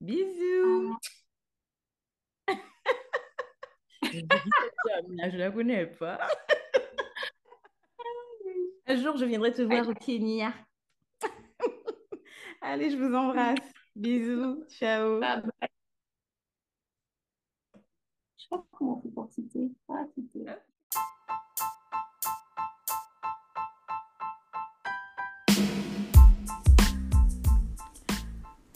Bisous. 0.00 0.98
Je 4.12 5.36
la 5.36 5.50
connais 5.50 5.86
pas. 5.86 6.18
Un 8.86 8.96
jour, 8.96 9.16
je 9.16 9.24
viendrai 9.24 9.52
te 9.52 9.62
voir 9.62 9.88
au 9.88 9.94
Kenya. 9.94 10.52
Allez, 12.60 12.90
je 12.90 12.96
vous 12.96 13.14
embrasse. 13.14 13.58
Bisous. 13.94 14.64
Ciao. 14.68 15.20
Bye 15.20 15.42
bye. 15.42 15.68
Je 18.36 18.42
sais 18.42 18.48
pas 18.50 18.64
comment 18.72 18.98
on 18.98 19.02
fait 19.02 19.14
pour 19.14 19.28
quitter. 19.28 19.70
Ah, 19.88 20.04
quitter. 20.14 20.44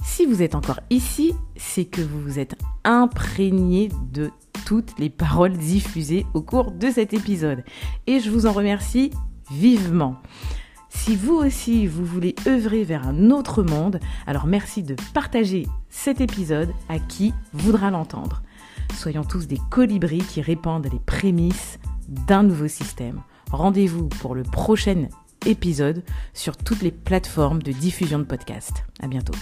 Si 0.05 0.26
vous 0.26 0.43
êtes 0.43 0.55
encore 0.55 0.78
ici, 0.91 1.35
c'est 1.57 1.87
que 1.87 2.01
vous 2.01 2.20
vous 2.20 2.39
êtes 2.39 2.55
imprégné 2.85 3.89
de 4.12 4.30
toutes 4.65 4.99
les 4.99 5.11
paroles 5.11 5.57
diffusées 5.57 6.27
au 6.35 6.43
cours 6.43 6.71
de 6.71 6.91
cet 6.91 7.12
épisode. 7.15 7.65
Et 8.07 8.21
je 8.21 8.31
vous 8.31 8.47
en 8.47 8.53
remercie 8.53 9.11
vivement. 9.51 10.17
Si 10.89 11.17
vous 11.17 11.35
aussi, 11.35 11.87
vous 11.87 12.05
voulez 12.05 12.35
œuvrer 12.47 12.85
vers 12.85 13.07
un 13.07 13.31
autre 13.31 13.62
monde, 13.62 14.01
alors 14.27 14.47
merci 14.47 14.83
de 14.83 14.97
partager 15.12 15.67
cet 15.91 16.21
épisode 16.21 16.73
à 16.89 16.99
qui 16.99 17.35
voudra 17.53 17.91
l'entendre. 17.91 18.43
Soyons 18.95 19.25
tous 19.25 19.47
des 19.47 19.61
colibris 19.71 20.19
qui 20.19 20.41
répandent 20.41 20.89
les 20.91 21.01
prémices 21.01 21.79
d'un 22.09 22.43
nouveau 22.43 22.69
système. 22.69 23.21
Rendez-vous 23.51 24.09
pour 24.09 24.35
le 24.35 24.45
prochain 24.45 25.09
épisode 25.47 26.03
sur 26.33 26.57
toutes 26.57 26.83
les 26.83 26.93
plateformes 26.93 27.62
de 27.62 27.73
diffusion 27.73 28.19
de 28.19 28.25
podcasts. 28.25 28.85
À 29.01 29.09
bientôt. 29.09 29.35